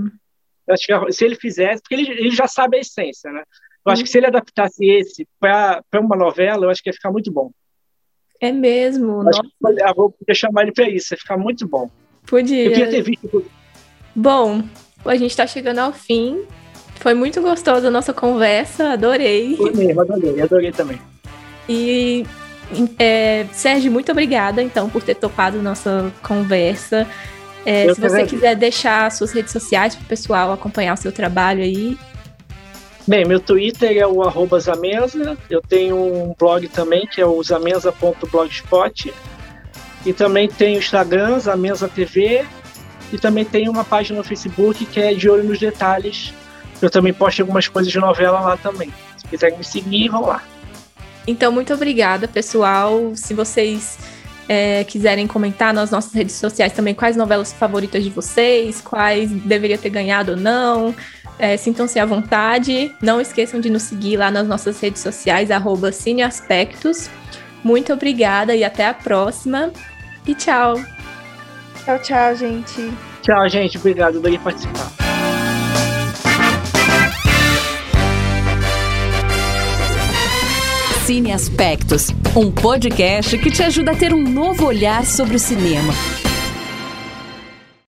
Eu 0.68 0.74
acho 0.74 0.86
que 0.86 1.12
se 1.12 1.26
ele 1.26 1.36
fizesse, 1.36 1.82
porque 1.82 1.96
ele, 1.96 2.10
ele 2.10 2.32
já 2.32 2.48
sabe 2.48 2.78
a 2.78 2.80
essência, 2.80 3.32
né? 3.32 3.44
Eu 3.86 3.92
acho 3.92 4.04
que 4.04 4.10
se 4.10 4.18
ele 4.18 4.28
adaptasse 4.28 4.86
esse 4.86 5.28
para 5.40 5.82
uma 6.00 6.16
novela, 6.16 6.66
eu 6.66 6.70
acho 6.70 6.82
que 6.82 6.90
ia 6.90 6.94
ficar 6.94 7.12
muito 7.12 7.32
bom. 7.32 7.52
É 8.42 8.52
mesmo. 8.52 9.24
Eu 9.24 10.12
podia 10.12 10.36
chamar 10.36 10.64
ele 10.64 10.72
para 10.72 10.90
isso, 10.90 11.14
ia 11.14 11.18
ficar 11.18 11.38
muito 11.38 11.68
bom. 11.68 11.90
Podia. 12.26 12.66
Eu 12.66 12.72
queria 12.72 12.90
ter 12.90 13.02
visto. 13.02 13.46
Bom, 14.16 14.64
a 15.06 15.16
gente 15.16 15.32
está 15.32 15.48
chegando 15.48 15.80
ao 15.80 15.94
fim. 15.94 16.46
Foi 16.96 17.14
muito 17.14 17.42
gostosa 17.42 17.88
a 17.88 17.92
nossa 17.92 18.14
conversa, 18.14 18.92
adorei. 18.92 19.56
Foi 19.56 19.72
mesmo, 19.72 20.02
adorei, 20.02 20.42
adorei 20.42 20.72
também. 20.72 21.00
E 21.68 22.26
é, 22.98 23.46
Sérgio, 23.54 23.92
muito 23.92 24.12
obrigada, 24.12 24.62
então, 24.62 24.90
por 24.90 25.02
ter 25.02 25.16
topado 25.16 25.62
nossa 25.62 26.12
conversa. 26.22 27.08
É, 27.66 27.94
se 27.94 28.00
você 28.00 28.26
quiser 28.26 28.56
deixar 28.56 29.12
suas 29.12 29.32
redes 29.32 29.52
sociais 29.52 29.96
para 29.96 30.04
o 30.04 30.08
pessoal 30.08 30.52
acompanhar 30.52 30.94
o 30.94 30.98
seu 30.98 31.12
trabalho 31.12 31.62
aí. 31.62 31.98
Bem, 33.10 33.26
meu 33.26 33.40
Twitter 33.40 33.98
é 33.98 34.06
o 34.06 34.22
arroba 34.22 34.60
Zamesa, 34.60 35.36
eu 35.50 35.64
tenho 35.64 35.96
um 35.98 36.36
blog 36.38 36.68
também 36.68 37.08
que 37.08 37.20
é 37.20 37.26
o 37.26 37.42
zamesa.blogspot 37.42 39.12
e 40.06 40.14
também 40.14 40.48
tenho 40.48 40.76
o 40.76 40.78
Instagram, 40.78 41.40
Zamesa 41.40 41.90
TV 41.90 42.46
e 43.12 43.18
também 43.18 43.44
tenho 43.44 43.72
uma 43.72 43.84
página 43.84 44.20
no 44.20 44.24
Facebook 44.24 44.86
que 44.86 45.00
é 45.00 45.16
De 45.16 45.28
Olho 45.28 45.44
nos 45.44 45.58
Detalhes. 45.58 46.32
Eu 46.80 46.88
também 46.88 47.12
posto 47.12 47.42
algumas 47.42 47.68
coisas 47.68 47.92
de 47.92 47.98
novela 47.98 48.42
lá 48.42 48.58
também. 48.58 48.94
Se 49.18 49.26
quiserem 49.26 49.58
me 49.58 49.64
seguir, 49.64 50.10
vão 50.10 50.28
lá. 50.28 50.44
Então, 51.26 51.52
muito 51.52 51.74
obrigada, 51.74 52.28
pessoal. 52.28 53.14
Se 53.16 53.34
vocês 53.34 53.98
é, 54.48 54.84
quiserem 54.84 55.26
comentar 55.26 55.74
nas 55.74 55.90
nossas 55.90 56.14
redes 56.14 56.36
sociais 56.36 56.74
também 56.74 56.94
quais 56.94 57.16
novelas 57.16 57.54
favoritas 57.54 58.04
de 58.04 58.12
vocês, 58.12 58.82
quais 58.82 59.32
deveria 59.32 59.80
ter 59.80 59.90
ganhado 59.90 60.34
ou 60.34 60.38
não, 60.38 60.96
é, 61.40 61.56
sintam-se 61.58 61.98
à 61.98 62.06
vontade. 62.06 62.94
Não 63.02 63.20
esqueçam 63.20 63.60
de 63.60 63.70
nos 63.70 63.84
seguir 63.84 64.18
lá 64.18 64.30
nas 64.30 64.48
nossas 64.48 64.80
redes 64.80 65.02
sociais, 65.02 65.50
arroba 65.50 65.92
Cineaspectos. 65.92 67.10
Muito 67.64 67.94
obrigada 67.94 68.56
e 68.56 68.64
até 68.64 68.86
a 68.86 68.94
próxima. 68.94 69.72
E 70.28 70.36
tchau. 70.36 70.80
Tchau, 71.84 72.00
tchau, 72.00 72.36
gente. 72.36 72.94
Tchau, 73.22 73.50
gente. 73.50 73.78
Obrigado. 73.78 74.18
Adorei 74.18 74.38
participar. 74.38 74.92
Cine 81.06 81.32
Aspectos, 81.32 82.10
um 82.36 82.52
podcast 82.52 83.36
que 83.40 83.50
te 83.50 83.64
ajuda 83.64 83.94
a 83.94 83.96
ter 83.96 84.14
um 84.14 84.22
novo 84.22 84.68
olhar 84.68 85.04
sobre 85.04 85.38
o 85.38 85.40
cinema. 85.40 85.92